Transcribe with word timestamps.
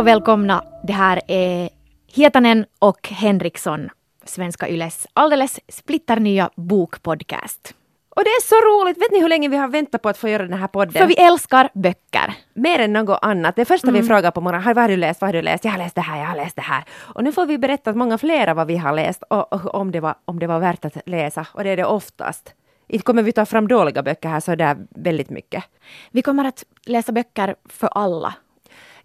och 0.00 0.06
välkomna. 0.06 0.64
Det 0.82 0.92
här 0.92 1.20
är 1.26 1.68
Hietanen 2.14 2.66
och 2.78 3.08
Henriksson, 3.08 3.90
Svenska 4.24 4.68
Yles 4.68 5.06
alldeles 5.12 5.60
splitternya 5.68 6.50
bokpodcast. 6.56 7.74
Och 8.16 8.24
det 8.24 8.30
är 8.30 8.42
så 8.42 8.54
roligt! 8.54 9.02
Vet 9.02 9.12
ni 9.12 9.20
hur 9.20 9.28
länge 9.28 9.48
vi 9.48 9.56
har 9.56 9.68
väntat 9.68 10.02
på 10.02 10.08
att 10.08 10.18
få 10.18 10.28
göra 10.28 10.42
den 10.42 10.58
här 10.58 10.66
podden? 10.66 10.92
För 10.92 11.06
vi 11.06 11.14
älskar 11.14 11.68
böcker. 11.74 12.34
Mer 12.54 12.78
än 12.78 12.92
något 12.92 13.18
annat. 13.22 13.56
Det 13.56 13.64
första 13.64 13.90
vi 13.90 14.02
frågar 14.02 14.30
på 14.30 14.40
morgonen, 14.40 14.74
vad 14.74 14.78
har 14.78 14.88
du 14.88 14.96
läst, 14.96 15.20
vad 15.20 15.28
har 15.28 15.32
du 15.32 15.42
läst? 15.42 15.64
Jag 15.64 15.72
har 15.72 15.78
läst 15.78 15.94
det 15.94 16.00
här, 16.00 16.18
jag 16.18 16.26
har 16.26 16.36
läst 16.36 16.56
det 16.56 16.62
här. 16.62 16.84
Och 16.98 17.24
nu 17.24 17.32
får 17.32 17.46
vi 17.46 17.58
berätta 17.58 17.90
att 17.90 17.96
många 17.96 18.18
fler 18.18 18.54
vad 18.54 18.66
vi 18.66 18.76
har 18.76 18.92
läst 18.92 19.22
och, 19.30 19.52
och 19.52 19.74
om, 19.74 19.90
det 19.90 20.00
var, 20.00 20.14
om 20.24 20.38
det 20.38 20.46
var 20.46 20.58
värt 20.58 20.84
att 20.84 20.96
läsa. 21.06 21.46
Och 21.52 21.64
det 21.64 21.70
är 21.70 21.76
det 21.76 21.84
oftast. 21.84 22.54
Inte 22.88 23.04
kommer 23.04 23.22
vi 23.22 23.32
ta 23.32 23.46
fram 23.46 23.68
dåliga 23.68 24.02
böcker 24.02 24.28
här 24.28 24.40
så 24.40 24.54
det 24.54 24.64
är 24.64 24.76
väldigt 24.90 25.30
mycket. 25.30 25.64
Vi 26.10 26.22
kommer 26.22 26.44
att 26.44 26.64
läsa 26.86 27.12
böcker 27.12 27.54
för 27.68 27.88
alla. 27.92 28.34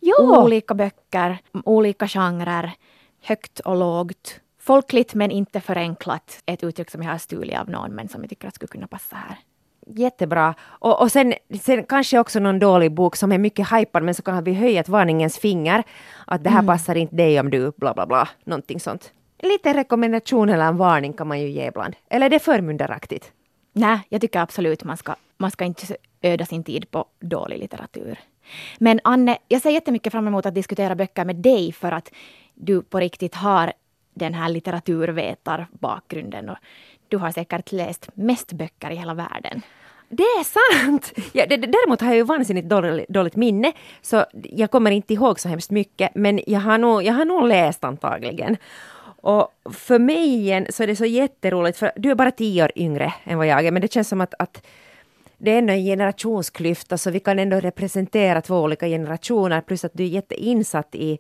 Jo! 0.07 0.43
Olika 0.43 0.73
böcker, 0.73 1.37
olika 1.65 2.07
genrer, 2.07 2.71
högt 3.21 3.59
och 3.59 3.75
lågt. 3.75 4.39
Folkligt 4.59 5.13
men 5.13 5.31
inte 5.31 5.61
förenklat. 5.61 6.43
Ett 6.45 6.63
uttryck 6.63 6.91
som 6.91 7.03
jag 7.03 7.11
har 7.11 7.17
stulit 7.17 7.59
av 7.59 7.69
någon 7.69 7.91
men 7.91 8.07
som 8.07 8.21
jag 8.21 8.29
tycker 8.29 8.47
att 8.47 8.55
skulle 8.55 8.67
kunna 8.67 8.87
passa 8.87 9.15
här. 9.15 9.37
Jättebra. 9.87 10.55
Och, 10.61 11.01
och 11.01 11.11
sen, 11.11 11.33
sen 11.61 11.83
kanske 11.83 12.19
också 12.19 12.39
någon 12.39 12.59
dålig 12.59 12.91
bok 12.91 13.15
som 13.15 13.31
är 13.31 13.37
mycket 13.37 13.71
hypad 13.71 14.03
men 14.03 14.15
så 14.15 14.21
kan 14.21 14.43
vi 14.43 14.53
höja 14.53 14.79
ett 14.79 14.89
varningens 14.89 15.37
finger. 15.37 15.83
Att 16.27 16.43
det 16.43 16.49
här 16.49 16.63
passar 16.63 16.95
inte 16.95 17.15
dig 17.15 17.39
om 17.39 17.49
du 17.49 17.71
bla 17.77 17.93
bla 17.93 18.05
bla. 18.05 18.29
Någonting 18.43 18.79
sånt. 18.79 19.11
Lite 19.39 19.73
rekommendation 19.73 20.49
eller 20.49 20.65
en 20.65 20.77
varning 20.77 21.13
kan 21.13 21.27
man 21.27 21.39
ju 21.39 21.49
ge 21.49 21.67
ibland. 21.67 21.95
Eller 22.09 22.25
är 22.25 22.29
det 22.29 22.39
förmyndaraktigt? 22.39 23.31
Nej, 23.73 23.99
jag 24.09 24.21
tycker 24.21 24.39
absolut 24.39 24.83
man 24.83 24.97
ska, 24.97 25.15
man 25.37 25.51
ska 25.51 25.65
inte 25.65 25.95
öda 26.21 26.45
sin 26.45 26.63
tid 26.63 26.91
på 26.91 27.05
dålig 27.19 27.59
litteratur. 27.59 28.19
Men 28.77 28.99
Anne, 29.03 29.37
jag 29.47 29.61
ser 29.61 29.69
jättemycket 29.69 30.11
fram 30.11 30.27
emot 30.27 30.45
att 30.45 30.55
diskutera 30.55 30.95
böcker 30.95 31.25
med 31.25 31.35
dig 31.35 31.71
för 31.71 31.91
att 31.91 32.11
du 32.53 32.81
på 32.81 32.99
riktigt 32.99 33.35
har 33.35 33.73
den 34.13 34.33
här 34.33 34.49
litteraturvetarbakgrunden 34.49 36.49
och 36.49 36.57
du 37.07 37.17
har 37.17 37.31
säkert 37.31 37.71
läst 37.71 38.09
mest 38.13 38.53
böcker 38.53 38.91
i 38.91 38.95
hela 38.95 39.13
världen. 39.13 39.61
Det 40.09 40.23
är 40.23 40.43
sant! 40.43 41.13
Ja, 41.33 41.45
det, 41.49 41.57
däremot 41.57 42.01
har 42.01 42.07
jag 42.07 42.15
ju 42.15 42.23
vansinnigt 42.23 42.69
dåligt, 42.69 43.09
dåligt 43.09 43.35
minne, 43.35 43.71
så 44.01 44.25
jag 44.33 44.71
kommer 44.71 44.91
inte 44.91 45.13
ihåg 45.13 45.39
så 45.39 45.49
hemskt 45.49 45.71
mycket, 45.71 46.15
men 46.15 46.39
jag 46.47 46.59
har 46.59 46.77
nog, 46.77 47.03
jag 47.03 47.13
har 47.13 47.25
nog 47.25 47.47
läst 47.47 47.83
antagligen. 47.83 48.57
Och 49.21 49.53
för 49.73 49.99
mig 49.99 50.35
igen 50.35 50.67
så 50.69 50.83
är 50.83 50.87
det 50.87 50.95
så 50.95 51.05
jätteroligt, 51.05 51.77
för 51.77 51.91
du 51.95 52.11
är 52.11 52.15
bara 52.15 52.31
tio 52.31 52.63
år 52.63 52.71
yngre 52.75 53.13
än 53.23 53.37
vad 53.37 53.47
jag 53.47 53.65
är, 53.65 53.71
men 53.71 53.81
det 53.81 53.93
känns 53.93 54.09
som 54.09 54.21
att, 54.21 54.33
att 54.39 54.65
det 55.37 55.51
är 55.51 55.57
ändå 55.57 55.73
en 55.73 55.83
generationsklyfta, 55.83 56.97
så 56.97 57.11
vi 57.11 57.19
kan 57.19 57.39
ändå 57.39 57.59
representera 57.59 58.41
två 58.41 58.61
olika 58.61 58.87
generationer, 58.87 59.61
plus 59.61 59.85
att 59.85 59.91
du 59.93 60.03
är 60.03 60.07
jätteinsatt 60.07 60.95
i 60.95 61.19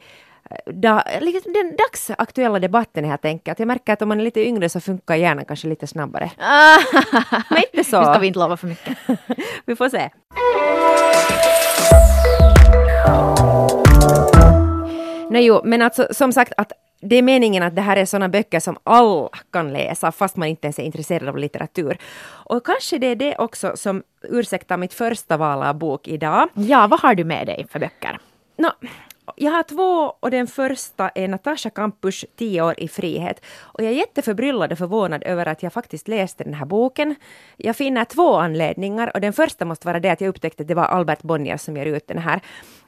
eh, 0.49 0.73
da, 0.73 1.03
liksom 1.21 1.53
den 1.53 1.75
dagsaktuella 1.75 2.59
debatten 2.59 3.05
helt 3.05 3.25
enkelt. 3.25 3.59
Jag 3.59 3.67
märker 3.67 3.93
att 3.93 4.01
om 4.01 4.09
man 4.09 4.19
är 4.19 4.23
lite 4.23 4.47
yngre 4.47 4.69
så 4.69 4.79
funkar 4.79 5.15
hjärnan 5.15 5.45
kanske 5.45 5.67
lite 5.67 5.87
snabbare. 5.87 6.31
Men 7.49 7.61
inte 7.73 7.89
så. 7.89 7.99
Nu 7.99 8.05
ska 8.05 8.19
vi 8.19 8.27
inte 8.27 8.39
lova 8.39 8.57
för 8.57 8.67
mycket. 8.67 8.97
Vi 9.65 9.75
får 9.75 9.89
se. 9.89 10.09
Nej, 15.29 15.45
jo, 15.45 15.61
men 15.63 15.81
alltså 15.81 16.07
som 16.11 16.33
sagt 16.33 16.53
att 16.57 16.71
det 17.05 17.15
är 17.15 17.21
meningen 17.21 17.63
att 17.63 17.75
det 17.75 17.81
här 17.81 17.97
är 17.97 18.05
sådana 18.05 18.29
böcker 18.29 18.59
som 18.59 18.77
alla 18.83 19.29
kan 19.51 19.73
läsa 19.73 20.11
fast 20.11 20.35
man 20.35 20.47
inte 20.47 20.67
ens 20.67 20.79
är 20.79 20.83
intresserad 20.83 21.29
av 21.29 21.37
litteratur. 21.37 21.97
Och 22.25 22.65
kanske 22.65 22.97
det 22.97 23.07
är 23.07 23.15
det 23.15 23.35
också 23.35 23.71
som 23.75 24.03
ursäktar 24.21 24.77
mitt 24.77 24.93
första 24.93 25.37
val 25.37 25.63
av 25.63 25.75
bok 25.75 26.07
idag. 26.07 26.49
Ja, 26.53 26.87
vad 26.87 26.99
har 26.99 27.15
du 27.15 27.23
med 27.23 27.47
dig 27.47 27.67
för 27.69 27.79
böcker? 27.79 28.19
Nå, 28.57 28.71
jag 29.35 29.51
har 29.51 29.63
två 29.63 30.13
och 30.19 30.31
den 30.31 30.47
första 30.47 31.09
är 31.09 31.27
Natasha 31.27 31.69
Kampusch, 31.69 32.25
10 32.35 32.61
år 32.61 32.75
i 32.77 32.87
frihet. 32.87 33.45
Och 33.61 33.83
jag 33.83 33.91
är 33.91 33.95
jätteförbryllad 33.95 34.71
och 34.71 34.77
förvånad 34.77 35.23
över 35.23 35.45
att 35.45 35.63
jag 35.63 35.73
faktiskt 35.73 36.07
läste 36.07 36.43
den 36.43 36.53
här 36.53 36.65
boken. 36.65 37.15
Jag 37.57 37.75
finner 37.75 38.05
två 38.05 38.35
anledningar 38.35 39.11
och 39.13 39.21
den 39.21 39.33
första 39.33 39.65
måste 39.65 39.87
vara 39.87 39.99
det 39.99 40.09
att 40.09 40.21
jag 40.21 40.29
upptäckte 40.29 40.63
att 40.63 40.67
det 40.67 40.75
var 40.75 40.85
Albert 40.85 41.21
Bonnier 41.21 41.57
som 41.57 41.77
ger 41.77 41.85
ut 41.85 42.07
den 42.07 42.17
här. 42.17 42.41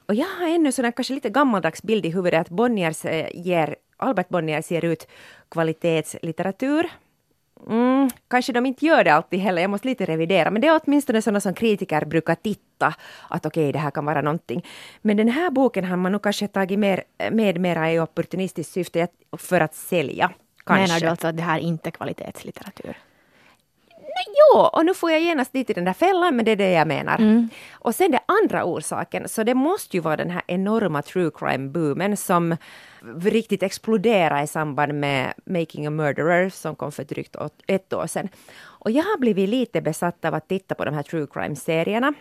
Och 0.08 0.16
jag 0.16 0.28
har 0.40 0.47
ännu 0.47 0.72
sån 0.72 0.92
kanske 0.92 1.13
lite 1.13 1.30
gammaldags 1.30 1.84
bild 1.84 2.06
i 2.06 2.09
huvudet 2.09 2.42
att 2.42 2.50
Bonniers 2.50 3.06
eh, 3.06 3.28
ger, 3.34 3.75
Albert 3.97 4.30
Bonniers 4.30 4.72
ger 4.72 4.85
ut 4.85 5.08
kvalitetslitteratur. 5.50 6.90
Mm, 7.69 8.09
kanske 8.28 8.53
de 8.53 8.66
inte 8.66 8.85
gör 8.85 9.03
det 9.03 9.13
alltid 9.13 9.40
heller, 9.40 9.62
jag 9.62 9.72
måste 9.72 9.88
lite 9.88 10.06
revidera, 10.06 10.52
men 10.52 10.62
det 10.62 10.68
är 10.68 10.81
åtminstone 10.84 11.22
sådana 11.22 11.40
som 11.40 11.53
kritiker 11.53 12.06
brukar 12.06 12.36
titta, 12.36 12.94
att 13.30 13.46
okej, 13.46 13.72
det 13.72 13.80
här 13.80 13.91
kan 13.91 14.06
vara 14.06 14.22
någonting. 14.22 14.66
Men 15.02 15.18
den 15.18 15.30
här 15.30 15.52
boken 15.52 15.86
har 15.86 15.97
man 15.97 16.12
nog 16.12 16.22
kanske 16.22 16.47
tagit 16.47 16.80
mer, 16.80 17.03
med 17.31 17.59
mera 17.59 17.91
i 17.91 18.00
opportunistiskt 18.00 18.74
syfte 18.74 19.07
för 19.38 19.62
att 19.62 19.75
sälja. 19.75 20.31
Kanske. 20.66 20.88
Menar 20.88 21.00
du 21.00 21.07
alltså 21.07 21.28
att 21.28 21.38
det 21.38 21.44
här 21.44 21.59
inte 21.59 21.90
är 21.90 21.91
kvalitetslitteratur? 21.91 22.97
Jo, 24.28 24.60
och 24.60 24.86
nu 24.86 24.94
får 24.94 25.12
jag 25.12 25.22
genast 25.22 25.54
dit 25.54 25.70
i 25.70 25.74
den 25.74 25.86
där 25.86 25.94
fällan, 25.94 26.36
men 26.36 26.46
det 26.46 26.52
är 26.52 26.56
det 26.56 26.72
jag 26.72 26.88
menar. 26.88 27.48
Och 27.72 27.96
sen 27.96 28.12
den 28.12 28.20
andra 28.26 28.64
orsaken, 28.66 29.28
så 29.30 29.44
det 29.44 29.54
måste 29.54 29.98
ju 29.98 30.02
vara 30.02 30.18
den 30.18 30.30
här 30.30 30.42
enorma 30.48 31.02
true 31.02 31.30
crime-boomen 31.30 32.16
som 32.16 32.56
riktigt 33.22 33.64
exploderade 33.64 34.44
i 34.44 34.48
samband 34.48 34.94
med 34.94 35.34
Making 35.46 35.88
a 35.88 35.90
Murderer 35.90 36.50
som 36.50 36.76
kom 36.76 36.92
för 36.92 37.04
drygt 37.04 37.36
åt- 37.36 37.62
ett 37.68 37.94
år 37.94 38.08
sedan. 38.08 38.30
Och 38.60 38.92
jag 38.92 39.04
har 39.04 39.18
blivit 39.18 39.50
lite 39.50 39.82
besatt 39.82 40.26
av 40.26 40.34
att 40.34 40.48
titta 40.48 40.76
på 40.76 40.86
de 40.86 40.94
här 40.94 41.04
true 41.04 41.28
crime-serierna. 41.34 42.14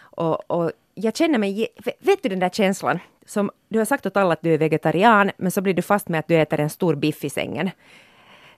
Och, 0.00 0.50
och 0.50 0.72
jag 0.94 1.16
känner 1.16 1.38
mig, 1.38 1.68
vet 1.98 2.22
du 2.22 2.28
den 2.28 2.38
där 2.40 2.48
känslan 2.50 2.98
som 3.26 3.50
du 3.68 3.78
har 3.78 3.84
sagt 3.86 4.06
åt 4.06 4.16
alla 4.16 4.32
att 4.32 4.42
du 4.42 4.54
är 4.54 4.58
vegetarian, 4.58 5.30
men 5.36 5.50
så 5.50 5.60
blir 5.60 5.74
du 5.74 5.82
fast 5.82 6.08
med 6.08 6.18
att 6.18 6.28
du 6.28 6.36
äter 6.36 6.60
en 6.60 6.70
stor 6.70 6.94
biff 6.94 7.24
i 7.24 7.30
sängen. 7.30 7.70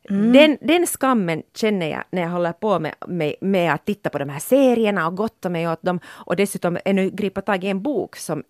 Den, 0.08 0.58
den 0.60 0.86
skammen 0.86 1.42
känner 1.54 1.90
jag 1.90 2.04
när 2.10 2.22
jag 2.22 2.28
håller 2.28 2.52
på 2.52 2.78
med, 2.78 2.94
med, 3.06 3.34
med 3.40 3.74
att 3.74 3.84
titta 3.84 4.10
på 4.10 4.18
de 4.18 4.28
här 4.28 4.40
serierna 4.40 5.06
och 5.06 5.16
gotta 5.16 5.48
mig 5.48 5.68
åt 5.68 5.82
dem 5.82 6.00
och 6.06 6.36
dessutom 6.36 6.78
ännu 6.84 7.10
gripa 7.10 7.40
tag 7.40 7.64
i 7.64 7.68
en 7.68 7.82
bok 7.82 8.16
som 8.16 8.42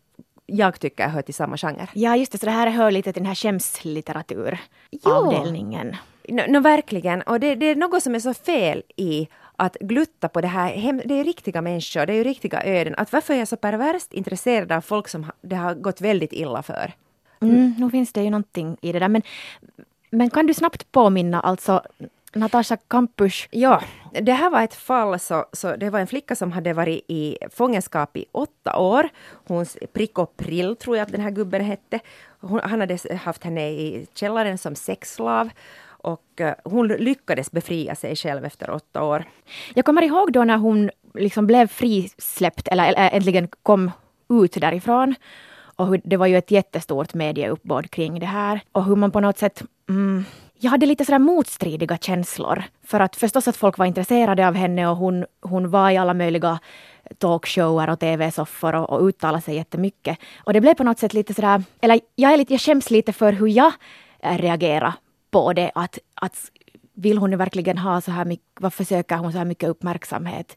jag 0.46 0.80
tycker 0.80 1.08
hör 1.08 1.22
till 1.22 1.34
samma 1.34 1.56
genre. 1.56 1.88
Ja, 1.92 2.16
just 2.16 2.32
det, 2.32 2.38
så 2.38 2.46
det 2.46 2.52
här 2.52 2.70
hör 2.70 2.90
lite 2.90 3.12
till 3.12 3.22
den 3.22 3.28
här 3.28 3.34
skämslitteratur-avdelningen. 3.34 5.96
Nå, 6.28 6.42
nå, 6.48 6.60
verkligen, 6.60 7.22
och 7.22 7.40
det, 7.40 7.54
det 7.54 7.66
är 7.66 7.76
något 7.76 8.02
som 8.02 8.14
är 8.14 8.20
så 8.20 8.34
fel 8.34 8.82
i 8.96 9.28
att 9.56 9.76
glutta 9.80 10.28
på 10.28 10.40
det 10.40 10.48
här. 10.48 11.00
Det 11.04 11.14
är 11.14 11.24
riktiga 11.24 11.62
människor, 11.62 12.06
det 12.06 12.12
är 12.12 12.16
ju 12.16 12.24
riktiga 12.24 12.62
öden. 12.64 12.94
Att 12.96 13.12
varför 13.12 13.34
är 13.34 13.38
jag 13.38 13.48
så 13.48 13.56
perverst 13.56 14.12
intresserad 14.12 14.72
av 14.72 14.80
folk 14.80 15.08
som 15.08 15.26
det 15.40 15.56
har 15.56 15.74
gått 15.74 16.00
väldigt 16.00 16.32
illa 16.32 16.62
för? 16.62 16.92
Mm, 17.40 17.74
nu 17.78 17.90
finns 17.90 18.12
det 18.12 18.22
ju 18.22 18.30
någonting 18.30 18.76
i 18.80 18.92
det 18.92 18.98
där. 18.98 19.08
Men, 19.08 19.22
men 20.14 20.30
kan 20.30 20.46
du 20.46 20.54
snabbt 20.54 20.92
påminna, 20.92 21.40
alltså 21.40 21.82
Natasha 22.34 22.76
Kampusch, 22.88 23.48
Ja, 23.50 23.82
det 24.20 24.32
här 24.32 24.50
var 24.50 24.62
ett 24.62 24.74
fall, 24.74 25.18
så, 25.20 25.44
så 25.52 25.76
det 25.76 25.90
var 25.90 26.00
en 26.00 26.06
flicka 26.06 26.36
som 26.36 26.52
hade 26.52 26.72
varit 26.72 27.04
i 27.08 27.38
fångenskap 27.50 28.16
i 28.16 28.24
åtta 28.32 28.78
år. 28.78 29.08
Hon, 29.46 29.66
Prico 29.92 30.26
Prill 30.26 30.76
tror 30.76 30.96
jag 30.96 31.06
att 31.06 31.12
den 31.12 31.20
här 31.20 31.30
gubben 31.30 31.64
hette. 31.64 32.00
Hon, 32.40 32.60
han 32.64 32.80
hade 32.80 32.98
haft 33.24 33.44
henne 33.44 33.70
i 33.70 34.06
källaren 34.14 34.58
som 34.58 34.74
sexslav. 34.74 35.50
Och 35.86 36.40
eh, 36.40 36.54
hon 36.64 36.88
lyckades 36.88 37.50
befria 37.50 37.94
sig 37.94 38.16
själv 38.16 38.44
efter 38.44 38.70
åtta 38.70 39.04
år. 39.04 39.24
jag 39.74 39.84
kommer 39.84 40.02
ihåg 40.02 40.32
då 40.32 40.44
när 40.44 40.56
hon 40.56 40.90
liksom 41.14 41.46
blev 41.46 41.66
frisläppt, 41.66 42.68
eller 42.68 42.94
äntligen 42.96 43.48
kom 43.62 43.90
ut 44.28 44.52
därifrån. 44.52 45.14
Och 45.76 45.86
hur, 45.86 46.00
det 46.04 46.16
var 46.16 46.26
ju 46.26 46.36
ett 46.36 46.50
jättestort 46.50 47.14
medieuppbåd 47.14 47.90
kring 47.90 48.20
det 48.20 48.26
här. 48.26 48.60
Och 48.72 48.84
hur 48.84 48.96
man 48.96 49.10
på 49.10 49.20
något 49.20 49.38
sätt 49.38 49.62
mm, 49.88 50.24
jag 50.58 50.70
hade 50.70 50.86
lite 50.86 51.04
sådär 51.04 51.18
motstridiga 51.18 51.96
känslor. 51.98 52.64
För 52.84 53.00
att 53.00 53.16
förstås 53.16 53.48
att 53.48 53.56
folk 53.56 53.78
var 53.78 53.86
intresserade 53.86 54.48
av 54.48 54.54
henne 54.54 54.88
och 54.88 54.96
hon, 54.96 55.24
hon 55.40 55.70
var 55.70 55.90
i 55.90 55.96
alla 55.96 56.14
möjliga 56.14 56.58
talkshower 57.18 57.90
och 57.90 58.00
tv-soffor 58.00 58.74
och, 58.74 58.90
och 58.90 59.06
uttalade 59.06 59.42
sig 59.42 59.56
jättemycket. 59.56 60.18
Och 60.44 60.52
det 60.52 60.60
blev 60.60 60.74
på 60.74 60.84
något 60.84 60.98
sätt 60.98 61.14
lite 61.14 61.34
sådär, 61.34 61.62
eller 61.80 62.00
jag, 62.14 62.32
är 62.32 62.36
lite, 62.36 62.52
jag 62.52 62.60
skäms 62.60 62.90
lite 62.90 63.12
för 63.12 63.32
hur 63.32 63.48
jag 63.48 63.72
eh, 64.20 64.38
reagerade 64.38 64.94
på 65.30 65.52
det. 65.52 65.70
Att, 65.74 65.98
att 66.14 66.50
vill 66.94 67.18
hon 67.18 67.36
verkligen 67.36 67.78
ha 67.78 68.00
så 68.00 68.10
här 68.10 68.24
mycket, 68.24 68.46
varför 68.60 68.84
söker 68.84 69.16
hon 69.16 69.32
så 69.32 69.38
här 69.38 69.44
mycket 69.44 69.68
uppmärksamhet? 69.68 70.56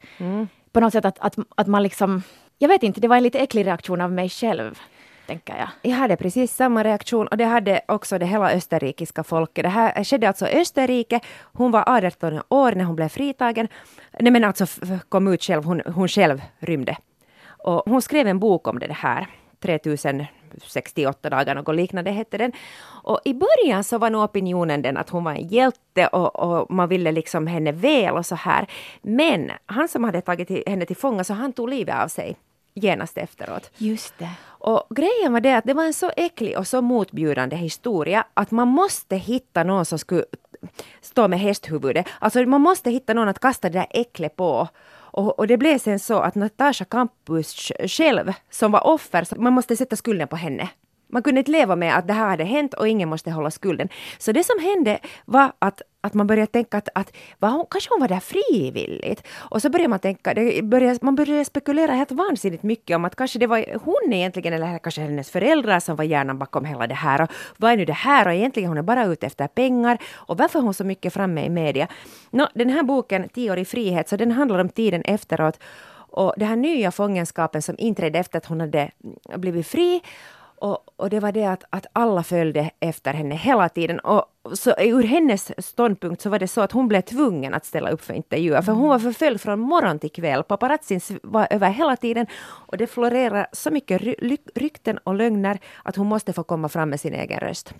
På 0.72 0.80
något 0.80 0.94
sätt 0.94 1.06
att, 1.06 1.20
att, 1.20 1.36
att 1.56 1.68
man 1.68 1.84
liksom, 1.84 2.24
jag 2.58 2.70
vet 2.70 2.84
inte, 2.84 3.02
det 3.02 3.08
var 3.08 3.18
en 3.18 3.24
lite 3.24 3.40
äcklig 3.40 3.66
reaktion 3.66 4.02
av 4.02 4.12
mig 4.12 4.30
själv, 4.30 4.80
tänker 5.28 5.58
jag. 5.58 5.70
Jag 5.82 5.98
hade 5.98 6.16
precis 6.16 6.56
samma 6.56 6.84
reaktion 6.84 7.28
och 7.28 7.38
det 7.38 7.46
hade 7.46 7.82
också 7.88 8.18
det 8.18 8.26
hela 8.26 8.52
österrikiska 8.52 9.24
folket. 9.24 9.64
Det 9.64 9.70
här 9.70 10.04
skedde 10.04 10.28
alltså 10.28 10.48
i 10.48 10.62
Österrike. 10.62 11.20
Hon 11.42 11.72
var 11.72 11.84
18 11.88 12.42
år 12.50 12.72
när 12.72 12.86
hon 12.86 12.96
blev 12.96 13.10
fritagen. 13.10 13.68
Nej 14.20 14.32
men 14.32 14.44
alltså 14.44 14.66
kom 15.10 15.28
ut 15.28 15.44
själv, 15.44 15.64
hon, 15.64 15.82
hon 15.86 16.08
själv 16.08 16.42
rymde. 16.60 16.98
Och 17.48 17.84
hon 17.86 18.02
skrev 18.02 18.28
en 18.28 18.40
bok 18.40 18.68
om 18.68 18.80
det 18.80 18.94
här. 18.94 19.28
3068 19.60 21.30
dagar, 21.30 21.56
något 21.56 21.76
liknande 21.76 22.12
hette 22.12 22.38
den. 22.38 22.52
Och 23.04 23.20
i 23.26 23.34
början 23.34 23.84
så 23.84 23.98
var 23.98 24.10
nog 24.10 24.24
opinionen 24.24 24.82
den 24.82 24.98
att 24.98 25.10
hon 25.10 25.24
var 25.24 25.32
en 25.32 25.48
hjälte 25.48 26.08
och, 26.08 26.36
och 26.36 26.72
man 26.72 26.90
ville 26.90 27.12
liksom 27.12 27.48
henne 27.48 27.72
väl 27.72 28.14
och 28.14 28.26
så 28.26 28.36
här. 28.36 28.68
Men 29.02 29.52
han 29.66 29.88
som 29.88 30.04
hade 30.04 30.22
tagit 30.22 30.68
henne 30.68 30.86
till 30.86 30.96
fånga 30.96 31.24
så 31.24 31.34
han 31.34 31.54
tog 31.54 31.70
livet 31.70 31.96
av 31.96 32.08
sig 32.08 32.38
genast 32.78 33.18
efteråt. 33.18 33.72
Just 33.78 34.18
det. 34.18 34.30
Och 34.60 34.88
grejen 34.90 35.34
var 35.34 35.40
det 35.40 35.58
att 35.58 35.66
det 35.66 35.74
var 35.74 35.84
en 35.84 35.94
så 35.94 36.12
äcklig 36.18 36.58
och 36.58 36.68
så 36.68 36.82
motbjudande 36.82 37.56
historia 37.56 38.26
att 38.34 38.52
man 38.52 38.68
måste 38.68 39.16
hitta 39.16 39.64
någon 39.64 39.86
som 39.86 40.00
skulle 40.00 40.26
stå 41.02 41.28
med 41.28 41.40
hästhuvudet. 41.40 42.06
Alltså 42.20 42.40
man 42.40 42.62
måste 42.62 42.92
hitta 42.92 43.14
någon 43.14 43.28
att 43.28 43.40
kasta 43.40 43.70
det 43.70 43.80
där 43.80 43.88
äcklet 43.90 44.36
på. 44.36 44.68
Och, 45.18 45.40
och, 45.40 45.48
det 45.48 45.58
blev 45.58 45.78
sen 45.78 46.00
så 46.00 46.20
att 46.20 46.36
Natasha 46.36 46.86
Campus 46.86 47.72
själv, 47.88 48.34
som 48.50 48.72
var 48.72 48.88
offer, 48.88 49.40
man 49.40 49.54
måste 49.54 49.76
sätta 49.76 49.96
skulden 49.96 50.28
på 50.28 50.36
henne. 50.36 50.70
Man 51.10 51.24
kunde 51.24 51.40
inte 51.40 51.52
leva 51.52 51.76
med 51.76 51.98
att 51.98 52.08
det 52.08 52.14
här 52.14 52.30
hade 52.30 52.44
hänt 52.44 52.74
och 52.74 52.88
ingen 52.88 53.10
måste 53.10 53.32
hålla 53.32 53.52
skulden. 53.52 53.90
Så 54.18 54.32
det 54.32 54.44
som 54.44 54.60
hände 54.60 55.00
var 55.26 55.52
att, 55.60 55.82
att 56.02 56.14
man 56.14 56.28
började 56.28 56.52
tänka 56.52 56.78
att, 56.78 56.90
att 56.96 57.16
var 57.40 57.50
hon, 57.50 57.66
kanske 57.70 57.90
hon 57.94 58.00
var 58.00 58.08
där 58.08 58.20
frivilligt. 58.20 59.28
Och 59.36 59.62
så 59.62 59.70
började 59.70 59.90
man 59.90 60.00
tänka, 60.00 60.34
det 60.34 60.62
började, 60.64 61.00
man 61.02 61.16
började 61.16 61.46
spekulera 61.46 61.92
helt 61.92 62.12
vansinnigt 62.12 62.64
mycket 62.64 62.96
om 62.96 63.06
att 63.06 63.16
kanske 63.16 63.40
det 63.40 63.48
var 63.48 63.66
hon 63.84 64.14
egentligen, 64.14 64.54
eller 64.54 64.80
kanske 64.80 65.02
hennes 65.02 65.32
föräldrar 65.32 65.80
som 65.80 65.96
var 65.96 66.04
hjärnan 66.04 66.40
bakom 66.40 66.66
hela 66.66 66.88
det 66.88 66.96
här. 66.96 67.22
Och 67.22 67.30
vad 67.58 67.72
är 67.72 67.78
nu 67.78 67.86
det 67.86 67.94
här? 67.94 68.28
Och 68.28 68.34
egentligen 68.34 68.70
hon 68.70 68.78
är 68.78 68.82
bara 68.82 69.06
ute 69.06 69.26
efter 69.26 69.48
pengar. 69.48 69.98
Och 70.16 70.38
varför 70.38 70.60
är 70.60 70.64
hon 70.64 70.74
så 70.74 70.84
mycket 70.84 71.14
framme 71.14 71.46
i 71.46 71.50
media? 71.50 71.88
Nå, 72.32 72.48
den 72.54 72.70
här 72.70 72.84
boken, 72.84 73.30
Tio 73.30 73.52
år 73.52 73.58
i 73.58 73.66
frihet, 73.66 74.10
så 74.10 74.18
den 74.18 74.32
handlar 74.32 74.60
om 74.60 74.70
tiden 74.70 75.02
efteråt. 75.02 75.60
Och 76.10 76.34
den 76.38 76.48
här 76.48 76.56
nya 76.56 76.92
fångenskapen 76.92 77.62
som 77.62 77.76
inträdde 77.78 78.20
efter 78.20 78.38
att 78.38 78.46
hon 78.46 78.60
hade 78.60 78.92
blivit 79.38 79.68
fri 79.68 80.02
och, 80.60 80.78
och 80.96 81.10
det 81.10 81.20
var 81.20 81.32
det 81.32 81.46
att, 81.46 81.64
att 81.70 81.86
alla 81.94 82.24
följde 82.24 82.72
efter 82.80 83.14
henne 83.14 83.36
hela 83.36 83.70
tiden. 83.70 84.00
Och 84.00 84.26
så 84.54 84.76
ur 84.80 85.04
hennes 85.04 85.66
ståndpunkt 85.66 86.22
så 86.22 86.30
var 86.30 86.40
det 86.40 86.48
så 86.48 86.62
att 86.62 86.72
hon 86.72 86.88
blev 86.88 87.02
tvungen 87.02 87.54
att 87.54 87.66
ställa 87.66 87.90
upp 87.90 88.02
för 88.02 88.14
intervjuer. 88.14 88.62
För 88.62 88.72
hon 88.72 88.90
var 88.90 89.00
förföljd 89.00 89.42
från 89.42 89.60
morgon 89.60 90.00
till 90.00 90.12
kväll. 90.12 90.44
Paparazzin 90.44 91.02
var 91.24 91.48
över 91.50 91.70
hela 91.70 91.96
tiden. 91.96 92.26
Och 92.40 92.78
det 92.78 92.88
florerar 92.88 93.48
så 93.52 93.72
mycket 93.72 94.02
ry 94.02 94.38
rykten 94.56 94.98
och 94.98 95.16
lögner 95.16 95.60
att 95.84 95.96
hon 95.96 96.08
måste 96.08 96.34
få 96.34 96.44
komma 96.44 96.70
fram 96.70 96.90
med 96.90 97.00
sin 97.00 97.14
egen 97.14 97.40
röst. 97.40 97.74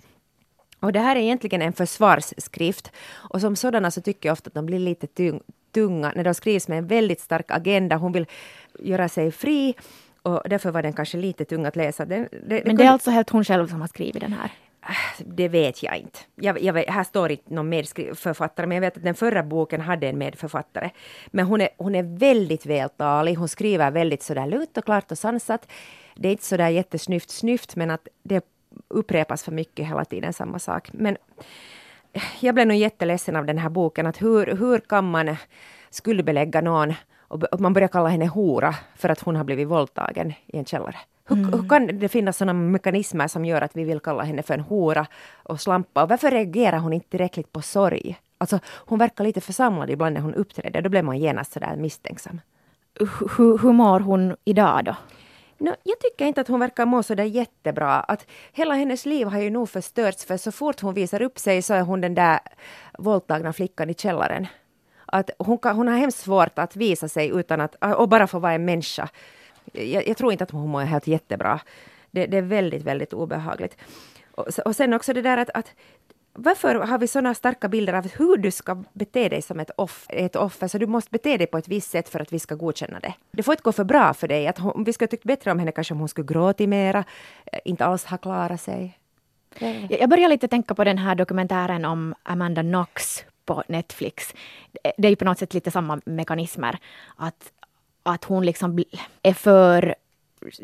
Och 0.80 0.92
det 0.92 1.00
här 1.00 1.16
är 1.16 1.20
egentligen 1.20 1.62
en 1.62 1.72
försvarsskrift. 1.72 2.92
Och 3.30 3.40
som 3.40 3.56
sådana 3.56 3.90
så 3.90 4.00
tycker 4.00 4.28
jag 4.28 4.32
ofta 4.32 4.48
att 4.48 4.54
de 4.54 4.66
blir 4.66 4.78
lite 4.78 5.06
tunga 5.74 6.12
när 6.16 6.24
de 6.24 6.34
skrivs 6.34 6.68
med 6.68 6.78
en 6.78 6.86
väldigt 6.86 7.20
stark 7.20 7.50
agenda. 7.50 7.96
Hon 7.96 8.12
vill 8.12 8.26
göra 8.78 9.08
sig 9.08 9.32
fri 9.32 9.74
och 10.22 10.42
därför 10.44 10.70
var 10.70 10.82
den 10.82 10.92
kanske 10.92 11.18
lite 11.18 11.44
tung 11.44 11.66
att 11.66 11.76
läsa. 11.76 12.04
Den, 12.04 12.28
det, 12.46 12.62
Men 12.66 12.76
det 12.76 12.84
är 12.84 12.90
alltså 12.90 13.10
helt 13.10 13.30
hon 13.30 13.44
själv 13.44 13.68
som 13.68 13.80
har 13.80 13.88
skrivit 13.88 14.20
den 14.20 14.32
här? 14.32 14.50
Det 15.18 15.48
vet 15.48 15.82
jag 15.82 15.96
inte. 15.96 16.18
Jag, 16.34 16.62
jag 16.62 16.72
vet, 16.72 16.90
här 16.90 17.04
står 17.04 17.30
inte 17.30 17.54
någon 17.54 17.68
medförfattare, 17.68 18.66
men 18.66 18.74
jag 18.74 18.80
vet 18.80 18.96
att 18.96 19.02
den 19.02 19.14
förra 19.14 19.42
boken 19.42 19.80
hade 19.80 20.08
en 20.08 20.18
medförfattare. 20.18 20.90
Men 21.26 21.46
hon 21.46 21.60
är, 21.60 21.68
hon 21.76 21.94
är 21.94 22.18
väldigt 22.18 22.66
vältalig, 22.66 23.34
hon 23.34 23.48
skriver 23.48 23.90
väldigt 23.90 24.22
sådär 24.22 24.46
lugnt 24.46 24.76
och 24.76 24.84
klart 24.84 25.12
och 25.12 25.18
sansat. 25.18 25.68
Det 26.16 26.28
är 26.28 26.32
inte 26.32 26.44
sådär 26.44 26.68
jättesnyft 26.68 27.30
snyft, 27.30 27.76
men 27.76 27.90
att 27.90 28.08
det 28.22 28.44
upprepas 28.88 29.42
för 29.42 29.52
mycket 29.52 29.86
hela 29.86 30.04
tiden 30.04 30.32
samma 30.32 30.58
sak. 30.58 30.90
Men 30.92 31.16
jag 32.40 32.54
blev 32.54 32.66
nog 32.66 32.76
jätteledsen 32.76 33.36
av 33.36 33.46
den 33.46 33.58
här 33.58 33.68
boken, 33.68 34.06
att 34.06 34.22
hur, 34.22 34.46
hur 34.56 34.78
kan 34.78 35.10
man 35.10 35.36
skuldbelägga 35.90 36.60
någon 36.60 36.94
och 37.28 37.60
man 37.60 37.72
börjar 37.72 37.88
kalla 37.88 38.08
henne 38.08 38.26
hora 38.26 38.74
för 38.96 39.08
att 39.08 39.20
hon 39.20 39.36
har 39.36 39.44
blivit 39.44 39.68
våldtagen 39.68 40.32
i 40.46 40.58
en 40.58 40.64
källare. 40.64 40.96
Hur, 41.24 41.36
mm. 41.36 41.52
hur, 41.52 41.68
kan 41.68 41.98
det 41.98 42.08
finnas 42.08 42.36
sådana 42.36 42.52
mekanismer 42.52 43.28
som 43.28 43.44
gör 43.44 43.62
att 43.62 43.76
vi 43.76 43.84
vill 43.84 44.00
kalla 44.00 44.22
henne 44.22 44.42
för 44.42 44.54
en 44.54 44.60
hora 44.60 45.06
och 45.42 45.60
slampa? 45.60 46.02
Och 46.02 46.08
varför 46.08 46.30
reagerar 46.30 46.78
hon 46.78 46.92
inte 46.92 47.08
tillräckligt 47.08 47.52
på 47.52 47.62
sorg? 47.62 48.18
Alltså, 48.38 48.60
hon 48.66 48.98
verkar 48.98 49.24
lite 49.24 49.40
församlad 49.40 49.90
ibland 49.90 50.14
när 50.14 50.20
hon 50.20 50.34
uppträder. 50.34 50.82
Då 50.82 50.88
blir 50.88 51.02
man 51.02 51.18
genast 51.18 51.52
sådär 51.52 51.76
misstänksam. 51.76 52.40
Hur, 53.36 53.58
hur 53.58 53.72
mår 53.72 54.00
hon 54.00 54.36
idag 54.44 54.84
då? 54.84 54.96
No, 55.58 55.74
jag 55.82 56.00
tycker 56.00 56.24
inte 56.24 56.40
att 56.40 56.48
hon 56.48 56.60
verkar 56.60 56.86
må 56.86 57.02
så 57.02 57.14
där 57.14 57.24
jättebra. 57.24 57.94
Att 57.94 58.26
hela 58.52 58.74
hennes 58.74 59.06
liv 59.06 59.26
har 59.26 59.40
ju 59.40 59.50
nog 59.50 59.68
förstörts 59.68 60.24
för 60.24 60.36
så 60.36 60.52
fort 60.52 60.80
hon 60.80 60.94
visar 60.94 61.22
upp 61.22 61.38
sig 61.38 61.62
så 61.62 61.74
är 61.74 61.82
hon 61.82 62.00
den 62.00 62.14
där 62.14 62.38
våldtagna 62.98 63.52
flickan 63.52 63.90
i 63.90 63.94
källaren 63.94 64.46
att 65.08 65.30
hon, 65.38 65.58
kan, 65.58 65.76
hon 65.76 65.88
har 65.88 65.98
hemskt 65.98 66.18
svårt 66.18 66.58
att 66.58 66.76
visa 66.76 67.08
sig 67.08 67.28
utan 67.28 67.60
att, 67.60 67.76
ah, 67.80 67.94
och 67.94 68.08
bara 68.08 68.26
få 68.26 68.38
vara 68.38 68.52
en 68.52 68.64
människa. 68.64 69.08
Jag, 69.72 70.08
jag 70.08 70.16
tror 70.16 70.32
inte 70.32 70.44
att 70.44 70.50
hon 70.50 70.68
mår 70.68 70.80
helt 70.80 71.06
jättebra. 71.06 71.60
Det, 72.10 72.26
det 72.26 72.36
är 72.36 72.42
väldigt, 72.42 72.82
väldigt 72.82 73.12
obehagligt. 73.12 73.76
Och, 74.30 74.46
och 74.64 74.76
sen 74.76 74.92
också 74.92 75.12
det 75.12 75.22
där 75.22 75.36
att, 75.36 75.50
att 75.54 75.74
varför 76.40 76.74
har 76.74 76.98
vi 76.98 77.06
sådana 77.06 77.34
starka 77.34 77.68
bilder 77.68 77.92
av 77.92 78.08
hur 78.12 78.36
du 78.36 78.50
ska 78.50 78.84
bete 78.92 79.28
dig 79.28 79.42
som 79.42 79.60
ett, 79.60 79.70
off, 79.76 80.06
ett 80.08 80.36
offer? 80.36 80.68
Så 80.68 80.78
du 80.78 80.86
måste 80.86 81.10
bete 81.10 81.36
dig 81.36 81.46
på 81.46 81.58
ett 81.58 81.68
visst 81.68 81.90
sätt 81.90 82.08
för 82.08 82.20
att 82.20 82.32
vi 82.32 82.38
ska 82.38 82.54
godkänna 82.54 83.00
det. 83.00 83.14
Det 83.30 83.42
får 83.42 83.52
inte 83.52 83.62
gå 83.62 83.72
för 83.72 83.84
bra 83.84 84.14
för 84.14 84.28
dig. 84.28 84.46
Att 84.46 84.58
hon, 84.58 84.84
vi 84.84 84.92
skulle 84.92 85.08
tyckt 85.08 85.24
bättre 85.24 85.50
om 85.50 85.58
henne 85.58 85.72
kanske 85.72 85.94
om 85.94 86.00
hon 86.00 86.08
skulle 86.08 86.26
gråta 86.26 86.66
mera, 86.66 87.04
eh, 87.52 87.58
inte 87.64 87.84
alls 87.84 88.04
ha 88.04 88.18
klarat 88.18 88.60
sig. 88.60 88.98
Jag 89.88 90.10
börjar 90.10 90.28
lite 90.28 90.48
tänka 90.48 90.74
på 90.74 90.84
den 90.84 90.98
här 90.98 91.14
dokumentären 91.14 91.84
om 91.84 92.14
Amanda 92.22 92.62
Knox 92.62 93.24
på 93.48 93.62
Netflix. 93.68 94.34
Det 94.96 95.08
är 95.08 95.10
ju 95.10 95.16
på 95.16 95.24
något 95.24 95.38
sätt 95.38 95.54
lite 95.54 95.70
samma 95.70 96.00
mekanismer. 96.04 96.78
Att, 97.16 97.52
att 98.02 98.24
hon 98.24 98.46
liksom 98.46 98.84
är 99.22 99.32
för, 99.32 99.94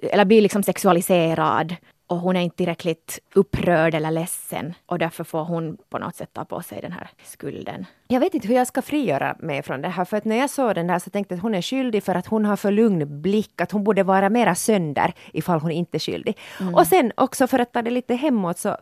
eller 0.03 0.25
blir 0.25 0.43
liksom 0.43 0.63
sexualiserad 0.63 1.77
och 2.07 2.17
hon 2.17 2.37
är 2.37 2.41
inte 2.41 2.57
tillräckligt 2.57 3.19
upprörd 3.35 3.95
eller 3.95 4.11
ledsen 4.11 4.75
och 4.87 4.99
därför 4.99 5.25
får 5.25 5.45
hon 5.45 5.77
på 5.89 5.99
något 5.99 6.17
sätt 6.17 6.31
ta 6.33 6.45
på 6.45 6.63
sig 6.63 6.81
den 6.81 6.93
här 6.93 7.09
skulden. 7.25 7.87
Jag 8.09 8.21
vet 8.21 8.35
inte 8.35 8.49
hur 8.49 8.55
jag 8.55 8.67
ska 8.67 8.83
frigöra 8.83 9.37
mig 9.39 9.63
från 9.63 9.83
det 9.83 9.89
här, 9.89 10.05
för 10.05 10.17
att 10.17 10.25
när 10.25 10.37
jag 10.37 10.51
såg 10.51 10.75
den 10.75 10.87
där 10.87 10.99
så 10.99 11.11
tänkte 11.11 11.35
jag 11.35 11.39
att 11.39 11.43
hon 11.43 11.55
är 11.55 11.63
skyldig 11.63 12.03
för 12.03 12.15
att 12.15 12.27
hon 12.27 12.45
har 12.45 12.57
för 12.57 12.71
lugn 12.71 13.23
blick, 13.23 13.61
att 13.61 13.73
hon 13.73 13.85
borde 13.85 14.03
vara 14.03 14.31
mera 14.31 14.55
sönder 14.55 15.13
ifall 15.33 15.61
hon 15.61 15.71
inte 15.71 15.97
är 15.97 16.01
skyldig. 16.01 16.39
Mm. 16.61 16.75
Och 16.75 16.87
sen 16.87 17.13
också 17.17 17.47
för 17.47 17.59
att 17.59 17.73
ta 17.73 17.83
det 17.83 17.91
lite 17.91 18.15
hemåt 18.15 18.59
så 18.59 18.77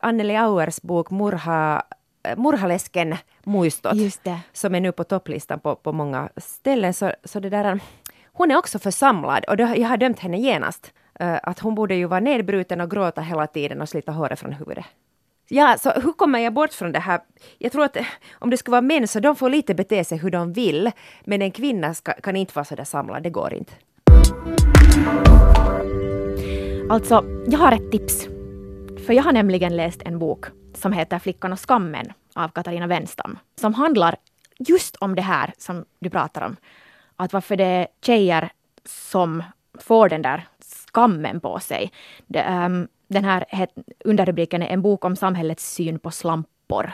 Anneli 0.00 0.36
Auers 0.36 0.80
bok 0.82 1.10
Murha 1.10 1.82
Murhalesken 2.36 3.16
muistot, 3.48 3.96
som 4.52 4.74
är 4.74 4.80
nu 4.80 4.92
på 4.92 5.04
topplistan 5.04 5.60
på, 5.60 5.76
på 5.76 5.92
många 5.92 6.28
ställen. 6.36 6.94
Så, 6.94 7.12
så 7.24 7.40
det 7.40 7.50
där, 7.50 7.80
hon 8.32 8.50
är 8.50 8.56
också 8.56 8.78
församlad 8.78 9.44
och 9.44 9.56
det, 9.56 9.74
jag 9.76 9.88
har 9.88 9.96
dömt 9.96 10.18
henne 10.18 10.38
genast. 10.38 10.92
Uh, 11.22 11.38
att 11.42 11.58
hon 11.58 11.74
borde 11.74 11.94
ju 11.94 12.06
vara 12.06 12.20
nedbruten 12.20 12.80
och 12.80 12.90
gråta 12.90 13.20
hela 13.20 13.46
tiden 13.46 13.80
och 13.80 13.88
slita 13.88 14.12
håret 14.12 14.40
från 14.40 14.52
huvudet. 14.52 14.84
Ja, 15.48 15.76
så 15.78 15.90
hur 15.90 16.12
kommer 16.12 16.38
jag 16.38 16.52
bort 16.52 16.72
från 16.72 16.92
det 16.92 16.98
här? 16.98 17.20
Jag 17.58 17.72
tror 17.72 17.84
att 17.84 17.96
om 18.32 18.50
det 18.50 18.56
ska 18.56 18.70
vara 18.70 18.80
män 18.80 19.08
så 19.08 19.20
de 19.20 19.36
får 19.36 19.50
lite 19.50 19.74
bete 19.74 20.04
sig 20.04 20.18
hur 20.18 20.30
de 20.30 20.52
vill. 20.52 20.90
Men 21.24 21.42
en 21.42 21.50
kvinna 21.50 21.94
ska, 21.94 22.12
kan 22.12 22.36
inte 22.36 22.52
vara 22.54 22.64
så 22.64 22.74
där 22.74 22.84
samlad, 22.84 23.22
det 23.22 23.30
går 23.30 23.54
inte. 23.54 23.72
Alltså, 26.90 27.24
jag 27.46 27.58
har 27.58 27.72
ett 27.72 27.90
tips. 27.90 28.28
För 29.06 29.12
jag 29.12 29.22
har 29.22 29.32
nämligen 29.32 29.76
läst 29.76 30.02
en 30.02 30.18
bok 30.18 30.46
som 30.74 30.92
heter 30.92 31.18
Flickan 31.18 31.52
och 31.52 31.68
skammen 31.68 32.12
av 32.38 32.48
Katarina 32.48 32.86
Wenstam, 32.86 33.38
som 33.56 33.74
handlar 33.74 34.16
just 34.58 34.96
om 34.96 35.14
det 35.14 35.22
här 35.22 35.52
som 35.58 35.84
du 35.98 36.10
pratar 36.10 36.42
om. 36.42 36.56
Att 37.16 37.32
varför 37.32 37.56
det 37.56 37.64
är 37.64 37.86
tjejer 38.02 38.50
som 38.84 39.42
får 39.74 40.08
den 40.08 40.22
där 40.22 40.48
skammen 40.86 41.40
på 41.40 41.60
sig. 41.60 41.92
Det, 42.26 42.44
um, 42.44 42.88
den 43.08 43.24
här 43.24 43.44
underrubriken 44.04 44.62
är 44.62 44.66
En 44.66 44.82
bok 44.82 45.04
om 45.04 45.16
samhällets 45.16 45.74
syn 45.74 45.98
på 45.98 46.10
slampor. 46.10 46.92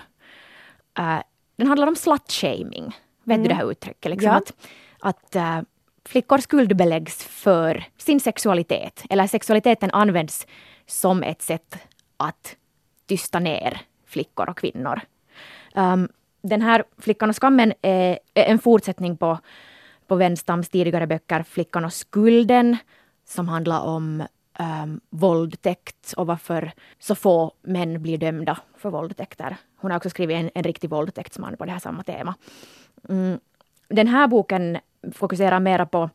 Uh, 0.98 1.20
den 1.56 1.66
handlar 1.66 1.86
om 1.86 1.96
slut-shaming. 1.96 2.96
Vet 3.24 3.34
mm. 3.34 3.42
du 3.42 3.48
det 3.48 3.54
här 3.54 3.70
uttrycket? 3.70 4.10
Liksom 4.10 4.30
ja. 4.30 4.36
Att, 4.36 4.52
att 5.00 5.36
uh, 5.36 5.60
flickor 6.04 6.38
skuldbeläggs 6.38 7.24
för 7.24 7.84
sin 7.98 8.20
sexualitet. 8.20 9.04
Eller 9.10 9.26
sexualiteten 9.26 9.90
används 9.90 10.46
som 10.86 11.22
ett 11.22 11.42
sätt 11.42 11.78
att 12.16 12.56
tysta 13.06 13.38
ner 13.38 13.80
flickor 14.06 14.48
och 14.48 14.58
kvinnor. 14.58 15.00
Um, 15.74 16.08
den 16.42 16.62
här 16.62 16.84
Flickan 16.98 17.28
och 17.28 17.36
skammen 17.36 17.72
är, 17.82 18.18
är 18.34 18.44
en 18.44 18.58
fortsättning 18.58 19.16
på, 19.16 19.38
på 20.06 20.16
Wenstams 20.16 20.68
tidigare 20.68 21.06
böcker 21.06 21.42
Flickan 21.42 21.84
och 21.84 21.92
skulden 21.92 22.76
som 23.24 23.48
handlar 23.48 23.80
om 23.80 24.22
um, 24.58 25.00
våldtäkt 25.10 26.12
och 26.16 26.26
varför 26.26 26.72
så 26.98 27.14
få 27.14 27.52
män 27.62 28.02
blir 28.02 28.18
dömda 28.18 28.58
för 28.76 28.90
våldtäkter. 28.90 29.56
Hon 29.76 29.90
har 29.90 29.96
också 29.96 30.10
skrivit 30.10 30.36
en, 30.36 30.50
en 30.54 30.62
riktig 30.62 30.90
våldtäktsman 30.90 31.56
på 31.56 31.64
det 31.64 31.72
här 31.72 31.78
samma 31.78 32.02
tema. 32.02 32.34
Mm. 33.08 33.38
Den 33.88 34.08
här 34.08 34.26
boken 34.26 34.78
fokuserar 35.12 35.60
mera 35.60 35.86
på 35.86 36.10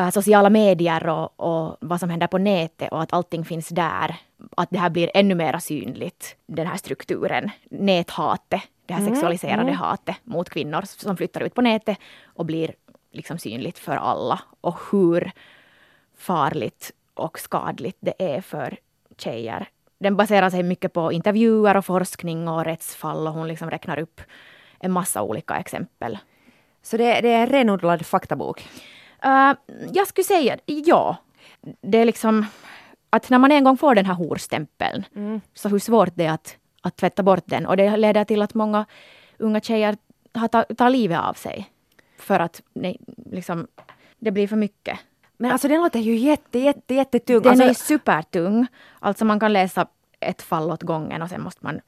uh, 0.00 0.10
sociala 0.10 0.50
medier 0.50 1.08
och, 1.08 1.40
och, 1.40 1.76
vad 1.80 2.00
som 2.00 2.10
händer 2.10 2.26
på 2.26 2.38
nätet 2.38 2.92
och 2.92 3.02
att 3.02 3.12
allting 3.12 3.44
finns 3.44 3.68
där. 3.68 4.16
Att 4.62 4.70
det 4.70 4.78
här 4.78 4.90
blir 4.90 5.10
ännu 5.14 5.34
mer 5.34 5.58
synligt, 5.58 6.36
den 6.46 6.66
här 6.66 6.76
strukturen, 6.76 7.50
näthatet, 7.70 8.62
det 8.86 8.94
här 8.94 9.00
mm. 9.00 9.14
sexualiserade 9.14 9.62
mm. 9.62 9.74
hatet 9.74 10.16
mot 10.24 10.50
kvinnor 10.50 10.82
som 10.86 11.16
flyttar 11.16 11.40
ut 11.40 11.54
på 11.54 11.62
nätet 11.62 11.98
och 12.24 12.46
blir 12.46 12.74
liksom 13.12 13.38
synligt 13.38 13.78
för 13.78 13.96
alla. 13.96 14.40
Och 14.60 14.80
hur 14.90 15.32
farligt 16.16 16.92
och 17.14 17.38
skadligt 17.38 17.96
det 18.00 18.14
är 18.18 18.40
för 18.40 18.76
tjejer. 19.16 19.68
Den 19.98 20.16
baserar 20.16 20.50
sig 20.50 20.62
mycket 20.62 20.92
på 20.92 21.12
intervjuer 21.12 21.76
och 21.76 21.84
forskning 21.84 22.48
och 22.48 22.64
rättsfall 22.64 23.26
och 23.26 23.32
hon 23.32 23.48
liksom 23.48 23.70
räknar 23.70 23.98
upp 23.98 24.20
en 24.80 24.92
massa 24.92 25.22
olika 25.22 25.56
exempel. 25.56 26.18
Så 26.82 26.96
det, 26.96 27.20
det 27.20 27.28
är 27.28 27.42
en 27.42 27.46
renodlad 27.46 28.06
faktabok? 28.06 28.68
Uh, 29.24 29.52
jag 29.92 30.06
skulle 30.08 30.24
säga 30.24 30.58
ja. 30.66 31.16
Det 31.80 31.98
är 31.98 32.04
liksom 32.04 32.46
att 33.12 33.30
när 33.30 33.38
man 33.38 33.52
en 33.52 33.64
gång 33.64 33.76
får 33.76 33.94
den 33.94 34.06
här 34.06 34.14
horstämpeln, 34.14 35.04
mm. 35.14 35.40
så 35.54 35.68
hur 35.68 35.78
svårt 35.78 36.12
det 36.14 36.24
är 36.24 36.32
att, 36.32 36.56
att 36.80 36.96
tvätta 36.96 37.22
bort 37.22 37.44
den. 37.46 37.66
Och 37.66 37.76
det 37.76 37.96
leder 37.96 38.24
till 38.24 38.42
att 38.42 38.54
många 38.54 38.86
unga 39.38 39.60
tjejer 39.60 39.96
har 40.34 40.48
ta, 40.48 40.62
tar 40.62 40.90
livet 40.90 41.20
av 41.20 41.34
sig. 41.34 41.70
För 42.18 42.40
att 42.40 42.62
nej, 42.72 42.96
liksom, 43.30 43.66
det 44.18 44.30
blir 44.30 44.48
för 44.48 44.56
mycket. 44.56 44.98
Men 45.36 45.52
alltså 45.52 45.68
den 45.68 45.80
låter 45.80 46.00
ju 46.00 46.16
jätte, 46.16 46.58
jätte, 46.58 46.94
jättetung. 46.94 47.42
Den 47.42 47.52
alltså... 47.52 47.68
är 47.68 47.74
supertung. 47.74 48.66
Alltså 48.98 49.24
man 49.24 49.40
kan 49.40 49.52
läsa 49.52 49.86
ett 50.20 50.42
fall 50.42 50.70
åt 50.70 50.82
gången 50.82 51.22
och 51.22 51.28
sen 51.28 51.42
måste 51.42 51.64
man 51.64 51.80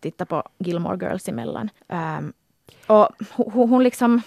titta 0.00 0.26
på 0.26 0.42
Gilmore 0.58 1.06
Girls 1.06 1.28
emellan. 1.28 1.70
Um, 1.88 2.32
och 2.86 3.08
hon, 3.30 3.68
hon 3.68 3.82
liksom... 3.82 4.22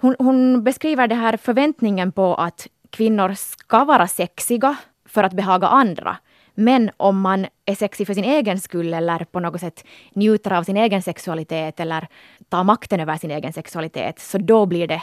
Hon, 0.00 0.16
hon, 0.18 0.64
beskriver 0.64 1.08
det 1.08 1.14
här 1.14 1.36
förväntningen 1.36 2.12
på 2.12 2.34
att 2.34 2.66
kvinnor 2.90 3.34
ska 3.34 3.84
vara 3.84 4.08
sexiga 4.08 4.76
för 5.08 5.24
att 5.24 5.32
behaga 5.32 5.66
andra. 5.66 6.16
Men 6.54 6.90
om 6.96 7.20
man 7.20 7.46
är 7.64 7.74
sexig 7.74 8.06
för 8.06 8.14
sin 8.14 8.24
egen 8.24 8.60
skull 8.60 8.94
eller 8.94 9.24
på 9.24 9.40
något 9.40 9.60
sätt 9.60 9.84
njuter 10.12 10.52
av 10.52 10.62
sin 10.62 10.76
egen 10.76 11.02
sexualitet 11.02 11.80
eller 11.80 12.08
tar 12.48 12.64
makten 12.64 13.00
över 13.00 13.16
sin 13.16 13.30
egen 13.30 13.52
sexualitet, 13.52 14.18
så 14.18 14.38
då 14.38 14.66
blir 14.66 14.86
det 14.86 15.02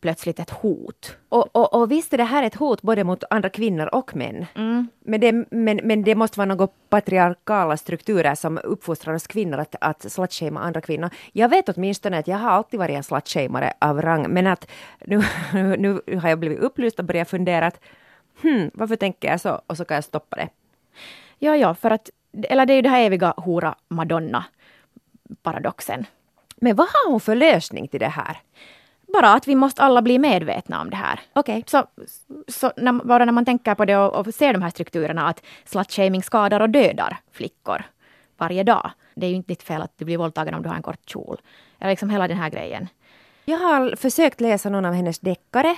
plötsligt 0.00 0.40
ett 0.40 0.50
hot. 0.50 1.16
Och, 1.28 1.56
och, 1.56 1.74
och 1.74 1.90
visst 1.90 2.12
är 2.12 2.18
det 2.18 2.24
här 2.24 2.42
ett 2.42 2.54
hot 2.54 2.82
både 2.82 3.04
mot 3.04 3.24
andra 3.30 3.48
kvinnor 3.48 3.86
och 3.94 4.16
män. 4.16 4.46
Mm. 4.54 4.88
Men, 5.04 5.20
det, 5.20 5.32
men, 5.50 5.80
men 5.84 6.02
det 6.02 6.14
måste 6.14 6.38
vara 6.38 6.48
några 6.48 6.68
patriarkala 6.88 7.76
strukturer 7.76 8.34
som 8.34 8.58
uppfostrar 8.64 9.14
oss 9.14 9.26
kvinnor 9.26 9.58
att, 9.58 9.74
att 9.80 10.12
slutshamea 10.12 10.62
andra 10.62 10.80
kvinnor. 10.80 11.10
Jag 11.32 11.48
vet 11.48 11.68
åtminstone 11.68 12.18
att 12.18 12.28
jag 12.28 12.36
har 12.36 12.50
alltid 12.50 12.80
varit 12.80 12.96
en 12.96 13.02
slutshameare 13.02 13.72
av 13.78 14.02
rang, 14.02 14.30
men 14.30 14.46
att 14.46 14.70
nu, 15.06 15.22
nu 15.52 16.18
har 16.18 16.28
jag 16.28 16.38
blivit 16.38 16.58
upplyst 16.58 16.98
och 16.98 17.04
börjat 17.04 17.30
fundera 17.30 17.66
att 17.66 17.80
hmm, 18.42 18.70
varför 18.74 18.96
tänker 18.96 19.28
jag 19.28 19.40
så? 19.40 19.60
Och 19.66 19.76
så 19.76 19.84
kan 19.84 19.94
jag 19.94 20.04
stoppa 20.04 20.36
det. 20.36 20.48
Ja, 21.38 21.56
ja, 21.56 21.74
för 21.74 21.90
att, 21.90 22.10
eller 22.42 22.66
det 22.66 22.72
är 22.72 22.76
ju 22.76 22.82
det 22.82 22.88
här 22.88 23.02
eviga 23.02 23.34
hora 23.36 23.74
madonna 23.88 24.44
paradoxen. 25.42 26.06
Men 26.56 26.76
vad 26.76 26.86
har 26.86 27.10
hon 27.10 27.20
för 27.20 27.34
lösning 27.34 27.88
till 27.88 28.00
det 28.00 28.08
här? 28.08 28.36
Bara 29.12 29.32
att 29.32 29.48
vi 29.48 29.54
måste 29.54 29.82
alla 29.82 30.02
bli 30.02 30.18
medvetna 30.18 30.80
om 30.80 30.90
det 30.90 30.96
här. 30.96 31.20
Okej. 31.32 31.58
Okay. 31.58 31.62
Så, 31.66 31.86
så 32.48 32.72
när, 32.76 32.92
bara 32.92 33.24
när 33.24 33.32
man 33.32 33.44
tänker 33.44 33.74
på 33.74 33.84
det 33.84 33.96
och, 33.96 34.26
och 34.26 34.34
ser 34.34 34.52
de 34.52 34.62
här 34.62 34.70
strukturerna 34.70 35.28
att 35.28 35.42
slutshaming 35.64 36.22
skadar 36.22 36.60
och 36.60 36.70
dödar 36.70 37.16
flickor 37.32 37.84
varje 38.36 38.62
dag. 38.62 38.90
Det 39.14 39.26
är 39.26 39.30
ju 39.30 39.36
inte 39.36 39.52
ditt 39.52 39.62
fel 39.62 39.82
att 39.82 39.98
du 39.98 40.04
blir 40.04 40.18
våldtagen 40.18 40.54
om 40.54 40.62
du 40.62 40.68
har 40.68 40.76
en 40.76 40.82
kort 40.82 41.10
kjol. 41.10 41.40
Eller 41.78 41.90
liksom 41.90 42.10
hela 42.10 42.28
den 42.28 42.36
här 42.36 42.50
grejen. 42.50 42.88
Jag 43.44 43.58
har 43.58 43.96
försökt 43.96 44.40
läsa 44.40 44.70
någon 44.70 44.84
av 44.84 44.94
hennes 44.94 45.18
deckare. 45.18 45.76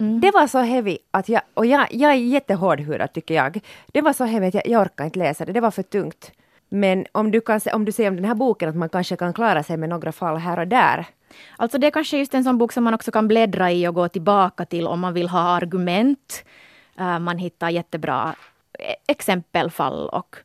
Mm. 0.00 0.20
Det 0.20 0.30
var 0.30 0.46
så 0.46 0.58
heavy 0.58 0.98
att 1.10 1.28
jag, 1.28 1.42
och 1.54 1.66
jag, 1.66 1.86
jag 1.90 2.10
är 2.10 2.16
jättehårdhudad 2.16 3.12
tycker 3.12 3.34
jag. 3.34 3.60
Det 3.86 4.00
var 4.00 4.12
så 4.12 4.24
heavy 4.24 4.46
att 4.46 4.54
jag, 4.54 4.66
jag 4.66 4.82
orkar 4.82 5.04
inte 5.04 5.18
läsa 5.18 5.44
det, 5.44 5.52
det 5.52 5.60
var 5.60 5.70
för 5.70 5.82
tungt. 5.82 6.32
Men 6.68 7.06
om 7.12 7.30
du, 7.30 7.40
kan, 7.40 7.60
om 7.72 7.84
du 7.84 7.92
säger 7.92 8.10
om 8.10 8.16
den 8.16 8.24
här 8.24 8.34
boken 8.34 8.68
att 8.68 8.76
man 8.76 8.88
kanske 8.88 9.16
kan 9.16 9.32
klara 9.32 9.62
sig 9.62 9.76
med 9.76 9.88
några 9.88 10.12
fall 10.12 10.36
här 10.36 10.58
och 10.58 10.68
där. 10.68 11.06
Alltså 11.56 11.78
det 11.78 11.86
är 11.86 11.90
kanske 11.90 12.18
just 12.18 12.34
en 12.34 12.44
sån 12.44 12.58
bok 12.58 12.72
som 12.72 12.84
man 12.84 12.94
också 12.94 13.10
kan 13.10 13.28
bläddra 13.28 13.72
i 13.72 13.88
och 13.88 13.94
gå 13.94 14.08
tillbaka 14.08 14.64
till 14.64 14.86
om 14.86 15.00
man 15.00 15.14
vill 15.14 15.28
ha 15.28 15.40
argument. 15.40 16.44
Uh, 17.00 17.18
man 17.18 17.38
hittar 17.38 17.70
jättebra 17.70 18.34
e-, 18.78 18.94
exempelfall 19.06 20.08
och 20.08 20.36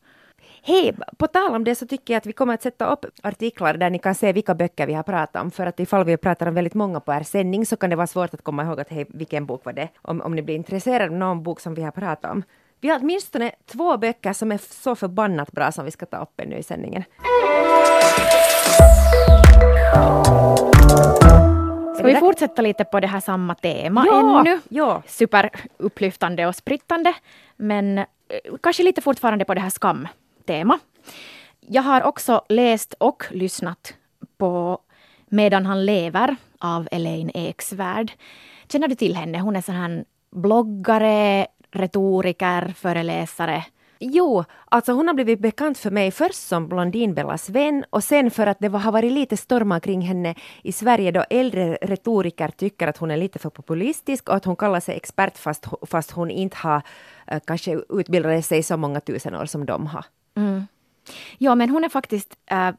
Hej, 0.68 0.96
på 1.18 1.28
tal 1.28 1.56
om 1.56 1.64
det 1.64 1.76
så 1.76 1.88
tycker 1.88 2.14
jag 2.14 2.18
att 2.18 2.26
vi 2.26 2.34
kommer 2.34 2.54
att 2.54 2.62
sätta 2.62 2.86
upp 2.86 3.06
artiklar 3.24 3.74
där 3.78 3.90
ni 3.90 4.00
kan 4.00 4.16
se 4.16 4.34
vilka 4.34 4.56
böcker 4.56 4.88
vi 4.88 4.94
har 4.94 5.04
pratat 5.04 5.42
om. 5.42 5.52
För 5.52 5.66
att 5.66 5.80
ifall 5.80 6.06
vi 6.06 6.18
pratar 6.18 6.48
om 6.48 6.54
väldigt 6.54 6.74
många 6.74 7.00
på 7.00 7.14
er 7.14 7.24
sändning 7.24 7.66
så 7.66 7.78
kan 7.78 7.90
det 7.90 7.96
vara 7.96 8.08
svårt 8.08 8.34
att 8.34 8.42
komma 8.42 8.64
ihåg 8.64 8.80
att 8.80 8.90
hej, 8.90 9.06
vilken 9.10 9.46
bok 9.46 9.66
var 9.66 9.74
det? 9.74 9.90
Om, 10.02 10.22
om 10.22 10.36
ni 10.36 10.42
blir 10.42 10.56
intresserade 10.56 11.06
av 11.06 11.12
någon 11.12 11.44
bok 11.44 11.60
som 11.60 11.74
vi 11.74 11.82
har 11.82 11.92
pratat 11.92 12.32
om. 12.32 12.44
Vi 12.82 12.90
har 12.90 13.00
åtminstone 13.00 13.52
två 13.66 13.98
böcker 13.98 14.34
som 14.34 14.52
är 14.52 14.58
så 14.58 14.96
förbannat 14.96 15.52
bra 15.52 15.72
som 15.72 15.86
vi 15.86 15.92
ska 15.92 16.06
ta 16.06 16.18
upp 16.18 16.42
nu 16.46 16.58
i 16.58 16.64
sändningen. 16.64 17.04
Ska 21.96 22.04
vi 22.04 22.16
fortsätta 22.16 22.62
lite 22.62 22.84
på 22.84 23.00
det 23.00 23.08
här 23.08 23.20
samma 23.20 23.56
tema 23.56 24.06
ja, 24.08 24.40
ännu? 24.40 24.60
Ja. 24.70 25.04
Superupplyftande 25.08 26.48
och 26.48 26.56
sprittande. 26.56 27.14
Men 27.56 27.98
eh, 27.98 28.06
kanske 28.64 28.84
lite 28.84 29.02
fortfarande 29.02 29.46
på 29.46 29.54
det 29.54 29.62
här 29.62 29.70
tema. 30.46 30.80
Jag 31.60 31.82
har 31.82 32.04
också 32.04 32.42
läst 32.50 32.94
och 32.94 33.24
lyssnat 33.32 33.94
på 34.38 34.80
Medan 35.30 35.66
han 35.66 35.86
lever 35.86 36.36
av 36.60 36.88
Elaine 36.92 37.32
Eksvärd. 37.34 38.12
Känner 38.68 38.88
du 38.88 38.96
till 38.96 39.16
henne? 39.16 39.40
Hon 39.40 39.56
är 39.56 39.62
sån 39.62 39.76
här 39.76 40.06
bloggare, 40.32 41.48
retoriker, 41.72 42.74
föreläsare. 42.78 43.66
Jo, 44.00 44.44
alltså 44.66 44.92
hon 44.92 45.08
har 45.08 45.14
blivit 45.14 45.40
bekant 45.40 45.78
för 45.78 45.92
mig 45.92 46.12
först 46.12 46.48
som 46.48 46.68
Blondinbellas 46.68 47.50
vän 47.50 47.86
och 47.90 48.04
sen 48.04 48.32
för 48.32 48.48
att 48.48 48.60
det 48.60 48.68
har 48.68 48.92
varit 48.92 49.12
lite 49.12 49.38
stormar 49.38 49.80
kring 49.80 50.02
henne 50.02 50.36
i 50.64 50.72
Sverige 50.72 51.12
då 51.12 51.26
äldre 51.30 51.78
retoriker 51.82 52.48
tycker 52.48 52.88
att 52.88 52.98
hon 52.98 53.12
är 53.12 53.18
lite 53.18 53.40
för 53.40 53.50
populistisk 53.50 54.30
och 54.30 54.36
att 54.36 54.46
hon 54.46 54.56
kallar 54.56 54.80
sig 54.80 54.96
expert 54.96 55.38
fast, 55.38 55.66
fast 55.88 56.12
hon 56.12 56.32
inte 56.32 56.58
har 56.58 56.82
eh, 57.28 57.40
kanske 57.48 57.82
utbildat 57.90 58.46
sig 58.46 58.64
så 58.64 58.78
många 58.78 59.00
tusen 59.00 59.36
år 59.36 59.46
som 59.46 59.66
de 59.66 59.88
har. 59.88 60.06
Mm. 60.36 60.68
Ja, 61.38 61.56
men 61.56 61.70
hon 61.70 61.84
är 61.84 61.90
faktiskt 61.90 62.38
äh, 62.46 62.72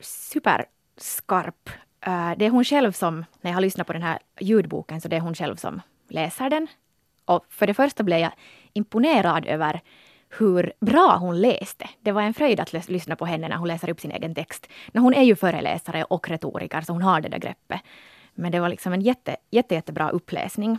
superskarp. 0.00 1.70
Äh, 2.00 2.32
det 2.36 2.46
är 2.46 2.50
hon 2.50 2.64
själv 2.64 2.92
som, 2.92 3.24
när 3.40 3.50
jag 3.50 3.56
har 3.56 3.60
lyssnat 3.60 3.86
på 3.86 3.92
den 3.92 4.02
här 4.02 4.18
ljudboken, 4.40 5.00
så 5.00 5.08
det 5.08 5.16
är 5.16 5.20
hon 5.20 5.34
själv 5.34 5.56
som 5.56 5.80
läser 6.08 6.50
den. 6.50 6.66
Och 7.24 7.46
för 7.48 7.66
det 7.66 7.74
första 7.74 8.02
blev 8.02 8.18
jag 8.18 8.32
imponerad 8.72 9.46
över 9.46 9.80
hur 10.38 10.72
bra 10.80 11.16
hon 11.16 11.40
läste. 11.40 11.88
Det 12.00 12.12
var 12.12 12.22
en 12.22 12.34
fröjd 12.34 12.60
att 12.60 12.72
lyssna 12.88 13.16
på 13.16 13.26
henne 13.26 13.48
när 13.48 13.56
hon 13.56 13.68
läser 13.68 13.90
upp 13.90 14.00
sin 14.00 14.10
egen 14.10 14.34
text. 14.34 14.68
Men 14.88 15.02
hon 15.02 15.14
är 15.14 15.22
ju 15.22 15.36
föreläsare 15.36 16.04
och 16.04 16.28
retoriker, 16.28 16.80
så 16.80 16.92
hon 16.92 17.02
har 17.02 17.20
det 17.20 17.28
där 17.28 17.38
greppet. 17.38 17.80
Men 18.34 18.52
det 18.52 18.60
var 18.60 18.68
liksom 18.68 18.92
en 18.92 19.00
jätte, 19.00 19.36
jätte, 19.50 19.74
jättebra 19.74 20.10
uppläsning. 20.10 20.78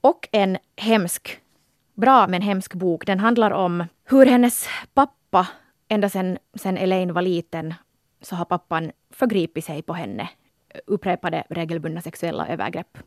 Och 0.00 0.28
en 0.32 0.58
hemsk, 0.76 1.40
bra 1.94 2.26
men 2.26 2.42
hemsk 2.42 2.74
bok. 2.74 3.06
Den 3.06 3.20
handlar 3.20 3.50
om 3.50 3.84
hur 4.04 4.26
hennes 4.26 4.68
pappa, 4.94 5.14
ända 5.88 6.08
sen, 6.08 6.38
sen 6.54 6.78
Elaine 6.78 7.12
var 7.12 7.22
liten, 7.22 7.74
så 8.20 8.36
har 8.36 8.44
pappan 8.44 8.92
förgripit 9.10 9.64
sig 9.64 9.82
på 9.82 9.92
henne. 9.92 10.28
Upprepade 10.86 11.44
regelbundna 11.50 12.00
sexuella 12.00 12.48
övergrepp. 12.48 12.98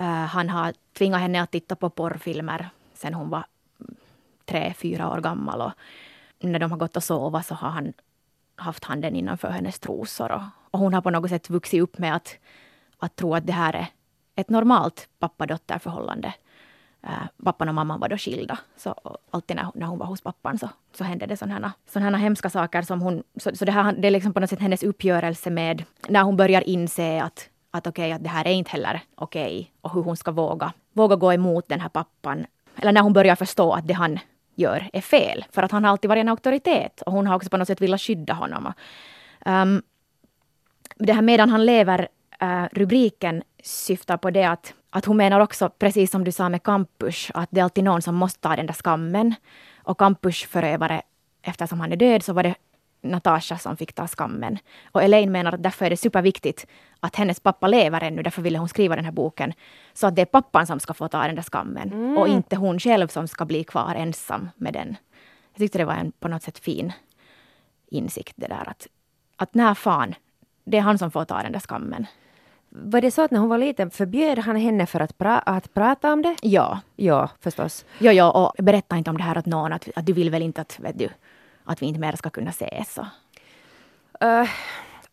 Uh, 0.00 0.04
han 0.04 0.48
har 0.48 0.74
tvingat 0.92 1.20
henne 1.20 1.42
att 1.42 1.50
titta 1.50 1.76
på 1.76 1.90
porrfilmer 1.90 2.70
sen 2.98 3.14
hon 3.14 3.30
var 3.30 3.46
tre, 4.44 4.74
fyra 4.76 5.10
år 5.10 5.20
gammal. 5.20 5.60
Och 5.60 5.72
när 6.40 6.58
de 6.58 6.70
har 6.70 6.78
gått 6.78 6.96
och 6.96 7.04
sova 7.04 7.42
så 7.42 7.54
har 7.54 7.68
han 7.68 7.92
haft 8.56 8.84
handen 8.84 9.16
innanför 9.16 9.50
hennes 9.50 9.78
trosor. 9.78 10.32
Och, 10.32 10.42
och 10.70 10.78
hon 10.78 10.94
har 10.94 11.00
på 11.00 11.10
något 11.10 11.30
sätt 11.30 11.50
vuxit 11.50 11.82
upp 11.82 11.98
med 11.98 12.16
att, 12.16 12.38
att 12.98 13.16
tro 13.16 13.34
att 13.34 13.46
det 13.46 13.52
här 13.52 13.72
är 13.72 13.86
ett 14.34 14.50
normalt 14.50 15.08
pappa-dotter-förhållande. 15.18 16.34
Äh, 17.02 17.44
pappan 17.44 17.68
och 17.68 17.74
mamman 17.74 18.00
var 18.00 18.08
då 18.08 18.16
skilda. 18.16 18.58
Så 18.76 18.94
alltid 19.30 19.56
när, 19.56 19.70
när 19.74 19.86
hon 19.86 19.98
var 19.98 20.06
hos 20.06 20.20
pappan 20.20 20.58
så, 20.58 20.68
så 20.92 21.04
hände 21.04 21.26
det 21.26 21.36
sådana, 21.36 21.72
sådana 21.86 22.18
hemska 22.18 22.50
saker 22.50 22.82
som 22.82 23.00
hon... 23.00 23.22
Så, 23.36 23.56
så 23.56 23.64
det, 23.64 23.72
här, 23.72 23.92
det 23.92 24.08
är 24.08 24.10
liksom 24.10 24.32
på 24.32 24.40
något 24.40 24.50
sätt 24.50 24.60
hennes 24.60 24.82
uppgörelse 24.82 25.50
med 25.50 25.84
när 26.08 26.22
hon 26.22 26.36
börjar 26.36 26.68
inse 26.68 27.22
att, 27.22 27.48
att 27.70 27.86
okej, 27.86 28.04
okay, 28.04 28.12
att 28.12 28.22
det 28.22 28.28
här 28.28 28.46
är 28.46 28.52
inte 28.52 28.70
heller 28.70 29.00
okej. 29.14 29.60
Okay, 29.60 29.66
och 29.80 29.94
hur 29.94 30.02
hon 30.02 30.16
ska 30.16 30.30
våga, 30.30 30.72
våga 30.92 31.16
gå 31.16 31.32
emot 31.32 31.68
den 31.68 31.80
här 31.80 31.88
pappan. 31.88 32.46
Eller 32.76 32.92
när 32.92 33.00
hon 33.00 33.12
börjar 33.12 33.36
förstå 33.36 33.72
att 33.72 33.88
det 33.88 33.94
han 33.94 34.18
gör 34.54 34.90
är 34.92 35.00
fel. 35.00 35.44
För 35.52 35.62
att 35.62 35.72
han 35.72 35.84
har 35.84 35.90
alltid 35.90 36.08
varit 36.08 36.20
en 36.20 36.28
auktoritet 36.28 37.02
och 37.02 37.12
hon 37.12 37.26
har 37.26 37.36
också 37.36 37.50
på 37.50 37.56
något 37.56 37.68
sätt 37.68 37.80
velat 37.80 38.00
skydda 38.00 38.32
honom. 38.32 38.72
Um, 39.46 39.82
det 40.96 41.12
här 41.12 41.22
medan 41.22 41.50
han 41.50 41.66
lever, 41.66 42.08
uh, 42.42 42.64
rubriken 42.72 43.42
syftar 43.62 44.16
på 44.16 44.30
det 44.30 44.44
att, 44.44 44.74
att 44.90 45.04
hon 45.04 45.16
menar 45.16 45.40
också, 45.40 45.68
precis 45.68 46.10
som 46.10 46.24
du 46.24 46.32
sa 46.32 46.48
med 46.48 46.62
Campus, 46.62 47.30
att 47.34 47.48
det 47.52 47.60
är 47.60 47.64
alltid 47.64 47.84
någon 47.84 48.02
som 48.02 48.14
måste 48.14 48.40
ta 48.40 48.56
den 48.56 48.66
där 48.66 48.74
skammen. 48.74 49.34
Och 49.76 49.98
Campus 49.98 50.42
förövare, 50.42 51.02
eftersom 51.42 51.80
han 51.80 51.92
är 51.92 51.96
död, 51.96 52.22
så 52.22 52.32
var 52.32 52.42
det 52.42 52.54
Natasha 53.00 53.58
som 53.58 53.76
fick 53.76 53.92
ta 53.92 54.08
skammen. 54.08 54.58
Och 54.92 55.02
Elaine 55.02 55.32
menar 55.32 55.52
att 55.52 55.62
därför 55.62 55.86
är 55.86 55.90
det 55.90 55.96
superviktigt 55.96 56.66
att 57.00 57.16
hennes 57.16 57.40
pappa 57.40 57.68
lever 57.68 58.00
ännu, 58.00 58.22
därför 58.22 58.42
ville 58.42 58.58
hon 58.58 58.68
skriva 58.68 58.96
den 58.96 59.04
här 59.04 59.12
boken. 59.12 59.52
Så 59.92 60.06
att 60.06 60.16
det 60.16 60.22
är 60.22 60.26
pappan 60.26 60.66
som 60.66 60.80
ska 60.80 60.94
få 60.94 61.08
ta 61.08 61.26
den 61.26 61.34
där 61.34 61.42
skammen 61.42 61.92
mm. 61.92 62.18
och 62.18 62.28
inte 62.28 62.56
hon 62.56 62.78
själv 62.78 63.08
som 63.08 63.28
ska 63.28 63.44
bli 63.44 63.64
kvar 63.64 63.94
ensam 63.94 64.48
med 64.56 64.72
den. 64.72 64.96
Jag 65.52 65.58
tyckte 65.58 65.78
det 65.78 65.84
var 65.84 65.94
en 65.94 66.12
på 66.12 66.28
något 66.28 66.42
sätt 66.42 66.58
fin 66.58 66.92
insikt 67.90 68.32
det 68.36 68.46
där 68.46 68.68
att, 68.68 68.86
att 69.36 69.54
när 69.54 69.74
fan, 69.74 70.14
det 70.64 70.76
är 70.76 70.82
han 70.82 70.98
som 70.98 71.10
får 71.10 71.24
ta 71.24 71.42
den 71.42 71.52
där 71.52 71.60
skammen. 71.60 72.06
Var 72.68 73.00
det 73.00 73.10
så 73.10 73.22
att 73.22 73.30
när 73.30 73.40
hon 73.40 73.48
var 73.48 73.58
liten 73.58 73.90
förbjöd 73.90 74.38
han 74.38 74.56
henne 74.56 74.86
för 74.86 75.00
att, 75.00 75.18
pra 75.18 75.38
att 75.38 75.74
prata 75.74 76.12
om 76.12 76.22
det? 76.22 76.36
Ja. 76.42 76.80
Ja, 76.96 77.30
förstås. 77.40 77.84
Ja, 77.98 78.12
ja, 78.12 78.30
och 78.30 78.64
berätta 78.64 78.96
inte 78.96 79.10
om 79.10 79.16
det 79.18 79.22
här 79.22 79.38
åt 79.38 79.46
någon, 79.46 79.72
att, 79.72 79.88
att 79.96 80.06
du 80.06 80.12
vill 80.12 80.30
väl 80.30 80.42
inte 80.42 80.60
att, 80.60 80.80
vet 80.80 80.98
du, 80.98 81.08
att 81.64 81.82
vi 81.82 81.86
inte 81.86 82.00
mer 82.00 82.12
ska 82.16 82.30
kunna 82.30 82.50
ses? 82.50 82.98
Uh, 82.98 84.48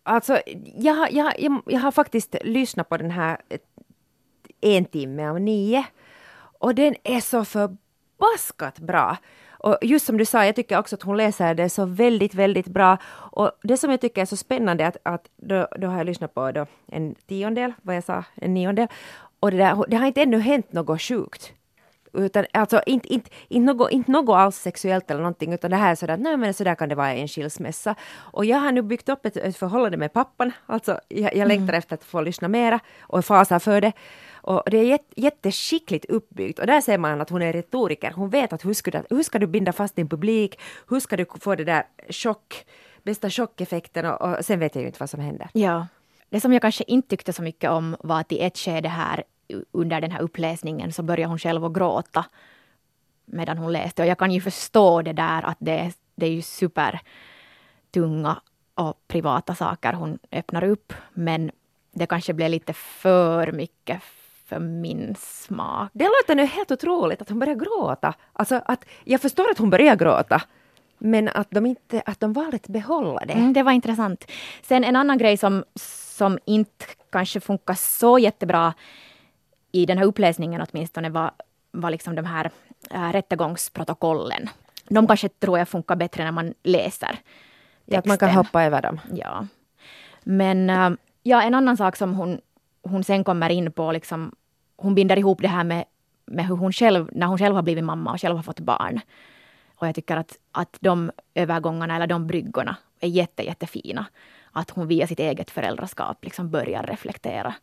alltså, 0.04 0.40
jag, 0.76 1.12
jag, 1.12 1.40
jag, 1.40 1.62
jag 1.66 1.80
har 1.80 1.92
faktiskt 1.92 2.36
lyssnat 2.44 2.90
på 2.90 2.98
den 2.98 3.12
här 3.12 3.38
en 4.62 4.86
timme 4.86 5.28
av 5.28 5.40
nio. 5.40 5.86
Och 6.60 6.76
den 6.76 6.96
är 7.04 7.20
så 7.20 7.46
förbaskat 7.46 8.80
bra. 8.80 9.18
Och 9.66 9.78
just 9.82 10.06
som 10.06 10.18
du 10.18 10.26
sa, 10.26 10.46
jag 10.46 10.56
tycker 10.56 10.80
också 10.80 10.96
att 10.96 11.02
hon 11.02 11.18
läser 11.18 11.56
det 11.56 11.70
så 11.70 11.86
väldigt, 11.86 12.34
väldigt 12.34 12.68
bra. 12.68 12.98
Och 13.32 13.52
det 13.64 13.78
som 13.78 13.92
jag 13.92 14.02
tycker 14.02 14.22
är 14.22 14.26
så 14.26 14.38
spännande 14.38 14.88
att, 14.88 14.98
att 15.04 15.30
då, 15.38 15.68
då 15.78 15.88
har 15.88 15.98
jag 15.98 16.06
lyssnat 16.06 16.34
på 16.34 16.52
då 16.52 16.66
en 16.88 17.16
tiondel, 17.28 17.74
vad 17.82 17.96
jag 17.96 18.04
sa, 18.04 18.24
en 18.36 18.54
niondel. 18.54 18.88
Och 19.40 19.52
det, 19.52 19.58
där, 19.58 19.86
det 19.88 19.98
har 19.98 20.06
inte 20.08 20.22
ännu 20.22 20.40
hänt 20.40 20.74
något 20.74 21.02
sjukt. 21.02 21.54
Utan 22.16 22.46
alltså 22.54 22.82
inte, 22.86 23.14
inte, 23.14 23.30
inte, 23.48 23.74
något, 23.74 23.92
inte 23.92 24.12
något 24.12 24.36
alls 24.36 24.56
sexuellt 24.56 25.12
eller 25.12 25.22
någonting, 25.22 25.54
utan 25.54 25.72
det 25.72 25.78
här 25.78 25.92
är 25.92 25.96
sådär, 25.96 26.18
nej 26.18 26.38
men 26.38 26.54
sådär 26.54 26.76
kan 26.76 26.90
det 26.90 26.96
vara 26.96 27.16
i 27.16 27.22
en 27.22 27.28
skilsmässa. 27.28 27.96
Och 28.16 28.46
jag 28.46 28.58
har 28.58 28.72
nu 28.72 28.82
byggt 28.82 29.10
upp 29.10 29.26
ett, 29.26 29.38
ett 29.38 29.58
förhållande 29.58 29.98
med 29.98 30.14
pappan, 30.14 30.52
alltså 30.66 31.00
jag, 31.08 31.36
jag 31.36 31.48
längtar 31.48 31.64
mm. 31.64 31.76
efter 31.76 31.94
att 31.94 32.04
få 32.04 32.22
lyssna 32.22 32.48
mera 32.48 32.80
och 33.02 33.26
fasar 33.26 33.60
för 33.60 33.82
det. 33.82 33.92
Och 34.46 34.64
det 34.66 34.78
är 34.78 35.00
jätteskickligt 35.16 36.06
uppbyggt 36.06 36.60
och 36.60 36.68
där 36.68 36.82
ser 36.82 36.98
man 36.98 37.22
att 37.22 37.30
hon 37.30 37.42
är 37.42 37.54
retoriker. 37.54 38.12
Hon 38.12 38.30
vet 38.30 38.54
att 38.54 38.66
hur 38.66 38.74
ska, 38.74 38.92
du, 38.92 39.04
hur 39.10 39.24
ska 39.24 39.40
du 39.40 39.48
binda 39.48 39.74
fast 39.74 39.96
din 39.96 40.10
publik? 40.10 40.60
Hur 40.90 41.00
ska 41.00 41.18
du 41.18 41.26
få 41.40 41.56
det 41.56 41.64
där 41.64 41.84
chock, 42.10 42.66
bästa 43.04 43.30
chockeffekten 43.30 44.06
och, 44.06 44.22
och 44.22 44.46
sen 44.46 44.60
vet 44.60 44.76
jag 44.76 44.82
ju 44.82 44.88
inte 44.88 45.00
vad 45.00 45.10
som 45.10 45.20
händer. 45.20 45.50
Ja. 45.54 45.88
Det 46.30 46.42
som 46.42 46.54
jag 46.54 46.62
kanske 46.62 46.84
inte 46.88 47.08
tyckte 47.08 47.34
så 47.34 47.44
mycket 47.44 47.70
om 47.70 47.96
var 48.00 48.20
att 48.20 48.32
i 48.32 48.40
ett 48.40 48.58
skede 48.58 48.90
här 48.90 49.24
under 49.72 50.02
den 50.02 50.12
här 50.12 50.22
uppläsningen 50.22 50.94
så 50.94 51.04
började 51.04 51.30
hon 51.30 51.40
själv 51.40 51.66
att 51.66 51.74
gråta 51.74 52.26
medan 53.26 53.58
hon 53.58 53.72
läste. 53.72 54.02
Och 54.02 54.08
jag 54.08 54.18
kan 54.18 54.32
ju 54.32 54.42
förstå 54.42 55.02
det 55.02 55.14
där 55.14 55.44
att 55.44 55.58
det, 55.60 55.92
det 56.16 56.26
är 56.26 56.32
ju 56.32 56.42
super 56.42 57.00
tunga 57.92 58.42
och 58.76 59.08
privata 59.08 59.56
saker 59.56 59.94
hon 59.94 60.20
öppnar 60.32 60.64
upp. 60.64 60.94
Men 61.14 61.52
det 61.92 62.06
kanske 62.06 62.34
blev 62.34 62.50
lite 62.50 62.74
för 62.74 63.52
mycket 63.52 64.02
för 64.46 64.60
min 64.60 65.16
smak. 65.20 65.90
Det 65.94 66.04
låter 66.04 66.36
nu 66.36 66.46
helt 66.46 66.72
otroligt 66.72 67.22
att 67.22 67.30
hon 67.30 67.40
börjar 67.40 67.56
gråta. 67.56 68.14
Alltså 68.34 68.62
att, 68.66 68.86
jag 69.04 69.22
förstår 69.22 69.52
att 69.52 69.58
hon 69.58 69.70
börjar 69.70 69.96
gråta. 69.96 70.42
Men 70.98 71.30
att 71.30 71.48
de, 71.52 71.66
inte, 71.66 72.02
att 72.06 72.20
de 72.20 72.34
valde 72.34 72.56
att 72.56 72.68
behålla 72.68 73.26
det. 73.26 73.34
Mm, 73.34 73.54
det 73.54 73.64
var 73.64 73.72
intressant. 73.72 74.32
Sen 74.62 74.84
en 74.84 74.96
annan 74.96 75.18
grej 75.18 75.38
som, 75.38 75.64
som 75.76 76.40
inte 76.46 76.86
kanske 77.12 77.40
funkar 77.40 77.74
så 77.74 78.20
jättebra 78.20 78.74
i 79.76 79.86
den 79.86 79.98
här 79.98 80.06
uppläsningen 80.06 80.66
åtminstone 80.70 81.10
var, 81.10 81.32
var 81.72 81.90
liksom 81.90 82.16
de 82.16 82.26
här 82.26 82.52
äh, 82.92 83.12
rättegångsprotokollen. 83.12 84.50
De 84.90 85.08
kanske 85.08 85.30
tror 85.30 85.58
jag 85.58 85.68
funkar 85.68 85.96
bättre 85.96 86.24
när 86.24 86.32
man 86.32 86.54
läser. 86.64 87.08
Texten. 87.08 87.24
Ja, 87.86 88.00
att 88.00 88.06
man 88.06 88.18
kan 88.18 88.30
hoppa 88.30 88.64
över 88.64 88.82
dem. 88.82 89.00
Ja. 89.14 89.48
Men 90.24 90.70
äh, 90.70 90.90
ja, 91.24 91.42
en 91.42 91.54
annan 91.54 91.78
sak 91.78 91.96
som 91.96 92.14
hon 92.14 92.40
hon 92.90 93.04
sen 93.04 93.24
kommer 93.24 93.50
in 93.50 93.72
på, 93.72 93.92
liksom, 93.92 94.36
hon 94.78 94.96
binder 94.96 95.18
ihop 95.18 95.42
det 95.42 95.48
här 95.48 95.64
med, 95.64 95.86
med 96.26 96.48
hur 96.48 96.56
hon 96.56 96.74
själv, 96.74 97.10
när 97.12 97.28
hon 97.28 97.38
själv 97.38 97.56
har 97.56 97.62
blivit 97.62 97.84
mamma 97.84 98.12
och 98.12 98.22
själv 98.22 98.36
har 98.36 98.44
fått 98.44 98.60
barn. 98.60 99.00
Och 99.76 99.88
jag 99.88 99.96
tycker 99.96 100.18
att, 100.18 100.38
att 100.52 100.78
de 100.80 101.12
övergångarna 101.36 101.96
eller 101.96 102.08
de 102.08 102.28
bryggorna 102.28 102.78
är 103.00 103.08
jätte, 103.08 103.44
jättefina. 103.44 104.06
Att 104.52 104.70
hon 104.70 104.88
via 104.88 105.08
sitt 105.08 105.20
eget 105.20 105.52
föräldraskap 105.52 106.24
liksom 106.24 106.50
börjar 106.50 106.84
reflektera 106.84 107.54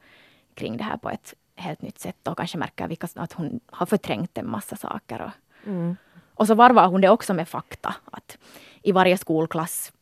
kring 0.55 0.77
det 0.77 0.85
här 0.85 0.97
på 0.97 1.11
ett 1.11 1.35
helt 1.57 1.83
nytt 1.83 1.99
sätt 1.99 2.29
och 2.29 2.37
kanske 2.37 2.59
märker 2.59 2.89
vilka, 2.89 3.09
att 3.15 3.33
hon 3.33 3.61
har 3.67 3.87
förträngt 3.87 4.39
en 4.39 4.51
massa 4.51 4.77
saker. 4.77 5.23
Och, 5.23 5.67
mm. 5.67 5.97
och 6.35 6.47
så 6.47 6.55
varvar 6.55 6.89
hon 6.89 7.01
det 7.01 7.09
också 7.09 7.35
med 7.35 7.49
fakta. 7.49 7.95
Att 8.13 8.39
i 8.83 8.93
varje 8.93 9.19
skolklass 9.19 9.93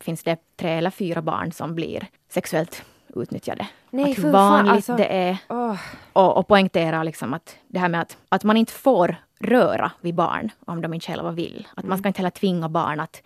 finns 0.00 0.22
det 0.22 0.36
tre 0.56 0.70
eller 0.70 0.90
fyra 0.90 1.22
barn 1.22 1.52
som 1.52 1.74
blir 1.74 2.06
sexuellt 2.28 2.84
utnyttjade. 3.14 3.68
Nej, 3.90 4.12
att 4.12 4.18
hur 4.18 4.30
vanligt 4.30 4.72
alltså, 4.72 4.96
det 4.96 5.06
är. 5.06 5.38
Oh. 5.48 5.80
Och, 6.12 6.36
och 6.36 6.48
poängtera 6.48 7.02
liksom 7.02 7.34
att 7.34 7.56
det 7.68 7.78
här 7.78 7.88
med 7.88 8.00
att, 8.00 8.18
att 8.28 8.44
man 8.44 8.56
inte 8.56 8.72
får 8.72 9.16
röra 9.40 9.92
vid 10.00 10.14
barn 10.14 10.50
om 10.66 10.82
de 10.82 10.94
inte 10.94 11.06
själva 11.06 11.30
vill. 11.30 11.68
Att 11.70 11.78
mm. 11.78 11.88
man 11.88 11.98
ska 11.98 12.08
inte 12.08 12.18
heller 12.18 12.30
tvinga 12.30 12.68
barn 12.68 13.00
att 13.00 13.22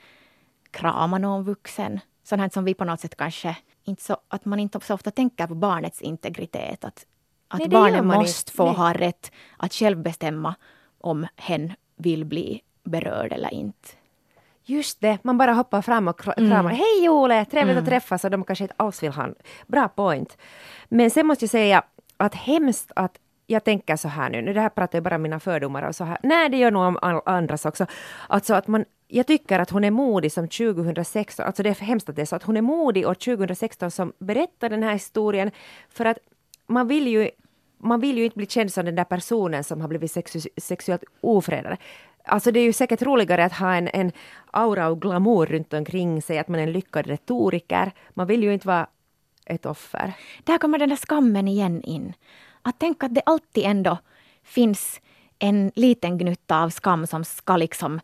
krama 0.70 1.18
någon 1.18 1.44
vuxen. 1.44 2.00
Sånt 2.24 2.42
här 2.42 2.48
som 2.48 2.64
vi 2.64 2.74
på 2.74 2.84
något 2.84 3.00
sätt 3.00 3.16
kanske 3.16 3.56
inte 3.84 4.02
så, 4.02 4.16
att 4.28 4.44
man 4.44 4.60
inte 4.60 4.80
så 4.80 4.94
ofta 4.94 5.10
tänker 5.10 5.46
på 5.46 5.54
barnets 5.54 6.02
integritet. 6.02 6.84
Att, 6.84 7.06
att 7.48 7.58
Nej, 7.58 7.68
barnen 7.68 8.06
måste 8.06 8.52
få 8.52 8.64
Nej. 8.64 8.74
ha 8.74 8.92
rätt 8.92 9.32
att 9.56 9.74
själv 9.74 9.98
bestämma 9.98 10.54
om 11.00 11.26
hen 11.36 11.72
vill 11.96 12.24
bli 12.24 12.62
berörd 12.84 13.32
eller 13.32 13.54
inte. 13.54 13.88
Just 14.64 15.00
det, 15.00 15.18
man 15.22 15.38
bara 15.38 15.52
hoppar 15.52 15.82
fram 15.82 16.08
och 16.08 16.20
kramar. 16.20 16.58
Mm. 16.58 16.66
Hej 16.66 17.08
Ole, 17.08 17.44
trevligt 17.44 17.72
mm. 17.72 17.84
att 17.84 17.88
träffas 17.88 18.24
och 18.24 18.30
de 18.30 18.44
kanske 18.44 18.64
inte 18.64 18.74
alls 18.76 19.02
vill 19.02 19.12
ha 19.12 19.28
bra 19.66 19.88
point. 19.88 20.36
Men 20.88 21.10
sen 21.10 21.26
måste 21.26 21.44
jag 21.44 21.50
säga 21.50 21.82
att 22.16 22.34
hemskt 22.34 22.92
att 22.96 23.18
jag 23.46 23.64
tänker 23.64 23.96
så 23.96 24.08
här 24.08 24.30
nu, 24.30 24.42
nu 24.42 24.52
det 24.52 24.60
här 24.60 24.68
pratar 24.68 24.96
jag 24.96 25.04
bara 25.04 25.14
om 25.14 25.22
mina 25.22 25.40
fördomar 25.40 25.82
och 25.82 25.96
så 25.96 26.04
här. 26.04 26.18
Nej, 26.22 26.48
det 26.48 26.56
gör 26.56 26.70
nog 26.70 26.82
om 26.82 27.20
andras 27.26 27.64
också. 27.64 27.86
Alltså 28.28 28.54
att 28.54 28.66
man, 28.66 28.84
jag 29.08 29.26
tycker 29.26 29.58
att 29.58 29.70
hon 29.70 29.84
är 29.84 29.90
modig 29.90 30.32
som 30.32 30.48
2016, 30.48 31.46
alltså 31.46 31.62
det 31.62 31.68
är 31.68 31.74
hemskt 31.74 32.08
att 32.08 32.16
det 32.16 32.22
är 32.22 32.26
så, 32.26 32.36
att 32.36 32.42
hon 32.42 32.56
är 32.56 32.62
modig 32.62 33.08
år 33.08 33.14
2016 33.14 33.90
som 33.90 34.12
berättar 34.18 34.68
den 34.68 34.82
här 34.82 34.92
historien. 34.92 35.50
För 35.88 36.04
att 36.04 36.18
man 36.66 36.88
vill 36.88 37.08
ju 37.08 37.30
man 37.78 38.00
vill 38.00 38.18
ju 38.18 38.24
inte 38.24 38.36
bli 38.36 38.46
känd 38.46 38.72
som 38.72 38.84
den 38.84 38.94
där 38.94 39.04
personen 39.04 39.64
som 39.64 39.80
har 39.80 39.88
blivit 39.88 40.12
sexu 40.12 40.40
sexuellt 40.56 41.04
ofredad. 41.20 41.76
Alltså 42.24 42.50
det 42.50 42.60
är 42.60 42.64
ju 42.64 42.72
säkert 42.72 43.02
roligare 43.02 43.44
att 43.44 43.52
ha 43.52 43.74
en, 43.74 43.88
en 43.88 44.12
aura 44.50 44.88
och 44.88 45.00
glamour 45.00 45.46
runt 45.46 45.72
omkring 45.74 46.22
sig, 46.22 46.38
att 46.38 46.48
man 46.48 46.60
är 46.60 46.64
en 46.64 46.72
lyckad 46.72 47.06
retoriker. 47.06 47.92
Man 48.14 48.26
vill 48.26 48.42
ju 48.42 48.54
inte 48.54 48.66
vara 48.66 48.86
ett 49.46 49.66
offer. 49.66 50.12
Där 50.44 50.58
kommer 50.58 50.78
den 50.78 50.88
där 50.88 50.96
skammen 50.96 51.48
igen 51.48 51.82
in. 51.82 52.12
Att 52.62 52.78
tänka 52.78 53.06
att 53.06 53.14
det 53.14 53.22
alltid 53.26 53.64
ändå 53.64 53.98
finns 54.44 55.00
en 55.38 55.72
liten 55.74 56.18
gnutta 56.18 56.62
av 56.62 56.70
skam 56.70 57.06
som 57.06 57.24
ska 57.24 57.56
liksom 57.56 58.00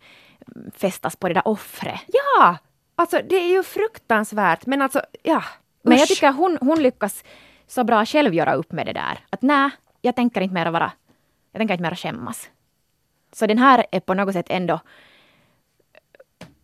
fästas 0.74 1.16
på 1.16 1.28
det 1.28 1.34
där 1.34 1.48
offret. 1.48 2.00
Ja! 2.06 2.58
Alltså 2.94 3.20
det 3.28 3.36
är 3.36 3.48
ju 3.48 3.62
fruktansvärt 3.62 4.66
men 4.66 4.82
alltså 4.82 5.02
ja. 5.22 5.36
Usch. 5.36 5.44
Men 5.82 5.98
jag 5.98 6.08
tycker 6.08 6.32
hon, 6.32 6.58
hon 6.60 6.82
lyckas 6.82 7.24
så 7.66 7.84
bra 7.84 8.04
själv 8.04 8.34
göra 8.34 8.54
upp 8.54 8.72
med 8.72 8.86
det 8.86 8.92
där. 8.92 9.18
Att 9.30 9.42
nej, 9.42 9.70
jag 10.00 10.16
tänker 10.16 10.40
inte 10.40 10.54
mera 10.54 10.70
vara, 10.70 10.92
jag 11.52 11.60
tänker 11.60 11.74
inte 11.74 11.82
mera 11.82 11.96
skämmas. 11.96 12.50
Så 13.32 13.46
den 13.46 13.58
här 13.58 13.86
är 13.92 14.00
på 14.00 14.14
något 14.14 14.32
sätt 14.32 14.46
ändå 14.50 14.80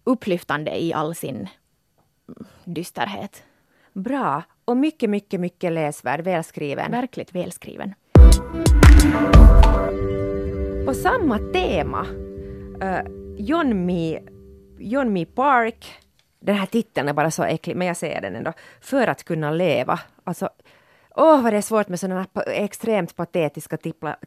upplyftande 0.05 0.83
i 0.83 0.93
all 0.93 1.15
sin 1.15 1.49
dysterhet. 2.65 3.43
Bra 3.93 4.43
och 4.65 4.77
mycket, 4.77 5.11
mycket, 5.11 5.41
mycket 5.41 5.73
läsvärd, 5.73 6.21
välskriven. 6.21 6.91
Verkligt 6.91 7.35
välskriven. 7.35 7.95
På 10.87 10.95
samma 10.95 11.39
tema, 11.39 12.07
uh, 12.83 13.01
John 13.39 13.87
Me, 13.87 14.21
John 14.79 15.13
Me 15.13 15.25
Park, 15.25 15.95
den 16.41 16.57
här 16.57 16.67
titeln 16.67 17.09
är 17.09 17.13
bara 17.13 17.31
så 17.31 17.45
äcklig, 17.45 17.77
men 17.77 17.87
jag 17.87 17.97
säger 17.97 18.21
den 18.21 18.37
ändå. 18.37 18.53
För 18.81 19.07
att 19.07 19.25
kunna 19.25 19.51
leva. 19.51 20.01
Alltså, 20.25 20.49
Åh, 21.21 21.35
oh, 21.35 21.43
vad 21.43 21.53
det 21.53 21.57
är 21.57 21.63
svårt 21.63 21.89
med 21.89 22.01
sådana 22.01 22.27
extremt 22.47 23.17
patetiska 23.17 23.77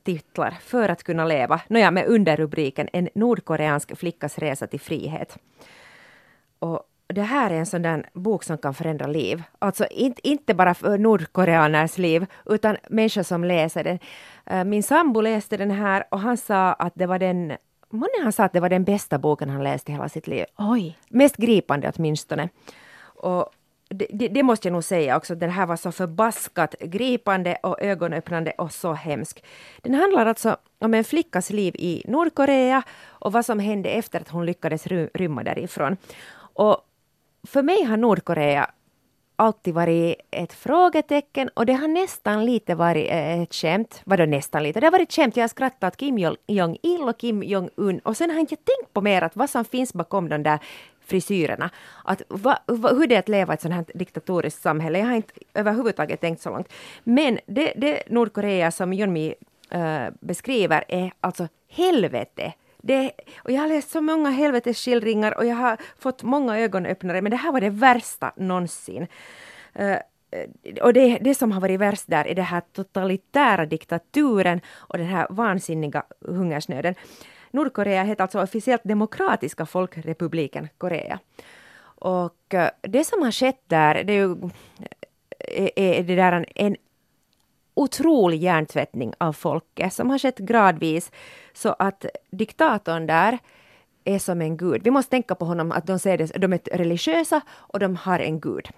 titlar. 0.03 0.57
För 0.61 0.89
att 0.89 1.03
kunna 1.03 1.25
leva. 1.25 1.61
Nåja, 1.67 1.91
med 1.91 2.07
underrubriken 2.07 2.89
En 2.93 3.09
nordkoreansk 3.15 3.97
flickas 3.97 4.37
resa 4.37 4.67
till 4.67 4.79
frihet. 4.79 5.37
Och 6.59 6.83
det 7.07 7.21
här 7.21 7.51
är 7.51 7.55
en 7.55 7.65
sån 7.65 7.81
där 7.81 8.09
bok 8.13 8.43
som 8.43 8.57
kan 8.57 8.73
förändra 8.73 9.07
liv. 9.07 9.43
Alltså 9.59 9.85
inte, 9.85 10.27
inte 10.27 10.53
bara 10.53 10.73
för 10.73 10.97
nordkoreaners 10.97 11.97
liv, 11.97 12.25
utan 12.45 12.77
människor 12.89 13.23
som 13.23 13.43
läser 13.43 13.83
den. 13.83 13.99
Eh, 14.45 14.63
min 14.63 14.83
sambo 14.83 15.21
läste 15.21 15.57
den 15.57 15.71
här 15.71 16.03
och 16.11 16.19
han 16.19 16.37
sa 16.37 16.73
att 16.73 16.93
det 16.95 17.05
var 17.05 17.19
den 17.19 17.57
Månne 17.89 18.23
han 18.23 18.31
sa 18.31 18.43
att 18.43 18.53
det 18.53 18.59
var 18.59 18.69
den 18.69 18.83
bästa 18.83 19.17
boken 19.17 19.49
han 19.49 19.63
läst 19.63 19.89
i 19.89 19.91
hela 19.91 20.09
sitt 20.09 20.27
liv. 20.27 20.45
Oj. 20.57 20.97
Mest 21.09 21.37
gripande 21.37 21.91
åtminstone. 21.95 22.49
Och 23.01 23.49
det, 23.93 24.27
det, 24.27 24.43
måste 24.43 24.67
jag 24.67 24.73
nog 24.73 24.83
säga 24.83 25.17
också, 25.17 25.35
den 25.35 25.49
här 25.49 25.65
var 25.65 25.75
så 25.75 25.91
förbaskat 25.91 26.75
gripande 26.79 27.57
och 27.63 27.81
ögonöppnande 27.81 28.51
och 28.57 28.71
så 28.71 28.93
hemsk. 28.93 29.43
Den 29.81 29.93
handlar 29.93 30.25
alltså 30.25 30.57
om 30.79 30.93
en 30.93 31.03
flickas 31.03 31.49
liv 31.49 31.75
i 31.75 32.03
Nordkorea 32.07 32.83
och 33.09 33.31
vad 33.31 33.45
som 33.45 33.59
hände 33.59 33.89
efter 33.89 34.21
att 34.21 34.29
hon 34.29 34.45
lyckades 34.45 34.87
rymma 35.13 35.43
därifrån. 35.43 35.97
Och 36.53 36.77
för 37.47 37.63
mig 37.63 37.83
har 37.83 37.97
Nordkorea 37.97 38.71
alltid 39.35 39.73
varit 39.73 40.15
ett 40.31 40.53
frågetecken 40.53 41.49
och 41.49 41.65
det 41.65 41.73
har 41.73 41.87
nästan 41.87 42.45
lite 42.45 42.75
varit 42.75 43.09
eh, 43.09 43.41
ett 43.41 43.53
skämt. 43.53 44.01
Vadå 44.05 44.25
nästan 44.25 44.63
lite? 44.63 44.79
Det 44.79 44.85
har 44.85 44.91
varit 44.91 45.13
skämt. 45.13 45.37
Jag 45.37 45.43
har 45.43 45.47
skrattat 45.47 45.97
Kim 45.97 46.17
Jong-Il 46.47 47.01
och 47.01 47.17
Kim 47.17 47.43
Jong-Un 47.43 47.99
och 47.99 48.17
sen 48.17 48.29
har 48.29 48.37
jag 48.37 48.43
inte 48.43 48.55
tänkt 48.55 48.93
på 48.93 49.01
mer 49.01 49.21
att 49.21 49.35
vad 49.35 49.49
som 49.49 49.65
finns 49.65 49.93
bakom 49.93 50.29
de 50.29 50.43
där 50.43 50.59
frisyrerna. 51.11 51.69
Att 52.03 52.21
va, 52.27 52.59
va, 52.65 52.89
hur 52.89 53.07
det 53.07 53.15
är 53.15 53.19
att 53.19 53.29
leva 53.29 53.53
i 53.53 53.55
ett 53.55 53.61
sånt 53.61 53.73
här 53.73 53.85
diktatoriskt 53.93 54.61
samhälle. 54.61 54.99
Jag 54.99 55.05
har 55.05 55.15
inte 55.15 55.33
överhuvudtaget 55.53 56.21
tänkt 56.21 56.41
så 56.41 56.49
långt. 56.49 56.73
Men 57.03 57.39
det, 57.45 57.73
det 57.75 58.03
Nordkorea 58.09 58.71
som 58.71 58.93
Jonmi 58.93 59.33
äh, 59.69 60.05
eh, 60.05 60.13
beskriver 60.19 60.83
är 60.87 61.11
alltså 61.21 61.47
helvete. 61.69 62.53
Det, 62.83 63.11
och 63.43 63.51
jag 63.51 63.61
har 63.61 63.67
läst 63.67 63.91
så 63.91 64.01
många 64.01 64.29
helvetesskildringar 64.29 65.37
och 65.37 65.45
jag 65.45 65.55
har 65.55 65.77
fått 65.99 66.23
många 66.23 66.59
ögonöppnare 66.59 67.21
men 67.21 67.31
det 67.31 67.37
här 67.37 67.51
var 67.51 67.61
det 67.61 67.69
värsta 67.69 68.31
någonsin. 68.35 69.07
Uh, 69.79 69.97
och 70.81 70.93
det, 70.93 71.17
det 71.21 71.35
som 71.35 71.51
har 71.51 71.61
varit 71.61 71.79
värst 71.79 72.03
där 72.07 72.27
är 72.27 72.35
den 72.35 72.45
här 72.45 72.61
totalitära 72.73 73.65
diktaturen 73.65 74.61
och 74.75 74.97
den 74.97 75.07
här 75.07 75.27
vansinniga 75.29 76.03
hungersnöden. 76.27 76.95
Nordkorea 77.51 78.03
heter 78.03 78.23
alltså 78.23 78.41
officiellt 78.41 78.83
Demokratiska 78.83 79.65
folkrepubliken 79.65 80.69
Korea. 80.77 81.19
Och 81.83 82.53
eh, 82.53 82.69
det 82.81 83.03
som 83.03 83.21
har 83.21 83.31
skett 83.31 83.61
där, 83.67 84.03
det 84.03 84.13
är 84.13 84.17
ju 84.17 84.49
är 85.75 86.03
det 86.03 86.15
där 86.15 86.45
en 86.55 86.75
otrolig 87.73 88.43
hjärntvättning 88.43 89.13
av 89.17 89.33
folket 89.33 89.93
som 89.93 90.09
har 90.09 90.19
skett 90.19 90.37
gradvis 90.37 91.11
så 91.53 91.75
att 91.79 92.05
diktatorn 92.31 93.07
där 93.07 93.39
är 94.03 94.19
som 94.19 94.41
en 94.41 94.57
gud. 94.57 94.83
Vi 94.83 94.91
måste 94.91 95.09
tänka 95.09 95.35
på 95.35 95.45
honom 95.45 95.71
att 95.71 95.87
de, 95.87 95.99
ser 95.99 96.17
det, 96.17 96.25
de 96.25 96.53
är 96.53 96.77
religiösa 96.77 97.41
och 97.49 97.79
de 97.79 97.95
har 97.95 98.19
en 98.19 98.39
gud. 98.39 98.69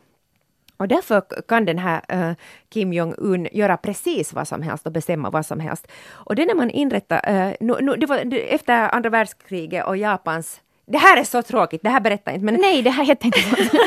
Och 0.78 0.88
därför 0.88 1.24
kan 1.48 1.66
den 1.66 1.80
här 1.80 2.02
uh, 2.14 2.36
Kim 2.70 2.94
Jong-Un 2.94 3.48
göra 3.52 3.78
precis 3.78 4.34
vad 4.34 4.48
som 4.48 4.62
helst 4.62 4.86
och 4.86 4.92
bestämma 4.92 5.30
vad 5.30 5.46
som 5.46 5.60
helst. 5.60 5.88
Och 6.12 6.36
det 6.36 6.46
när 6.46 6.56
man 6.56 6.70
inrättar, 6.70 7.30
uh, 7.30 7.54
nu, 7.60 7.78
nu, 7.82 7.96
det 7.96 8.06
var 8.06 8.34
efter 8.34 8.96
andra 8.96 9.10
världskriget 9.10 9.86
och 9.86 9.98
Japans 9.98 10.62
det 10.86 10.98
här 10.98 11.18
är 11.18 11.24
så 11.24 11.42
tråkigt, 11.42 11.84
det 11.84 11.90
här 11.90 12.00
berättar 12.00 12.32
inte. 12.32 12.46
Men, 12.46 12.56
Nej, 12.56 12.82
det 12.82 12.90
här 12.90 13.06
heter 13.06 13.26
inte 13.26 13.40
så. 13.42 13.78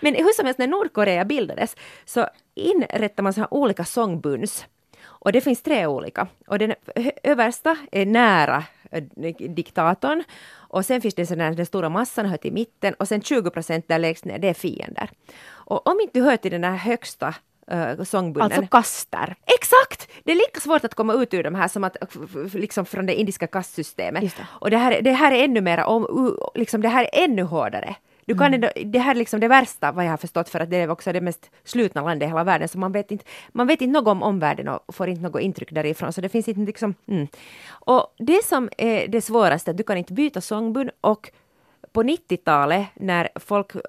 men 0.00 0.14
hur 0.14 0.32
som 0.32 0.44
helst, 0.44 0.58
när 0.58 0.66
Nordkorea 0.66 1.24
bildades 1.24 1.76
så 2.04 2.26
inrättade 2.54 3.22
man 3.22 3.32
så 3.32 3.40
här 3.40 3.54
olika 3.54 3.84
sångbunds. 3.84 4.66
Och 5.04 5.32
det 5.32 5.40
finns 5.40 5.62
tre 5.62 5.86
olika. 5.86 6.26
Och 6.46 6.58
den 6.58 6.74
översta 7.22 7.76
är 7.92 8.06
nära 8.06 8.64
eh, 8.90 9.02
diktatorn. 9.38 10.24
Och 10.50 10.84
sen 10.84 11.00
finns 11.00 11.14
det 11.14 11.34
där, 11.34 11.54
den 11.54 11.66
stora 11.66 11.88
massan 11.88 12.26
hör 12.26 12.36
till 12.36 12.52
mitten 12.52 12.94
och 12.94 13.08
sen 13.08 13.22
20 13.22 13.50
procent 13.50 13.88
där 13.88 13.98
lägst 13.98 14.24
ner, 14.24 14.38
det 14.38 14.48
är 14.48 14.54
fiender. 14.54 15.10
Och 15.68 15.86
om 15.86 16.00
inte 16.00 16.18
du 16.18 16.24
hör 16.24 16.36
till 16.36 16.50
den 16.50 16.60
där 16.60 16.76
högsta 16.76 17.34
uh, 17.72 18.04
sångbunden. 18.04 18.52
Alltså 18.52 18.70
kaster. 18.70 19.34
Exakt! 19.46 20.08
Det 20.24 20.32
är 20.32 20.36
lika 20.36 20.60
svårt 20.60 20.84
att 20.84 20.94
komma 20.94 21.14
ut 21.14 21.34
ur 21.34 21.42
de 21.42 21.54
här 21.54 21.68
som 21.68 21.84
att 21.84 21.96
liksom 22.54 22.84
från 22.86 23.06
det 23.06 23.14
indiska 23.20 23.46
kastsystemet. 23.46 24.22
Det. 24.22 24.46
Och 24.60 24.70
det 24.70 24.76
här, 24.76 25.02
det 25.02 25.12
här 25.12 25.32
är 25.32 25.44
ännu 25.44 25.60
mer 25.60 25.84
om, 25.84 26.36
liksom 26.54 26.80
det 26.80 26.88
här 26.88 27.04
är 27.04 27.24
ännu 27.24 27.42
hårdare. 27.42 27.96
Du 28.24 28.34
kan 28.34 28.54
mm. 28.54 28.70
det 28.84 28.98
här 28.98 29.10
är 29.10 29.18
liksom 29.18 29.40
det 29.40 29.48
värsta 29.48 29.92
vad 29.92 30.04
jag 30.04 30.10
har 30.10 30.16
förstått 30.16 30.48
för 30.48 30.60
att 30.60 30.70
det 30.70 30.76
är 30.76 30.90
också 30.90 31.12
det 31.12 31.20
mest 31.20 31.50
slutna 31.64 32.02
landet 32.02 32.26
i 32.26 32.28
hela 32.28 32.44
världen 32.44 32.68
så 32.68 32.78
man 32.78 32.92
vet 32.92 33.10
inte, 33.10 33.24
man 33.52 33.66
vet 33.66 33.80
inte 33.80 33.92
något 33.92 34.08
om 34.08 34.22
omvärlden 34.22 34.68
och 34.68 34.94
får 34.94 35.08
inte 35.08 35.22
något 35.22 35.40
intryck 35.40 35.72
därifrån 35.72 36.12
så 36.12 36.20
det 36.20 36.28
finns 36.28 36.48
inte 36.48 36.60
liksom, 36.60 36.94
mm. 37.06 37.26
Och 37.68 38.14
det 38.18 38.44
som 38.44 38.68
är 38.78 39.08
det 39.08 39.20
svåraste, 39.20 39.72
du 39.72 39.82
kan 39.82 39.96
inte 39.96 40.12
byta 40.12 40.40
sångbund 40.40 40.90
och 41.00 41.30
på 41.92 42.02
90-talet 42.02 42.86
när 42.94 43.28
folk, 43.34 43.74
eh, 43.74 43.80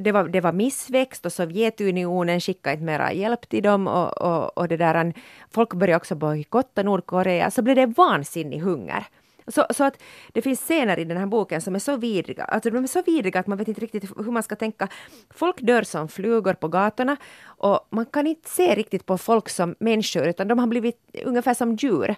det 0.00 0.12
var, 0.12 0.28
det 0.28 0.40
var 0.40 0.52
missväxt 0.52 1.26
och 1.26 1.32
Sovjetunionen 1.32 2.40
skickade 2.40 2.74
inte 2.74 2.84
mera 2.84 3.12
hjälp 3.12 3.48
till 3.48 3.62
dem 3.62 3.86
och, 3.86 4.20
och, 4.20 4.58
och 4.58 4.68
det 4.68 4.76
där, 4.76 5.12
folk 5.50 5.74
började 5.74 5.96
också 5.96 6.14
bojkotta 6.14 6.82
Nordkorea, 6.82 7.50
så 7.50 7.62
blev 7.62 7.76
det 7.76 7.86
vansinnig 7.86 8.58
hunger. 8.58 9.06
Så, 9.46 9.66
så 9.70 9.84
att 9.84 10.02
det 10.32 10.42
finns 10.42 10.60
scener 10.60 10.98
i 10.98 11.04
den 11.04 11.16
här 11.16 11.26
boken 11.26 11.60
som 11.60 11.74
är 11.74 11.78
så 11.78 11.96
vidriga, 11.96 12.44
alltså 12.44 12.70
de 12.70 12.84
är 12.84 12.86
så 12.86 13.02
vidriga 13.02 13.40
att 13.40 13.46
man 13.46 13.58
vet 13.58 13.68
inte 13.68 13.80
riktigt 13.80 14.04
hur 14.16 14.30
man 14.30 14.42
ska 14.42 14.56
tänka. 14.56 14.88
Folk 15.30 15.60
dör 15.60 15.82
som 15.82 16.08
flugor 16.08 16.54
på 16.54 16.68
gatorna 16.68 17.16
och 17.44 17.86
man 17.90 18.06
kan 18.06 18.26
inte 18.26 18.50
se 18.50 18.74
riktigt 18.74 19.06
på 19.06 19.18
folk 19.18 19.48
som 19.48 19.74
människor 19.78 20.26
utan 20.26 20.48
de 20.48 20.58
har 20.58 20.66
blivit 20.66 20.96
ungefär 21.24 21.54
som 21.54 21.74
djur. 21.76 22.14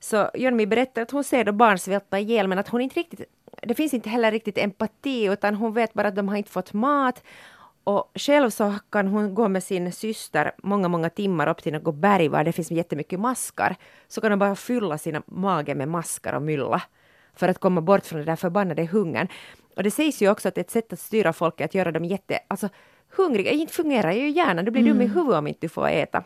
Så 0.00 0.30
Jonmi 0.34 0.66
berättar 0.66 1.02
att 1.02 1.10
hon 1.10 1.24
ser 1.24 1.44
då 1.44 1.52
barn 1.52 1.78
svälta 1.78 2.18
ihjäl 2.18 2.48
men 2.48 2.58
att 2.58 2.68
hon 2.68 2.80
inte 2.80 3.00
riktigt 3.00 3.22
det 3.62 3.74
finns 3.74 3.94
inte 3.94 4.08
heller 4.08 4.30
riktigt 4.30 4.58
empati 4.58 5.24
utan 5.24 5.54
hon 5.54 5.72
vet 5.72 5.94
bara 5.94 6.08
att 6.08 6.16
de 6.16 6.28
har 6.28 6.36
inte 6.36 6.50
fått 6.50 6.72
mat. 6.72 7.22
Och 7.84 8.10
själv 8.14 8.50
så 8.50 8.74
kan 8.90 9.06
hon 9.06 9.34
gå 9.34 9.48
med 9.48 9.64
sin 9.64 9.92
syster 9.92 10.52
många, 10.62 10.88
många 10.88 11.10
timmar 11.10 11.48
upp 11.48 11.62
till 11.62 11.72
något 11.72 11.94
berg 11.94 12.28
var 12.28 12.44
det 12.44 12.52
finns 12.52 12.70
jättemycket 12.70 13.20
maskar. 13.20 13.76
Så 14.08 14.20
kan 14.20 14.30
de 14.30 14.38
bara 14.38 14.54
fylla 14.54 14.98
sina 14.98 15.22
mage 15.26 15.74
med 15.74 15.88
maskar 15.88 16.32
och 16.32 16.42
mylla 16.42 16.82
för 17.34 17.48
att 17.48 17.58
komma 17.58 17.80
bort 17.80 18.06
från 18.06 18.18
den 18.18 18.26
där 18.26 18.36
förbannade 18.36 18.84
hungern. 18.84 19.28
Och 19.76 19.82
det 19.82 19.90
sägs 19.90 20.22
ju 20.22 20.30
också 20.30 20.48
att 20.48 20.58
ett 20.58 20.70
sätt 20.70 20.92
att 20.92 21.00
styra 21.00 21.32
folk 21.32 21.60
är 21.60 21.64
att 21.64 21.74
göra 21.74 21.92
dem 21.92 22.04
jätte... 22.04 22.38
Alltså 22.48 22.68
hungriga, 23.16 23.50
inte 23.50 23.72
fungerar 23.72 24.12
ju 24.12 24.30
hjärnan, 24.30 24.64
du 24.64 24.70
blir 24.70 24.82
mm. 24.82 24.92
dum 24.92 25.00
i 25.00 25.04
mm. 25.04 25.16
huvudet 25.16 25.38
om 25.38 25.46
inte 25.46 25.60
du 25.60 25.68
får 25.68 25.88
äta. 25.88 26.24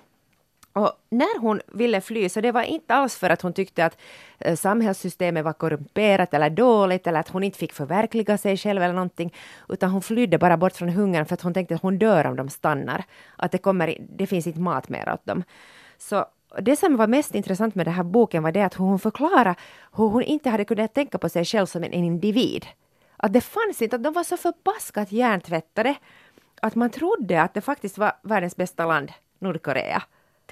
Och 0.72 0.92
när 1.08 1.40
hon 1.40 1.60
ville 1.66 2.00
fly 2.00 2.28
så 2.28 2.40
det 2.40 2.52
var 2.52 2.62
inte 2.62 2.94
alls 2.94 3.16
för 3.16 3.30
att 3.30 3.42
hon 3.42 3.52
tyckte 3.52 3.84
att 3.84 3.98
eh, 4.38 4.56
samhällssystemet 4.56 5.44
var 5.44 5.52
korrumperat 5.52 6.34
eller 6.34 6.50
dåligt 6.50 7.06
eller 7.06 7.20
att 7.20 7.28
hon 7.28 7.44
inte 7.44 7.58
fick 7.58 7.72
förverkliga 7.72 8.38
sig 8.38 8.56
själv 8.56 8.82
eller 8.82 8.94
någonting. 8.94 9.34
Utan 9.68 9.90
hon 9.90 10.02
flydde 10.02 10.38
bara 10.38 10.56
bort 10.56 10.72
från 10.72 10.88
hungern 10.88 11.26
för 11.26 11.34
att 11.34 11.42
hon 11.42 11.54
tänkte 11.54 11.74
att 11.74 11.82
hon 11.82 11.98
dör 11.98 12.26
om 12.26 12.36
de 12.36 12.48
stannar. 12.48 13.04
Att 13.36 13.52
det, 13.52 13.58
kommer, 13.58 13.96
det 14.00 14.26
finns 14.26 14.46
inte 14.46 14.60
mat 14.60 14.88
mer 14.88 15.12
åt 15.12 15.26
dem. 15.26 15.42
Så 15.98 16.26
det 16.58 16.76
som 16.76 16.96
var 16.96 17.06
mest 17.06 17.34
intressant 17.34 17.74
med 17.74 17.86
den 17.86 17.94
här 17.94 18.02
boken 18.02 18.42
var 18.42 18.52
det 18.52 18.62
att 18.62 18.74
hon 18.74 18.98
förklarade 18.98 19.54
hur 19.96 20.08
hon 20.08 20.22
inte 20.22 20.50
hade 20.50 20.64
kunnat 20.64 20.94
tänka 20.94 21.18
på 21.18 21.28
sig 21.28 21.44
själv 21.44 21.66
som 21.66 21.84
en 21.84 21.92
individ. 21.92 22.66
Att 23.16 23.32
det 23.32 23.40
fanns 23.40 23.82
inte, 23.82 23.96
att 23.96 24.02
de 24.02 24.12
var 24.12 24.24
så 24.24 24.36
förbaskat 24.36 25.12
hjärntvättade 25.12 25.94
att 26.62 26.74
man 26.74 26.90
trodde 26.90 27.42
att 27.42 27.54
det 27.54 27.60
faktiskt 27.60 27.98
var 27.98 28.12
världens 28.22 28.56
bästa 28.56 28.86
land, 28.86 29.12
Nordkorea. 29.38 30.02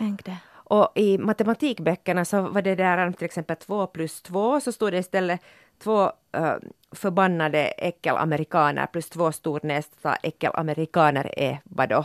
Tänk 0.01 0.25
det. 0.25 0.37
Och 0.53 0.93
i 0.95 1.19
matematikböckerna 1.19 2.25
så 2.25 2.41
var 2.41 2.63
det 2.63 2.75
där 2.75 3.13
till 3.13 3.25
exempel 3.25 3.57
2 3.57 3.87
plus 3.87 4.23
2 4.23 4.61
så 4.61 4.73
stod 4.73 4.93
det 4.93 4.99
istället 4.99 5.41
två 5.79 6.05
uh, 6.37 6.55
förbannade 6.93 7.59
äckelamerikaner 7.59 8.87
plus 8.87 9.09
två 9.09 9.33
stornästa 9.33 10.15
äckelamerikaner 10.15 11.39
är 11.39 11.61
vadå? 11.65 12.05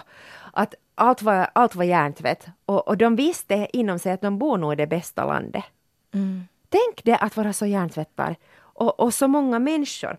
Att 0.54 0.76
allt 0.96 1.22
var, 1.22 1.48
allt 1.54 1.76
var 1.76 1.84
hjärntvätt 1.84 2.48
och, 2.66 2.88
och 2.88 2.98
de 2.98 3.16
visste 3.16 3.68
inom 3.74 4.00
sig 4.00 4.12
att 4.12 4.22
de 4.22 4.40
bor 4.40 4.58
nog 4.58 4.74
i 4.74 4.76
det 4.76 4.88
bästa 4.88 5.26
landet. 5.26 5.64
Mm. 6.14 6.48
Tänk 6.70 7.04
det 7.04 7.18
att 7.18 7.38
vara 7.38 7.54
så 7.54 7.66
hjärntvättar 7.66 8.36
och, 8.58 9.00
och 9.00 9.14
så 9.14 9.28
många 9.28 9.60
människor. 9.60 10.18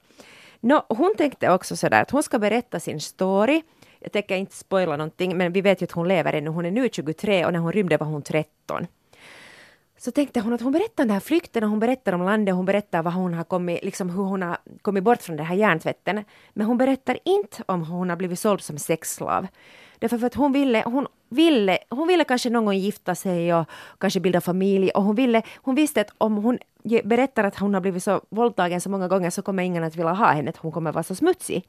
No, 0.60 0.82
hon 0.88 1.14
tänkte 1.16 1.50
också 1.50 1.76
sådär 1.76 2.02
att 2.02 2.10
hon 2.10 2.22
ska 2.22 2.38
berätta 2.38 2.80
sin 2.80 3.00
story 3.00 3.62
jag 4.06 4.12
tänker 4.12 4.36
inte 4.36 4.56
spoila 4.56 4.96
någonting, 4.96 5.36
men 5.36 5.52
vi 5.52 5.60
vet 5.60 5.82
ju 5.82 5.84
att 5.84 5.92
hon 5.92 6.08
lever 6.08 6.32
ännu. 6.32 6.50
Hon 6.50 6.66
är 6.66 6.70
nu 6.70 6.88
23 6.92 7.44
och 7.46 7.52
när 7.52 7.60
hon 7.60 7.72
rymde 7.72 7.96
var 7.96 8.06
hon 8.06 8.22
13. 8.22 8.86
Så 9.98 10.10
tänkte 10.10 10.40
hon 10.40 10.52
att 10.52 10.60
hon 10.60 10.72
berättar 10.72 11.02
om 11.02 11.08
den 11.08 11.10
här 11.10 11.20
flykten 11.20 11.64
och 11.64 11.70
hon 11.70 11.80
berättar 11.80 12.12
om 12.12 12.22
landet 12.22 12.52
och 12.52 12.56
hon 12.56 12.66
berättar 12.66 13.02
vad 13.02 13.12
hon 13.12 13.34
har 13.34 13.44
kommit, 13.44 13.84
liksom 13.84 14.10
hur 14.10 14.22
hon 14.22 14.42
har 14.42 14.58
kommit 14.82 15.04
bort 15.04 15.22
från 15.22 15.36
den 15.36 15.46
här 15.46 15.54
hjärntvätten. 15.56 16.24
Men 16.52 16.66
hon 16.66 16.78
berättar 16.78 17.18
inte 17.24 17.62
om 17.66 17.84
hur 17.84 17.94
hon 17.94 18.10
har 18.10 18.16
blivit 18.16 18.38
såld 18.38 18.60
som 18.60 18.78
sexslav. 18.78 19.46
Därför 19.98 20.18
för 20.18 20.26
att 20.26 20.34
hon 20.34 20.52
ville, 20.52 20.82
hon 20.86 21.06
ville, 21.28 21.78
hon 21.90 22.08
ville 22.08 22.24
kanske 22.24 22.50
någon 22.50 22.64
gång 22.64 22.76
gifta 22.76 23.14
sig 23.14 23.54
och 23.54 23.66
kanske 23.98 24.20
bilda 24.20 24.40
familj 24.40 24.90
och 24.90 25.02
hon 25.02 25.14
ville, 25.14 25.42
hon 25.56 25.74
visste 25.74 26.00
att 26.00 26.10
om 26.18 26.36
hon 26.36 26.58
berättar 27.04 27.44
att 27.44 27.58
hon 27.58 27.74
har 27.74 27.80
blivit 27.80 28.02
så 28.02 28.20
våldtagen 28.28 28.80
så 28.80 28.90
många 28.90 29.08
gånger 29.08 29.30
så 29.30 29.42
kommer 29.42 29.62
ingen 29.62 29.84
att 29.84 29.96
vilja 29.96 30.12
ha 30.12 30.32
henne, 30.32 30.50
att 30.50 30.56
hon 30.56 30.72
kommer 30.72 30.92
vara 30.92 31.04
så 31.04 31.14
smutsig. 31.14 31.64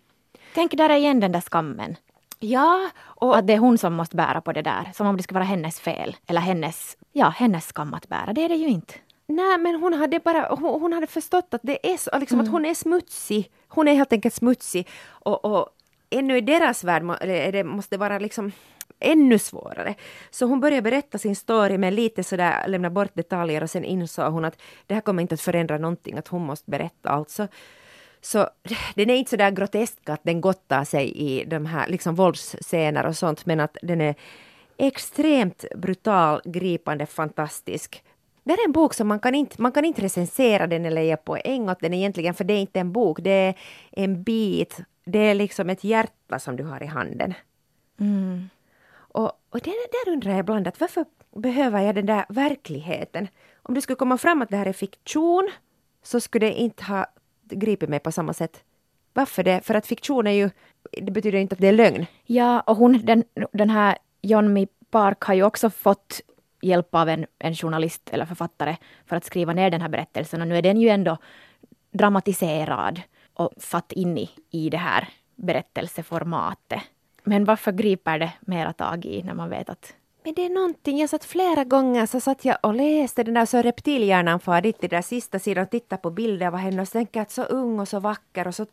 Tänk 0.53 0.77
där 0.77 0.95
igen 0.95 1.19
den 1.19 1.31
där 1.31 1.41
skammen. 1.41 1.95
Ja, 2.39 2.89
och 3.03 3.37
att 3.37 3.47
det 3.47 3.53
är 3.53 3.57
hon 3.57 3.77
som 3.77 3.93
måste 3.93 4.15
bära 4.15 4.41
på 4.41 4.53
det 4.53 4.61
där. 4.61 4.91
Som 4.93 5.07
om 5.07 5.17
det 5.17 5.23
skulle 5.23 5.39
vara 5.39 5.47
hennes 5.47 5.79
fel. 5.79 6.15
Eller 6.27 6.41
hennes, 6.41 6.97
ja, 7.13 7.29
hennes 7.29 7.67
skam 7.67 7.93
att 7.93 8.07
bära. 8.07 8.33
Det 8.33 8.45
är 8.45 8.49
det 8.49 8.55
ju 8.55 8.67
inte. 8.67 8.93
Nej, 9.27 9.57
men 9.57 9.75
hon 9.75 9.93
hade 9.93 10.19
bara 10.19 10.55
hon, 10.55 10.81
hon 10.81 10.93
hade 10.93 11.07
förstått 11.07 11.53
att 11.53 11.61
det 11.63 11.93
är 11.93 11.97
så, 11.97 12.19
liksom 12.19 12.39
mm. 12.39 12.47
att 12.47 12.51
hon 12.51 12.65
är 12.65 12.73
smutsig. 12.73 13.51
Hon 13.67 13.87
är 13.87 13.93
helt 13.93 14.13
enkelt 14.13 14.33
smutsig. 14.33 14.87
Och, 15.07 15.45
och 15.45 15.69
ännu 16.09 16.37
i 16.37 16.41
deras 16.41 16.83
värld 16.83 17.03
det, 17.21 17.63
måste 17.63 17.95
det 17.95 17.99
vara 17.99 18.19
liksom 18.19 18.51
ännu 18.99 19.39
svårare. 19.39 19.95
Så 20.29 20.45
hon 20.45 20.59
började 20.59 20.81
berätta 20.81 21.17
sin 21.17 21.35
story 21.35 21.77
med 21.77 21.93
lite 21.93 22.23
sådär, 22.23 22.67
lämna 22.67 22.89
bort 22.89 23.11
detaljer 23.13 23.63
och 23.63 23.69
sen 23.69 23.85
insåg 23.85 24.33
hon 24.33 24.45
att 24.45 24.61
det 24.87 24.93
här 24.93 25.01
kommer 25.01 25.21
inte 25.21 25.33
att 25.33 25.41
förändra 25.41 25.77
någonting, 25.77 26.17
att 26.17 26.27
hon 26.27 26.41
måste 26.41 26.71
berätta 26.71 27.09
allt. 27.09 27.29
Så 28.27 28.49
den 28.95 29.09
är 29.09 29.15
inte 29.15 29.29
så 29.29 29.37
där 29.37 29.51
grotesk 29.51 30.09
att 30.09 30.23
den 30.23 30.41
gottar 30.41 30.83
sig 30.83 31.11
i 31.11 31.45
de 31.45 31.65
här 31.65 31.87
liksom 31.87 32.15
våldsscener 32.15 33.05
och 33.05 33.17
sånt 33.17 33.45
men 33.45 33.59
att 33.59 33.77
den 33.81 34.01
är 34.01 34.15
extremt 34.77 35.65
brutal, 35.75 36.41
gripande, 36.45 37.05
fantastisk. 37.05 38.03
Det 38.43 38.53
är 38.53 38.65
en 38.65 38.71
bok 38.71 38.93
som 38.93 39.07
man 39.07 39.19
kan 39.19 39.35
inte, 39.35 39.61
man 39.61 39.71
kan 39.71 39.85
inte 39.85 40.01
recensera 40.01 40.67
den 40.67 40.85
eller 40.85 41.01
ge 41.01 41.17
poäng 41.17 41.69
åt 41.69 41.79
den 41.79 41.93
egentligen 41.93 42.33
för 42.33 42.43
det 42.43 42.53
är 42.53 42.61
inte 42.61 42.79
en 42.79 42.91
bok, 42.91 43.19
det 43.21 43.31
är 43.31 43.55
en 43.91 44.23
bit, 44.23 44.79
det 45.05 45.19
är 45.19 45.33
liksom 45.33 45.69
ett 45.69 45.83
hjärta 45.83 46.39
som 46.39 46.55
du 46.55 46.63
har 46.63 46.83
i 46.83 46.85
handen. 46.85 47.33
Mm. 47.99 48.49
Och, 48.91 49.31
och 49.49 49.59
det, 49.59 49.71
där 49.71 50.11
undrar 50.11 50.31
jag 50.31 50.39
ibland 50.39 50.67
att 50.67 50.79
varför 50.79 51.05
behöver 51.35 51.81
jag 51.81 51.95
den 51.95 52.05
där 52.05 52.25
verkligheten? 52.29 53.27
Om 53.63 53.73
det 53.73 53.81
skulle 53.81 53.95
komma 53.95 54.17
fram 54.17 54.41
att 54.41 54.49
det 54.49 54.57
här 54.57 54.65
är 54.65 54.73
fiktion 54.73 55.51
så 56.03 56.19
skulle 56.19 56.45
det 56.45 56.53
inte 56.53 56.83
ha 56.83 57.05
gripit 57.49 57.89
mig 57.89 57.99
på 57.99 58.11
samma 58.11 58.33
sätt. 58.33 58.63
Varför 59.13 59.43
det? 59.43 59.61
För 59.61 59.73
att 59.73 59.87
fiktion 59.87 60.27
är 60.27 60.31
ju, 60.31 60.49
det 60.91 61.11
betyder 61.11 61.39
inte 61.39 61.53
att 61.53 61.61
det 61.61 61.67
är 61.67 61.71
lögn. 61.71 62.05
Ja, 62.25 62.59
och 62.61 62.75
hon, 62.75 63.05
den, 63.05 63.23
den 63.53 63.69
här 63.69 63.97
Jonmi 64.21 64.67
Park 64.91 65.21
har 65.21 65.33
ju 65.33 65.43
också 65.43 65.69
fått 65.69 66.21
hjälp 66.61 66.95
av 66.95 67.09
en, 67.09 67.25
en 67.39 67.55
journalist 67.55 68.09
eller 68.11 68.25
författare 68.25 68.77
för 69.05 69.15
att 69.15 69.25
skriva 69.25 69.53
ner 69.53 69.71
den 69.71 69.81
här 69.81 69.89
berättelsen 69.89 70.41
och 70.41 70.47
nu 70.47 70.57
är 70.57 70.61
den 70.61 70.81
ju 70.81 70.89
ändå 70.89 71.17
dramatiserad 71.91 73.01
och 73.33 73.51
satt 73.57 73.91
in 73.91 74.17
i, 74.17 74.29
i 74.49 74.69
det 74.69 74.77
här 74.77 75.07
berättelseformatet. 75.35 76.81
Men 77.23 77.45
varför 77.45 77.71
griper 77.71 78.19
det 78.19 78.33
mera 78.39 78.73
tag 78.73 79.05
i 79.05 79.23
när 79.23 79.33
man 79.33 79.49
vet 79.49 79.69
att 79.69 79.93
men 80.27 80.33
det 80.33 80.45
är 80.45 80.49
någonting, 80.49 80.99
jag 80.99 81.09
satt 81.09 81.25
flera 81.25 81.63
gånger 81.63 82.05
så 82.05 82.19
satt 82.19 82.45
jag 82.45 82.57
och 82.61 82.73
läste 82.73 83.23
den 83.23 83.33
där 83.33 83.45
så 83.45 83.61
reptilhjärnan 83.61 84.39
far 84.39 84.61
dit 84.61 84.79
till 84.79 84.89
den 84.89 84.97
där 84.97 85.01
sista 85.01 85.39
sidan 85.39 85.63
och 85.63 85.69
tittar 85.69 85.97
på 85.97 86.09
bilder 86.09 86.47
av 86.47 86.55
henne 86.55 86.81
och 86.81 86.87
så 86.87 86.91
tänker 86.91 87.19
jag 87.19 87.21
att 87.21 87.31
så 87.31 87.43
ung 87.43 87.79
och 87.79 87.87
så 87.87 87.99
vacker 87.99 88.47
och 88.47 88.55
så, 88.55 88.65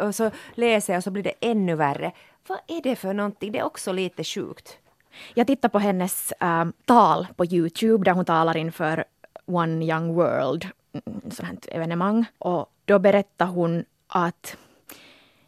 och 0.00 0.14
så 0.14 0.30
läser 0.54 0.92
jag 0.92 0.98
och 0.98 1.04
så 1.04 1.10
blir 1.10 1.22
det 1.22 1.34
ännu 1.40 1.74
värre. 1.74 2.12
Vad 2.46 2.58
är 2.66 2.82
det 2.82 2.96
för 2.96 3.14
någonting? 3.14 3.52
Det 3.52 3.58
är 3.58 3.64
också 3.64 3.92
lite 3.92 4.24
sjukt. 4.24 4.78
Jag 5.34 5.46
tittar 5.46 5.68
på 5.68 5.78
hennes 5.78 6.32
äh, 6.32 6.64
tal 6.84 7.26
på 7.36 7.44
Youtube 7.44 8.04
där 8.04 8.12
hon 8.12 8.24
talar 8.24 8.56
inför 8.56 9.04
One 9.44 9.84
Young 9.84 10.14
World, 10.14 10.68
mm, 10.92 11.20
sånt 11.30 11.48
här 11.48 11.76
evenemang. 11.76 12.24
Och 12.38 12.72
då 12.84 12.98
berättar 12.98 13.46
hon 13.46 13.84
att 14.06 14.56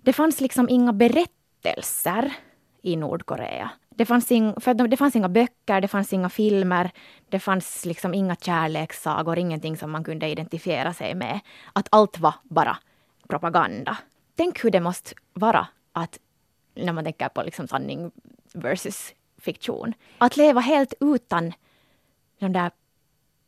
det 0.02 0.12
fanns 0.12 0.40
liksom 0.40 0.68
inga 0.68 0.92
berättelser 0.92 2.32
i 2.82 2.96
Nordkorea. 2.96 3.70
Det 3.96 4.06
fanns, 4.06 4.32
ing, 4.32 4.60
för 4.60 4.74
det 4.74 4.96
fanns 4.96 5.16
inga 5.16 5.28
böcker, 5.28 5.80
det 5.80 5.88
fanns 5.88 6.12
inga 6.12 6.28
filmer, 6.28 6.90
det 7.28 7.38
fanns 7.38 7.84
liksom 7.84 8.14
inga 8.14 8.36
kärlekssagor, 8.36 9.38
ingenting 9.38 9.76
som 9.76 9.90
man 9.90 10.04
kunde 10.04 10.28
identifiera 10.28 10.94
sig 10.94 11.14
med. 11.14 11.40
Att 11.72 11.88
allt 11.90 12.18
var 12.18 12.34
bara 12.42 12.76
propaganda. 13.28 13.96
Tänk 14.36 14.64
hur 14.64 14.70
det 14.70 14.80
måste 14.80 15.14
vara 15.32 15.66
att, 15.92 16.18
när 16.74 16.92
man 16.92 17.04
tänker 17.04 17.28
på 17.28 17.42
liksom 17.42 17.68
sanning 17.68 18.10
versus 18.52 19.14
fiktion, 19.38 19.94
att 20.18 20.36
leva 20.36 20.60
helt 20.60 20.94
utan 21.00 21.52
de 22.38 22.52
där 22.52 22.70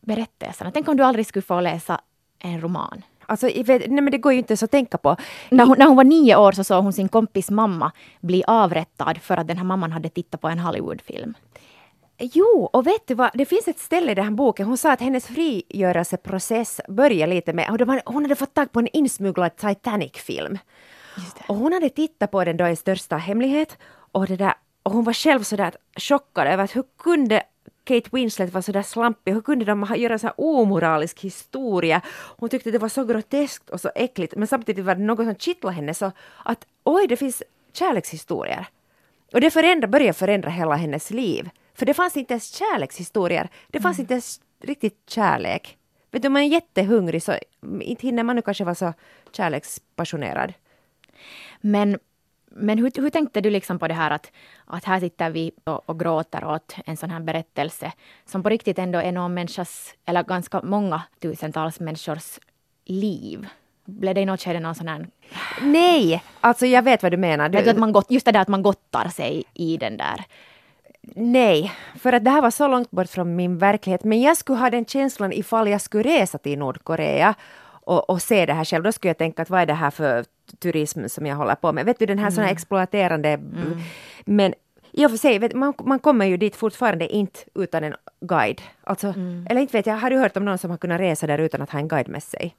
berättelserna. 0.01 0.71
Tänk 0.71 0.89
om 0.89 0.97
du 0.97 1.03
aldrig 1.03 1.27
skulle 1.27 1.43
få 1.43 1.61
läsa 1.61 2.01
en 2.39 2.61
roman. 2.61 3.03
Alltså, 3.29 3.47
nej, 3.47 3.89
men 3.91 4.11
det 4.11 4.19
går 4.19 4.33
ju 4.33 4.39
inte 4.39 4.57
så 4.57 4.65
att 4.65 4.71
tänka 4.71 4.99
på. 4.99 5.17
När 5.51 5.67
hon, 5.67 5.79
när 5.79 5.87
hon 5.87 5.97
var 5.97 6.05
nio 6.05 6.37
år 6.37 6.53
så 6.53 6.65
såg 6.65 6.83
hon 6.85 6.93
sin 6.93 7.09
kompis 7.09 7.51
mamma 7.51 7.93
bli 8.21 8.45
avrättad 8.47 9.19
för 9.23 9.37
att 9.37 9.47
den 9.47 9.57
här 9.57 9.65
mamman 9.65 9.93
hade 9.93 10.09
tittat 10.09 10.41
på 10.41 10.49
en 10.49 10.59
Hollywoodfilm. 10.59 11.35
Jo, 12.19 12.71
och 12.73 12.87
vet 12.87 13.07
du 13.07 13.15
vad, 13.15 13.31
det 13.35 13.45
finns 13.45 13.69
ett 13.69 13.79
ställe 13.79 14.13
i 14.13 14.15
den 14.15 14.25
här 14.25 14.33
boken, 14.33 14.67
hon 14.67 14.77
sa 14.77 14.93
att 14.93 15.01
hennes 15.01 15.27
frigörelseprocess 15.27 16.81
började 16.89 17.35
lite 17.35 17.53
med, 17.53 18.03
hon 18.05 18.25
hade 18.25 18.35
fått 18.35 18.55
tag 18.55 18.73
på 18.73 18.79
en 18.79 18.89
insmugglad 18.93 19.57
Titanic-film. 19.57 20.59
Och 21.47 21.57
hon 21.57 21.73
hade 21.73 21.89
tittat 21.89 22.31
på 22.31 22.45
den 22.45 22.57
då 22.57 22.69
i 22.69 22.77
största 22.77 23.17
hemlighet, 23.17 23.79
och, 24.13 24.27
det 24.27 24.37
där, 24.37 24.55
och 24.83 24.93
hon 24.93 25.05
var 25.05 25.13
själv 25.13 25.43
sådär 25.43 25.75
chockad 25.97 26.47
över 26.47 26.65
att 26.65 26.77
hur 26.77 26.85
kunde 26.99 27.43
Kate 27.89 28.09
Winslet 28.13 28.53
var 28.53 28.61
så 28.61 28.73
där 28.73 28.83
slampig. 28.83 29.33
Hur 29.33 29.41
kunde 29.41 29.65
de 29.65 29.95
göra 29.97 30.19
så 30.19 30.27
här 30.27 30.35
omoralisk 30.41 31.21
historia? 31.21 32.01
Hon 32.37 32.49
tyckte 32.49 32.71
det 32.71 32.79
var 32.79 32.89
så 32.89 33.05
groteskt 33.05 33.71
och 33.71 33.81
så 33.81 33.91
äckligt 33.95 34.37
men 34.37 34.47
samtidigt 34.47 34.85
var 34.85 34.95
det 34.95 35.03
något 35.03 35.27
som 35.27 35.35
kittlade 35.35 35.77
henne 35.77 35.95
så 35.95 36.13
att 36.45 36.67
oj, 36.85 37.07
det 37.07 37.17
finns 37.17 37.43
kärlekshistorier. 37.73 38.67
Och 39.33 39.41
det 39.41 39.51
förändra, 39.51 39.89
började 39.89 40.13
förändra 40.13 40.51
hela 40.51 40.75
hennes 40.75 41.11
liv. 41.11 41.51
För 41.75 41.87
det 41.87 41.95
fanns 41.95 42.17
inte 42.17 42.35
ens 42.35 42.55
kärlekshistorier. 42.55 43.49
Det 43.69 43.81
fanns 43.81 43.99
mm. 43.99 44.05
inte 44.05 44.15
ens 44.15 44.41
riktigt 44.61 45.03
kärlek. 45.07 45.79
Vet 46.11 46.23
du, 46.23 46.27
om 46.27 46.33
man 46.33 46.43
är 46.43 46.47
jättehungrig 46.47 47.23
så 47.23 47.39
inte 47.81 48.07
hinner 48.07 48.23
man 48.23 48.37
nu 48.37 48.43
kanske 48.43 48.65
vara 48.65 48.75
så 48.75 48.93
kärlekspassionerad. 49.33 50.53
Men 51.61 51.99
men 52.51 52.79
hur, 52.79 53.03
hur 53.03 53.11
tänkte 53.11 53.41
du 53.41 53.51
liksom 53.51 53.79
på 53.79 53.89
det 53.89 53.95
här 53.95 54.11
att, 54.11 54.33
att 54.67 54.85
här 54.85 55.01
sitter 55.01 55.31
vi 55.31 55.53
och, 55.65 55.89
och 55.89 56.01
gråter 56.01 56.45
åt 56.45 56.75
en 56.87 56.97
sån 56.97 57.11
här 57.11 57.21
berättelse 57.21 57.93
som 58.27 58.43
på 58.43 58.49
riktigt 58.49 58.79
ändå 58.79 58.99
är 58.99 59.13
någon 59.13 59.35
människas, 59.35 59.95
eller 60.05 60.23
ganska 60.23 60.61
många 60.63 61.03
tusentals 61.21 61.81
människors 61.81 62.39
liv? 62.85 63.47
Blev 63.85 64.15
det 64.15 64.21
i 64.21 64.27
något 64.27 64.41
skede 64.41 64.61
någon 64.61 64.75
sån 64.75 64.89
här... 64.89 65.07
Nej, 65.63 66.23
alltså 66.41 66.67
jag 66.67 66.83
vet 66.83 67.03
vad 67.03 67.13
du 67.13 67.17
menar. 67.17 67.49
Du... 67.49 67.71
Att 67.71 67.79
man 67.79 67.93
gott, 67.93 68.11
just 68.11 68.27
det 68.27 68.33
där 68.33 68.41
att 68.41 68.49
man 68.49 68.63
gottar 68.63 69.09
sig 69.09 69.45
i 69.55 69.77
den 69.77 69.97
där 69.97 70.25
Nej, 71.15 71.73
för 71.99 72.13
att 72.13 72.25
det 72.25 72.31
här 72.31 72.43
var 72.43 72.51
så 72.51 72.69
långt 72.69 72.91
bort 72.91 73.09
från 73.09 73.37
min 73.37 73.59
verklighet. 73.59 74.05
Men 74.05 74.21
jag 74.21 74.37
skulle 74.37 74.59
ha 74.59 74.71
den 74.71 74.85
känslan 74.85 75.33
ifall 75.33 75.69
jag 75.69 75.81
skulle 75.81 76.05
resa 76.05 76.39
till 76.39 76.59
Nordkorea 76.59 77.35
och, 77.89 78.11
och 78.11 78.23
se 78.23 78.47
det 78.47 78.53
här 78.53 78.65
själv. 78.65 78.85
Då 78.85 78.93
skulle 78.93 79.11
jag 79.11 79.19
tänka 79.19 79.43
att 79.43 79.51
vad 79.51 79.61
är 79.61 79.67
det 79.67 79.75
här 79.75 79.91
för 79.91 80.25
turism 80.59 81.07
som 81.09 81.27
jag 81.27 81.37
håller 81.37 81.55
på 81.55 81.73
med. 81.73 81.87
Vet 81.87 81.99
du 81.99 82.07
den 82.07 82.19
här 82.19 82.27
mm. 82.27 82.35
såna 82.35 82.51
exploaterande 82.51 83.29
mm. 83.29 83.79
men 84.25 84.55
i 84.93 85.07
och 85.07 85.11
för 85.11 85.19
sig, 85.19 85.39
vet, 85.39 85.55
man, 85.55 85.75
man 85.85 85.99
kommer 85.99 86.27
ju 86.27 86.37
dit 86.37 86.57
fortfarande 86.57 87.09
inte 87.09 87.41
utan 87.55 87.85
en 87.85 87.95
guide. 88.21 88.63
Alltså, 88.85 89.07
mm. 89.07 89.47
Eller 89.51 89.61
inte 89.61 89.77
vet 89.77 89.87
jag, 89.87 89.97
har 89.97 90.11
du 90.11 90.17
hört 90.17 90.37
om 90.37 90.45
någon 90.45 90.59
som 90.59 90.71
har 90.71 90.79
kunnat 90.79 91.01
resa 91.01 91.27
där 91.27 91.39
utan 91.39 91.63
att 91.63 91.71
ha 91.71 91.79
en 91.79 91.89
guide 91.89 92.09
med 92.09 92.23
sig? 92.23 92.57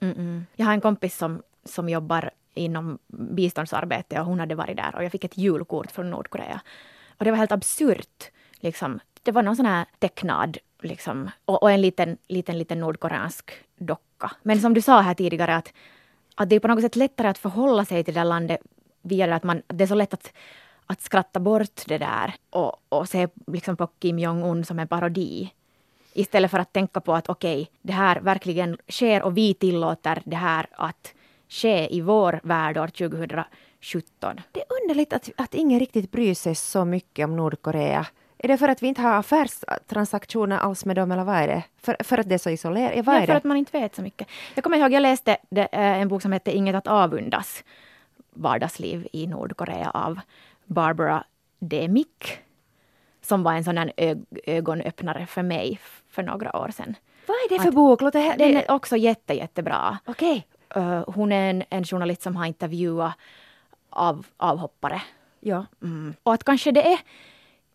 Mm 0.00 0.46
jag 0.56 0.66
har 0.66 0.72
en 0.72 0.80
kompis 0.80 1.16
som, 1.16 1.42
som 1.64 1.88
jobbar 1.88 2.30
inom 2.54 2.98
biståndsarbete 3.08 4.20
och 4.20 4.26
hon 4.26 4.40
hade 4.40 4.54
varit 4.54 4.76
där 4.76 4.94
och 4.94 5.04
jag 5.04 5.12
fick 5.12 5.24
ett 5.24 5.38
julkort 5.38 5.90
från 5.90 6.10
Nordkorea. 6.10 6.60
Och 7.18 7.24
det 7.24 7.30
var 7.30 7.38
helt 7.38 7.52
absurt. 7.52 8.30
Liksom. 8.60 9.00
Det 9.22 9.32
var 9.32 9.42
någon 9.42 9.56
sån 9.56 9.66
här 9.66 9.86
tecknad 9.98 10.58
liksom, 10.82 11.30
och, 11.44 11.62
och 11.62 11.70
en 11.70 11.80
liten, 11.80 12.16
liten, 12.28 12.58
liten 12.58 12.80
nordkoreansk 12.80 13.50
docka. 13.76 14.13
Men 14.42 14.60
som 14.60 14.74
du 14.74 14.80
sa 14.80 15.00
här 15.00 15.14
tidigare 15.14 15.56
att 15.56 15.72
att 16.34 16.48
det 16.48 16.56
är 16.56 16.60
på 16.60 16.68
något 16.68 16.82
sätt 16.82 16.96
lättare 16.96 17.28
att 17.28 17.38
förhålla 17.38 17.84
sig 17.84 18.04
till 18.04 18.14
det 18.14 18.20
där 18.20 18.24
landet 18.24 18.60
via 19.02 19.26
det 19.26 19.34
att 19.34 19.44
man, 19.44 19.62
det 19.66 19.84
är 19.84 19.88
så 19.88 19.94
lätt 19.94 20.14
att, 20.14 20.32
att 20.86 21.02
skratta 21.02 21.40
bort 21.40 21.82
det 21.86 21.98
där 21.98 22.34
och, 22.50 22.76
och 22.88 23.08
se 23.08 23.28
liksom 23.46 23.76
på 23.76 23.86
Kim 23.86 24.18
Jong-Un 24.18 24.64
som 24.64 24.78
en 24.78 24.88
parodi. 24.88 25.52
Istället 26.12 26.50
för 26.50 26.58
att 26.58 26.72
tänka 26.72 27.00
på 27.00 27.14
att 27.14 27.28
okej, 27.28 27.62
okay, 27.62 27.66
det 27.82 27.92
här 27.92 28.20
verkligen 28.20 28.76
sker 28.88 29.22
och 29.22 29.36
vi 29.36 29.54
tillåter 29.54 30.22
det 30.24 30.36
här 30.36 30.66
att 30.72 31.14
ske 31.48 31.94
i 31.96 32.00
vår 32.00 32.40
värld 32.42 32.78
år 32.78 32.88
2017. 32.88 34.40
Det 34.52 34.60
är 34.60 34.82
underligt 34.82 35.12
att, 35.12 35.30
att 35.36 35.54
ingen 35.54 35.80
riktigt 35.80 36.12
bryr 36.12 36.34
sig 36.34 36.54
så 36.54 36.84
mycket 36.84 37.24
om 37.24 37.36
Nordkorea. 37.36 38.06
Är 38.38 38.48
det 38.48 38.58
för 38.58 38.68
att 38.68 38.82
vi 38.82 38.86
inte 38.86 39.02
har 39.02 39.14
affärstransaktioner 39.18 40.58
alls 40.58 40.84
med 40.84 40.96
dem 40.96 41.12
eller 41.12 41.24
vad 41.24 41.36
är 41.36 41.48
det? 41.48 41.62
För, 41.82 41.96
för 42.00 42.18
att 42.18 42.28
det 42.28 42.34
är 42.34 42.38
så 42.38 42.50
isolerat? 42.50 42.92
Ja, 42.96 43.26
för 43.26 43.34
att 43.34 43.44
man 43.44 43.56
inte 43.56 43.80
vet 43.80 43.94
så 43.94 44.02
mycket. 44.02 44.28
Jag 44.54 44.64
kommer 44.64 44.78
ihåg, 44.78 44.92
jag 44.92 45.00
läste 45.00 45.36
eh, 45.56 45.68
en 45.72 46.08
bok 46.08 46.22
som 46.22 46.32
hette 46.32 46.56
Inget 46.56 46.74
att 46.74 46.86
avundas. 46.86 47.64
Vardagsliv 48.30 49.08
i 49.12 49.26
Nordkorea 49.26 49.90
av 49.90 50.20
Barbara 50.64 51.24
Demick. 51.58 52.38
Som 53.22 53.42
var 53.42 53.52
en 53.52 53.64
sån 53.64 53.78
här 53.78 53.92
ögonöppnare 54.46 55.26
för 55.26 55.42
mig 55.42 55.80
för 56.08 56.22
några 56.22 56.56
år 56.56 56.70
sedan. 56.70 56.94
Vad 57.26 57.36
är 57.36 57.48
det 57.48 57.60
för 57.60 57.68
att, 57.68 57.74
bok? 57.74 58.00
Låt 58.00 58.12
det, 58.12 58.34
den 58.38 58.56
är 58.56 58.70
också 58.70 58.96
jätte, 58.96 59.34
jättebra. 59.34 59.98
Okay. 60.06 60.42
Eh, 60.74 61.04
hon 61.06 61.32
är 61.32 61.50
en, 61.50 61.64
en 61.70 61.84
journalist 61.84 62.22
som 62.22 62.36
har 62.36 62.46
intervjuat 62.46 63.12
av, 63.90 64.26
avhoppare. 64.36 65.02
Ja. 65.40 65.66
Mm. 65.82 66.14
Och 66.22 66.34
att 66.34 66.44
kanske 66.44 66.72
det 66.72 66.92
är 66.92 66.98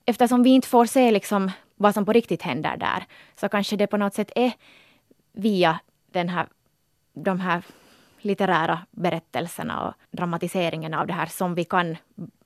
eftersom 0.10 0.44
vi 0.44 0.50
inte 0.50 0.68
får 0.68 0.86
se 0.86 1.12
liksom 1.12 1.52
vad 1.76 1.94
som 1.94 2.06
på 2.06 2.14
riktigt 2.14 2.42
händer 2.42 2.78
där, 2.78 3.06
så 3.36 3.50
kanske 3.50 3.76
det 3.76 3.88
på 3.88 3.98
något 3.98 4.14
sätt 4.14 4.32
är 4.36 4.52
via 5.32 5.80
den 6.12 6.30
här, 6.30 6.48
de 7.14 7.40
här 7.40 7.64
litterära 8.22 8.80
berättelserna 8.92 9.88
och 9.88 9.94
dramatiseringen 10.12 10.94
av 10.94 11.08
det 11.08 11.14
här 11.14 11.26
som 11.26 11.56
vi 11.56 11.64
kan 11.64 11.98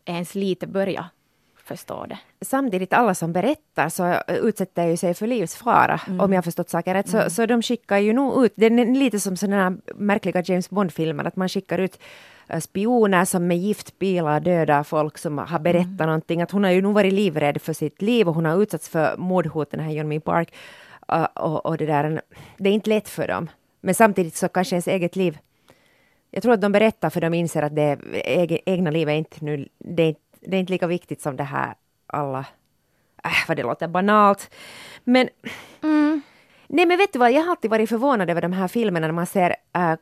ens 0.05 0.35
lite 0.35 0.67
börja 0.67 1.09
förstå 1.63 2.05
det. 2.05 2.19
Samtidigt, 2.41 2.93
alla 2.93 3.15
som 3.15 3.33
berättar 3.33 3.89
så 3.89 4.21
utsätter 4.27 4.87
ju 4.87 4.97
sig 4.97 5.13
för 5.13 5.27
livsfara, 5.27 6.01
mm. 6.07 6.19
om 6.19 6.33
jag 6.33 6.43
förstått 6.43 6.69
saken 6.69 6.93
rätt. 6.93 7.09
Så, 7.09 7.17
mm. 7.17 7.29
så 7.29 7.45
de 7.45 7.61
skickar 7.61 7.97
ju 7.97 8.13
nog 8.13 8.45
ut, 8.45 8.53
det 8.55 8.65
är 8.65 8.93
lite 8.93 9.19
som 9.19 9.37
sådana 9.37 9.77
märkliga 9.95 10.43
James 10.45 10.69
Bond-filmer, 10.69 11.25
att 11.25 11.35
man 11.35 11.49
skickar 11.49 11.77
ut 11.77 11.99
Eh, 12.47 12.59
spioner 12.59 13.25
som 13.25 13.47
med 13.47 13.57
giftpilar 13.57 14.39
dödar 14.39 14.83
folk 14.83 15.17
som 15.17 15.37
har 15.37 15.59
berättat 15.59 15.85
mm. 15.85 16.05
någonting. 16.07 16.41
Att 16.41 16.51
hon 16.51 16.63
har 16.63 16.71
ju 16.71 16.81
nog 16.81 16.93
varit 16.93 17.13
livrädd 17.13 17.61
för 17.61 17.73
sitt 17.73 18.01
liv 18.01 18.27
och 18.27 18.35
hon 18.35 18.45
har 18.45 18.61
utsatts 18.61 18.89
för 18.89 19.17
mordhot, 19.17 19.71
den 19.71 19.79
här 19.79 19.91
Yeonmi 19.91 20.19
Park. 20.19 20.53
Uh, 21.11 21.23
och, 21.23 21.65
och, 21.65 21.77
det 21.77 21.85
där, 21.85 22.21
det 22.57 22.69
är 22.69 22.73
inte 22.73 22.89
lätt 22.89 23.09
för 23.09 23.27
dem. 23.27 23.49
Men 23.81 23.95
samtidigt 23.95 24.35
så 24.35 24.47
kanske 24.47 24.75
ens 24.75 24.87
eget 24.87 25.15
liv 25.15 25.37
jag 26.35 26.43
tror 26.43 26.53
att 26.53 26.61
de 26.61 26.71
berättar 26.71 27.09
för 27.09 27.21
de 27.21 27.33
inser 27.33 27.61
att 27.61 27.75
det 27.75 27.97
egna 28.65 28.91
livet 28.91 29.15
inte, 29.15 29.45
nu, 29.45 29.67
det 29.77 30.03
är, 30.03 30.15
det 30.45 30.57
är 30.57 30.59
inte 30.59 30.73
lika 30.73 30.87
viktigt 30.87 31.21
som 31.21 31.37
det 31.37 31.43
här 31.43 31.73
alla... 32.07 32.45
Äh, 33.23 33.47
vad 33.47 33.57
det 33.57 33.63
låter 33.63 33.87
banalt. 33.87 34.53
Men... 35.03 35.29
Mm. 35.81 36.21
Nej 36.67 36.85
men 36.85 36.97
vet 36.97 37.13
du 37.13 37.19
vad, 37.19 37.31
jag 37.31 37.41
har 37.41 37.49
alltid 37.49 37.71
varit 37.71 37.89
förvånad 37.89 38.29
över 38.29 38.41
de 38.41 38.53
här 38.53 38.67
filmerna 38.67 39.07
när 39.07 39.13
man 39.13 39.25
ser 39.25 39.55
äh, 39.73 39.95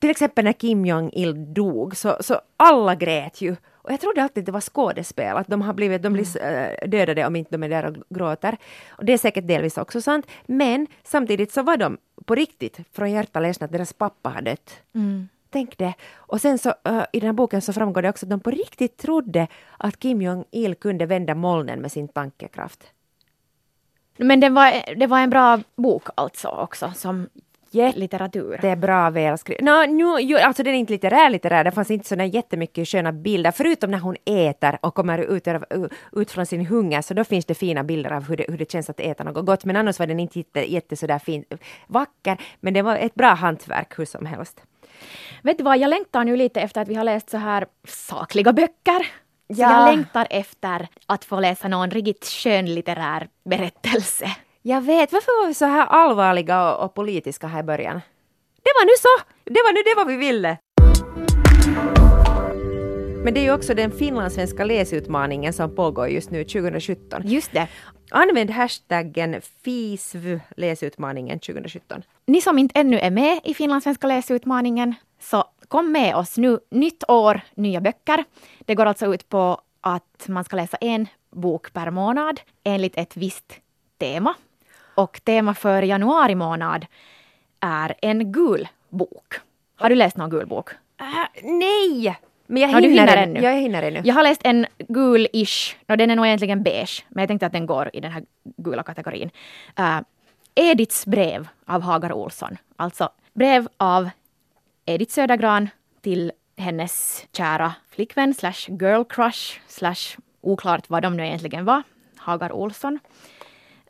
till 0.00 0.10
exempel 0.10 0.44
när 0.44 0.52
Kim 0.52 0.86
Jong-Il 0.86 1.54
dog, 1.54 1.96
så, 1.96 2.16
så 2.20 2.40
alla 2.56 2.94
grät 2.94 3.40
ju. 3.40 3.56
Och 3.72 3.92
jag 3.92 4.00
trodde 4.00 4.22
alltid 4.22 4.44
det 4.44 4.52
var 4.52 4.60
skådespel, 4.60 5.36
att 5.36 5.48
de 5.48 5.62
har 5.62 5.74
blivit 5.74 6.02
de 6.02 6.12
blir, 6.12 6.42
äh, 6.42 6.88
dödade 6.88 7.26
om 7.26 7.36
inte 7.36 7.50
de 7.50 7.62
är 7.62 7.68
där 7.68 7.84
och 7.84 8.16
gråter. 8.16 8.56
Och 8.88 9.04
det 9.04 9.12
är 9.12 9.18
säkert 9.18 9.48
delvis 9.48 9.78
också 9.78 10.00
sant. 10.00 10.26
Men 10.46 10.86
samtidigt 11.02 11.52
så 11.52 11.62
var 11.62 11.76
de 11.76 11.98
på 12.24 12.34
riktigt 12.34 12.80
från 12.92 13.10
hjärtat 13.10 13.42
ledsna 13.42 13.64
att 13.64 13.72
deras 13.72 13.92
pappa 13.92 14.30
har 14.30 14.42
dött. 14.42 14.70
Mm. 14.94 15.28
Tänk 15.54 15.78
det. 15.78 15.94
Och 16.14 16.40
sen 16.40 16.58
så 16.58 16.68
uh, 16.68 17.04
i 17.12 17.20
den 17.20 17.26
här 17.26 17.32
boken 17.32 17.62
så 17.62 17.72
framgår 17.72 18.02
det 18.02 18.08
också 18.08 18.26
att 18.26 18.30
de 18.30 18.40
på 18.40 18.50
riktigt 18.50 18.96
trodde 18.96 19.46
att 19.78 19.98
Kim 19.98 20.22
Jong-Il 20.22 20.74
kunde 20.74 21.06
vända 21.06 21.34
molnen 21.34 21.80
med 21.80 21.92
sin 21.92 22.08
tankekraft. 22.08 22.84
Men 24.16 24.40
det 24.40 24.48
var, 24.48 24.94
det 24.96 25.06
var 25.06 25.20
en 25.20 25.30
bra 25.30 25.60
bok 25.76 26.02
alltså 26.14 26.48
också 26.48 26.92
som 26.96 27.28
litteratur. 27.74 28.58
Det 28.62 28.68
är 28.68 28.76
bra 28.76 29.10
välskrivet. 29.10 29.64
No, 29.64 30.18
ju, 30.18 30.38
alltså 30.38 30.62
den 30.62 30.74
är 30.74 30.78
inte 30.78 30.92
litterär 30.92 31.30
litterär, 31.30 31.64
det 31.64 31.70
fanns 31.70 31.90
inte 31.90 32.08
så 32.08 32.14
jättemycket 32.14 32.88
sköna 32.88 33.12
bilder, 33.12 33.50
förutom 33.50 33.90
när 33.90 33.98
hon 33.98 34.16
äter 34.24 34.78
och 34.82 34.94
kommer 34.94 35.18
ut, 35.18 35.48
ut 36.12 36.30
från 36.30 36.46
sin 36.46 36.66
hunger, 36.66 37.02
så 37.02 37.14
då 37.14 37.24
finns 37.24 37.44
det 37.44 37.54
fina 37.54 37.84
bilder 37.84 38.12
av 38.12 38.28
hur 38.28 38.36
det, 38.36 38.44
hur 38.48 38.58
det 38.58 38.70
känns 38.70 38.90
att 38.90 39.00
äta 39.00 39.24
något 39.24 39.46
gott, 39.46 39.64
men 39.64 39.76
annars 39.76 39.98
var 39.98 40.06
den 40.06 40.20
inte 40.20 40.38
jätte, 40.38 40.72
jätte 40.72 40.96
sådär 40.96 41.18
fin, 41.18 41.44
vacker, 41.86 42.36
men 42.60 42.74
det 42.74 42.82
var 42.82 42.96
ett 42.96 43.14
bra 43.14 43.34
hantverk 43.34 43.98
hur 43.98 44.04
som 44.04 44.26
helst. 44.26 44.62
Vet 45.42 45.58
du 45.58 45.64
vad, 45.64 45.78
jag 45.78 45.88
längtar 45.88 46.24
nu 46.24 46.36
lite 46.36 46.60
efter 46.60 46.80
att 46.80 46.88
vi 46.88 46.94
har 46.94 47.04
läst 47.04 47.30
så 47.30 47.36
här 47.36 47.66
sakliga 47.88 48.52
böcker. 48.52 49.02
Så 49.54 49.62
ja. 49.62 49.70
jag 49.70 49.96
längtar 49.96 50.26
efter 50.30 50.88
att 51.06 51.24
få 51.24 51.40
läsa 51.40 51.68
någon 51.68 51.90
riktigt 51.90 52.24
skön 52.24 52.74
litterär 52.74 53.28
berättelse. 53.44 54.36
Jag 54.62 54.80
vet, 54.80 55.12
varför 55.12 55.42
var 55.42 55.48
vi 55.48 55.54
så 55.54 55.64
här 55.64 55.86
allvarliga 55.86 56.74
och, 56.74 56.84
och 56.84 56.94
politiska 56.94 57.46
här 57.46 57.60
i 57.60 57.62
början? 57.62 58.00
Det 58.62 58.72
var 58.74 58.84
nu 58.84 58.92
så! 58.98 59.24
Det 59.44 59.60
var 59.64 59.72
nu 59.72 59.82
det 59.82 59.94
vad 59.96 60.06
vi 60.06 60.16
ville! 60.16 60.58
Men 63.24 63.34
det 63.34 63.40
är 63.40 63.44
ju 63.44 63.52
också 63.52 63.74
den 63.74 63.92
finlandssvenska 63.92 64.64
läsutmaningen 64.64 65.52
som 65.52 65.74
pågår 65.74 66.08
just 66.08 66.30
nu 66.30 66.44
2017. 66.44 67.22
Just 67.24 67.52
det. 67.52 67.68
Använd 68.10 68.50
hashtaggen 68.50 69.40
FISV 69.64 70.40
läsutmaningen 70.56 71.38
2017. 71.38 72.02
Ni 72.26 72.40
som 72.40 72.58
inte 72.58 72.80
ännu 72.80 72.98
är 72.98 73.10
med 73.10 73.40
i 73.44 73.54
finlandssvenska 73.54 74.06
läsutmaningen, 74.06 74.94
så 75.20 75.44
kom 75.68 75.92
med 75.92 76.16
oss 76.16 76.36
nu. 76.36 76.58
Nytt 76.70 77.10
år, 77.10 77.40
nya 77.54 77.80
böcker. 77.80 78.24
Det 78.58 78.74
går 78.74 78.86
alltså 78.86 79.14
ut 79.14 79.28
på 79.28 79.60
att 79.80 80.24
man 80.28 80.44
ska 80.44 80.56
läsa 80.56 80.76
en 80.76 81.06
bok 81.30 81.72
per 81.72 81.90
månad 81.90 82.40
enligt 82.64 82.98
ett 82.98 83.16
visst 83.16 83.60
tema. 83.98 84.34
Och 84.94 85.20
tema 85.24 85.54
för 85.54 85.82
januari 85.82 86.34
månad 86.34 86.86
är 87.60 87.94
en 88.02 88.32
gul 88.32 88.68
bok. 88.88 89.34
Har 89.76 89.88
du 89.88 89.94
läst 89.94 90.16
någon 90.16 90.30
gul 90.30 90.46
bok? 90.46 90.70
Uh, 90.70 91.42
nej! 91.42 92.18
Men 92.46 92.62
jag 92.62 92.68
hinner, 92.68 92.80
no, 92.80 92.88
hinner 92.88 93.16
ännu. 93.16 93.40
Jag 93.40 93.60
hinner 93.60 93.82
ännu. 93.82 94.02
Jag 94.04 94.14
har 94.14 94.22
läst 94.22 94.40
en 94.44 94.66
gul-ish, 94.78 95.74
no, 95.86 95.96
den 95.96 96.10
är 96.10 96.16
nog 96.16 96.26
egentligen 96.26 96.62
beige, 96.62 97.04
men 97.08 97.22
jag 97.22 97.28
tänkte 97.28 97.46
att 97.46 97.52
den 97.52 97.66
går 97.66 97.90
i 97.92 98.00
den 98.00 98.12
här 98.12 98.24
gula 98.56 98.82
kategorin. 98.82 99.30
Uh, 99.78 100.00
Ediths 100.54 101.06
brev 101.06 101.48
av 101.66 101.82
Hagar 101.82 102.12
Olsson. 102.12 102.56
Alltså 102.76 103.08
brev 103.32 103.68
av 103.76 104.10
Edith 104.86 105.12
Södergran 105.12 105.68
till 106.00 106.32
hennes 106.56 107.26
kära 107.32 107.74
flickvän 107.90 108.34
slash 108.34 108.68
girl 108.68 109.04
crush 109.04 109.60
slash 109.68 110.18
oklart 110.40 110.90
vad 110.90 111.02
de 111.02 111.16
nu 111.16 111.26
egentligen 111.26 111.64
var, 111.64 111.82
Hagar 112.16 112.52
Olsson. 112.52 112.98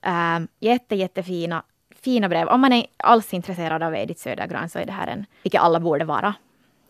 Uh, 0.06 0.46
jätte, 0.60 0.96
jättefina 0.96 1.62
fina 2.04 2.28
brev. 2.28 2.48
Om 2.48 2.60
man 2.60 2.72
är 2.72 2.86
alls 2.96 3.34
intresserad 3.34 3.82
av 3.82 3.94
Edith 3.94 4.20
Södergran 4.20 4.68
så 4.68 4.78
är 4.78 4.86
det 4.86 4.92
här 4.92 5.06
en, 5.06 5.26
vilket 5.42 5.60
alla 5.60 5.80
borde 5.80 6.04
vara, 6.04 6.34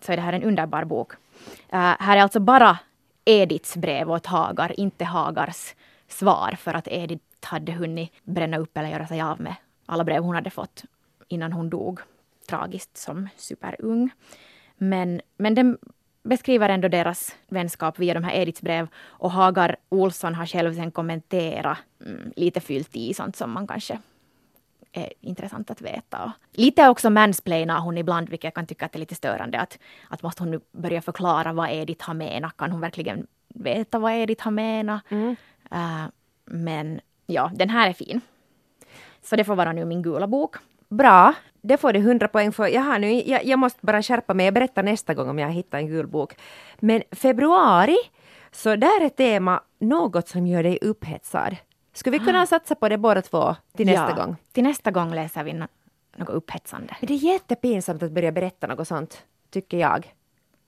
så 0.01 0.13
är 0.13 0.17
det 0.17 0.23
här 0.23 0.33
en 0.33 0.43
underbar 0.43 0.85
bok. 0.85 1.13
Uh, 1.73 1.97
här 1.99 2.17
är 2.17 2.23
alltså 2.23 2.41
bara 2.41 2.79
Edits 3.25 3.77
brev 3.77 4.11
åt 4.11 4.27
Hagar, 4.27 4.81
inte 4.81 5.05
Hagars 5.05 5.75
svar 6.09 6.57
för 6.59 6.75
att 6.75 6.89
Edith 6.89 7.25
hade 7.41 7.73
hunnit 7.73 8.13
bränna 8.23 8.59
upp 8.59 8.77
eller 8.77 8.89
göra 8.89 9.07
sig 9.07 9.21
av 9.21 9.41
med 9.41 9.55
alla 9.87 10.05
brev 10.05 10.23
hon 10.23 10.35
hade 10.35 10.51
fått 10.51 10.85
innan 11.29 11.53
hon 11.53 11.71
dog. 11.71 12.01
Tragiskt 12.49 12.97
som 12.97 13.29
superung. 13.37 14.11
Men, 14.77 15.21
men 15.37 15.55
den 15.55 15.79
beskriver 16.23 16.69
ändå 16.69 16.89
deras 16.89 17.37
vänskap 17.49 17.99
via 17.99 18.15
de 18.15 18.25
här 18.25 18.35
Edits 18.35 18.63
brev 18.63 18.89
och 18.97 19.31
Hagar 19.31 19.77
Olsson 19.89 20.35
har 20.35 20.47
själv 20.47 20.75
sen 20.75 20.91
kommenterat 20.91 21.79
mm, 22.07 22.33
lite 22.37 22.61
fyllt 22.61 22.97
i 22.97 23.15
sånt 23.15 23.37
som 23.37 23.51
man 23.51 23.67
kanske 23.67 23.99
är 24.95 25.13
intressant 25.21 25.71
att 25.71 25.83
veta. 25.83 26.33
Lite 26.53 26.89
också 26.89 27.11
mansplainar 27.11 27.81
hon 27.81 27.99
ibland, 27.99 28.29
vilket 28.29 28.45
jag 28.45 28.55
kan 28.55 28.67
tycka 28.67 28.87
att 28.87 28.95
är 28.95 28.99
lite 28.99 29.15
störande. 29.15 29.61
Att, 29.61 29.79
att 30.09 30.23
måste 30.23 30.43
hon 30.43 30.51
nu 30.51 30.61
börja 30.73 31.03
förklara 31.03 31.53
vad 31.53 31.71
Edith 31.71 32.07
har 32.07 32.15
menat? 32.15 32.57
Kan 32.57 32.71
hon 32.71 32.81
verkligen 32.81 33.27
veta 33.49 33.99
vad 33.99 34.13
Edith 34.13 34.45
har 34.45 34.51
menat? 34.51 35.03
Mm. 35.09 35.37
Uh, 35.73 36.05
men 36.45 37.01
ja, 37.27 37.51
den 37.55 37.71
här 37.71 37.89
är 37.89 37.93
fin. 37.93 38.21
Så 39.23 39.37
det 39.37 39.45
får 39.45 39.55
vara 39.55 39.73
nu 39.73 39.85
min 39.85 40.03
gula 40.03 40.27
bok. 40.27 40.57
Bra, 40.89 41.35
det 41.61 41.77
får 41.77 41.93
du 41.93 41.99
100 41.99 42.29
poäng 42.29 42.53
för. 42.53 42.67
Jag, 42.67 42.83
har 42.83 42.99
nu, 42.99 43.13
jag, 43.13 43.45
jag 43.45 43.59
måste 43.59 43.87
bara 43.87 44.03
skärpa 44.03 44.35
mig, 44.35 44.47
jag 44.47 44.55
berättar 44.55 44.83
nästa 44.83 45.15
gång 45.15 45.29
om 45.29 45.39
jag 45.39 45.51
hittar 45.51 45.79
en 45.79 45.87
gul 45.87 46.07
bok. 46.07 46.35
Men 46.79 47.03
februari, 47.13 47.97
så 48.53 48.77
där 48.77 49.05
är 49.05 49.09
tema 49.09 49.63
något 49.79 50.29
som 50.29 50.47
gör 50.47 50.63
dig 50.63 50.79
upphetsad. 50.83 51.57
Skulle 51.95 52.19
vi 52.19 52.25
kunna 52.25 52.43
ah. 52.43 52.47
satsa 52.47 52.75
på 52.75 52.89
det 52.89 52.99
båda 52.99 53.23
två 53.23 53.57
till 53.77 53.87
nästa 53.87 54.11
ja, 54.11 54.25
gång? 54.25 54.37
till 54.53 54.65
nästa 54.65 54.91
gång 54.91 55.15
läser 55.15 55.45
vi 55.45 55.53
no 55.53 55.67
något 56.17 56.29
upphetsande. 56.29 56.97
Men 57.01 57.07
det 57.07 57.15
är 57.15 57.33
jättepinsamt 57.33 58.03
att 58.03 58.13
börja 58.13 58.33
berätta 58.33 58.67
något 58.67 58.89
sånt, 58.89 59.23
tycker 59.51 59.79
jag. 59.79 60.15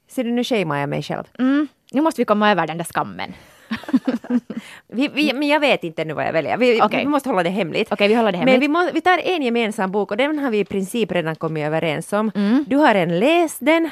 Ser 0.08 0.24
du, 0.24 0.32
nu 0.32 0.44
shamear 0.44 0.80
jag 0.80 0.88
mig 0.88 1.02
själv. 1.02 1.24
Mm, 1.38 1.68
nu 1.92 2.00
måste 2.00 2.20
vi 2.20 2.24
komma 2.24 2.50
över 2.50 2.66
den 2.66 2.78
där 2.78 2.84
skammen. 2.84 3.32
vi, 4.86 5.08
vi, 5.08 5.32
men 5.32 5.48
jag 5.48 5.60
vet 5.60 5.84
inte 5.84 6.04
nu 6.04 6.14
vad 6.14 6.26
jag 6.26 6.32
väljer. 6.32 6.56
Vi, 6.56 6.82
okay. 6.82 7.00
vi 7.00 7.06
måste 7.06 7.28
hålla 7.28 7.42
det 7.42 7.50
hemligt. 7.50 7.92
okay, 7.92 8.08
vi 8.08 8.14
håller 8.14 8.32
det 8.32 8.38
hemligt. 8.38 8.54
Men 8.54 8.60
vi, 8.60 8.68
må, 8.68 8.90
vi 8.94 9.00
tar 9.00 9.18
en 9.18 9.42
gemensam 9.42 9.92
bok 9.92 10.10
och 10.10 10.16
den 10.16 10.38
har 10.38 10.50
vi 10.50 10.58
i 10.58 10.64
princip 10.64 11.12
redan 11.12 11.36
kommit 11.36 11.66
överens 11.66 12.12
om. 12.12 12.30
Mm. 12.34 12.64
Du 12.68 12.76
har 12.76 12.94
en 12.94 13.18
läst 13.18 13.58
den, 13.60 13.90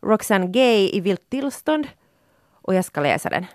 Roxanne 0.00 0.46
Gay 0.46 0.90
i 0.92 1.00
vilt 1.00 1.30
tillstånd 1.30 1.88
och 2.52 2.74
jag 2.74 2.84
ska 2.84 3.00
läsa 3.00 3.30
den. 3.30 3.46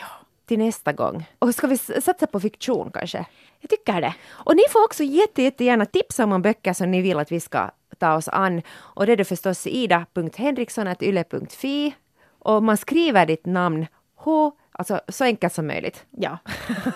Ja. 0.00 0.06
Till 0.48 0.58
nästa 0.58 0.92
gång. 0.92 1.28
Och 1.38 1.54
ska 1.54 1.66
vi 1.66 1.78
satsa 1.78 2.26
på 2.26 2.40
fiktion 2.40 2.90
kanske? 2.94 3.26
Jag 3.60 3.70
tycker 3.70 4.00
det. 4.00 4.14
Och 4.28 4.56
ni 4.56 4.62
får 4.70 4.84
också 4.84 5.04
jätte, 5.04 5.42
jättegärna 5.42 5.86
tipsa 5.86 6.24
om 6.24 6.42
böcker 6.42 6.72
som 6.72 6.90
ni 6.90 7.02
vill 7.02 7.18
att 7.18 7.32
vi 7.32 7.40
ska 7.40 7.70
ta 7.98 8.14
oss 8.14 8.28
an. 8.28 8.62
Och 8.76 9.06
det 9.06 9.12
är 9.12 9.16
det 9.16 9.24
förstås 9.24 9.66
ida.henriksson.yle.fi 9.66 11.94
och 12.38 12.62
man 12.62 12.76
skriver 12.76 13.26
ditt 13.26 13.46
namn 13.46 13.86
H, 14.16 14.52
alltså 14.72 15.00
så 15.08 15.24
enkelt 15.24 15.52
som 15.52 15.66
möjligt. 15.66 16.04
Ja, 16.10 16.38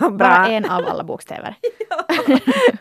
bara 0.10 0.48
en 0.48 0.64
av 0.64 0.88
alla 0.88 1.04
bokstäver. 1.04 1.54
ja, 1.90 2.06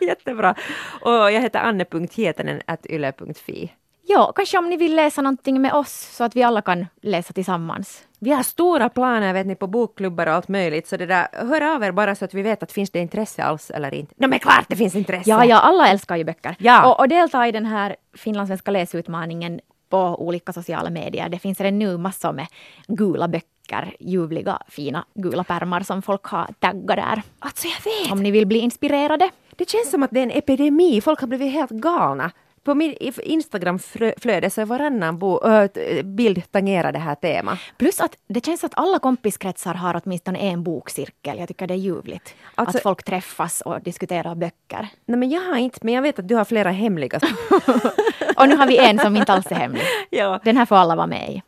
jättebra. 0.00 0.54
Och 1.00 1.12
jag 1.12 1.40
heter 1.40 1.60
anne.hietanen.yle.fi. 1.60 3.72
Ja, 4.02 4.32
kanske 4.32 4.58
om 4.58 4.68
ni 4.68 4.76
vill 4.76 4.96
läsa 4.96 5.22
någonting 5.22 5.60
med 5.60 5.72
oss 5.72 6.16
så 6.16 6.24
att 6.24 6.36
vi 6.36 6.42
alla 6.42 6.62
kan 6.62 6.86
läsa 7.02 7.32
tillsammans. 7.32 8.04
Vi 8.24 8.30
har 8.30 8.42
stora 8.42 8.88
planer 8.88 9.32
vet 9.32 9.46
ni 9.46 9.54
på 9.54 9.66
bokklubbar 9.66 10.26
och 10.26 10.32
allt 10.32 10.48
möjligt 10.48 10.86
så 10.88 10.96
det 10.96 11.06
där, 11.06 11.26
hör 11.32 11.74
av 11.74 11.82
er 11.82 11.92
bara 11.92 12.14
så 12.14 12.24
att 12.24 12.34
vi 12.34 12.42
vet 12.42 12.62
att 12.62 12.72
finns 12.72 12.90
det 12.90 12.98
intresse 12.98 13.42
alls 13.42 13.70
eller 13.70 13.94
inte. 13.94 14.14
No, 14.16 14.26
men 14.26 14.38
klart 14.38 14.64
det 14.68 14.76
finns 14.76 14.94
intresse! 14.94 15.30
Ja, 15.30 15.44
ja, 15.44 15.58
alla 15.58 15.88
älskar 15.88 16.16
ju 16.16 16.24
böcker. 16.24 16.56
Ja. 16.58 16.86
Och, 16.86 17.00
och 17.00 17.08
delta 17.08 17.48
i 17.48 17.52
den 17.52 17.66
här 17.66 17.96
finlandssvenska 18.14 18.70
läsutmaningen 18.70 19.60
på 19.88 20.26
olika 20.26 20.52
sociala 20.52 20.90
medier. 20.90 21.28
Det 21.28 21.38
finns 21.38 21.60
redan 21.60 21.78
nu 21.78 21.96
massor 21.96 22.32
med 22.32 22.46
gula 22.86 23.28
böcker, 23.28 23.96
ljuvliga, 24.00 24.58
fina 24.68 25.04
gula 25.14 25.44
pärmar 25.44 25.80
som 25.80 26.02
folk 26.02 26.24
har 26.24 26.48
taggat 26.58 26.96
där. 26.96 27.22
Alltså 27.38 27.66
jag 27.68 27.92
vet! 27.92 28.12
Om 28.12 28.22
ni 28.22 28.30
vill 28.30 28.46
bli 28.46 28.58
inspirerade. 28.58 29.30
Det 29.56 29.70
känns 29.70 29.90
som 29.90 30.02
att 30.02 30.10
det 30.10 30.20
är 30.20 30.24
en 30.24 30.30
epidemi. 30.30 31.00
Folk 31.00 31.20
har 31.20 31.28
blivit 31.28 31.52
helt 31.52 31.70
galna. 31.70 32.30
På 32.64 32.74
min 32.74 32.96
Instagram-flöde 33.22 34.50
så 34.50 34.60
är 34.60 34.64
varannan 34.64 35.18
bo, 35.18 35.46
äh, 35.46 36.02
bild 36.04 36.42
tangerar 36.50 36.92
det 36.92 36.98
här 36.98 37.14
temat. 37.14 37.58
Plus 37.78 38.00
att 38.00 38.16
det 38.28 38.44
känns 38.44 38.64
att 38.64 38.72
alla 38.74 38.98
kompiskretsar 38.98 39.74
har 39.74 40.00
åtminstone 40.04 40.38
en 40.38 40.62
bokcirkel. 40.62 41.38
Jag 41.38 41.48
tycker 41.48 41.66
det 41.66 41.74
är 41.74 41.78
ljuvligt. 41.78 42.34
Alltså, 42.54 42.78
att 42.78 42.82
folk 42.82 43.02
träffas 43.02 43.60
och 43.60 43.82
diskuterar 43.82 44.34
böcker. 44.34 44.88
Nej 45.06 45.18
men 45.18 45.30
jag 45.30 45.40
har 45.40 45.56
inte, 45.56 45.78
men 45.82 45.94
jag 45.94 46.02
vet 46.02 46.18
att 46.18 46.28
du 46.28 46.34
har 46.34 46.44
flera 46.44 46.70
hemliga. 46.70 47.16
och 48.36 48.48
nu 48.48 48.56
har 48.56 48.66
vi 48.66 48.78
en 48.78 48.98
som 48.98 49.16
inte 49.16 49.32
alls 49.32 49.46
är 49.46 49.54
hemlig. 49.54 49.82
ja. 50.10 50.40
Den 50.44 50.56
här 50.56 50.66
får 50.66 50.76
alla 50.76 50.96
vara 50.96 51.06
med 51.06 51.30
i. 51.30 51.42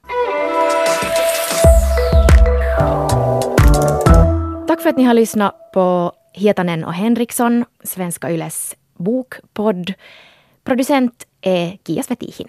Tack 4.68 4.80
för 4.82 4.88
att 4.88 4.96
ni 4.96 5.04
har 5.04 5.14
lyssnat 5.14 5.72
på 5.72 6.12
Hietanen 6.32 6.84
och 6.84 6.94
Henriksson, 6.94 7.64
Svenska 7.84 8.30
Yles 8.30 8.76
bokpodd. 8.96 9.94
Producent 10.64 11.26
är 11.40 11.78
Kia 11.86 12.02
Svetihin. 12.02 12.48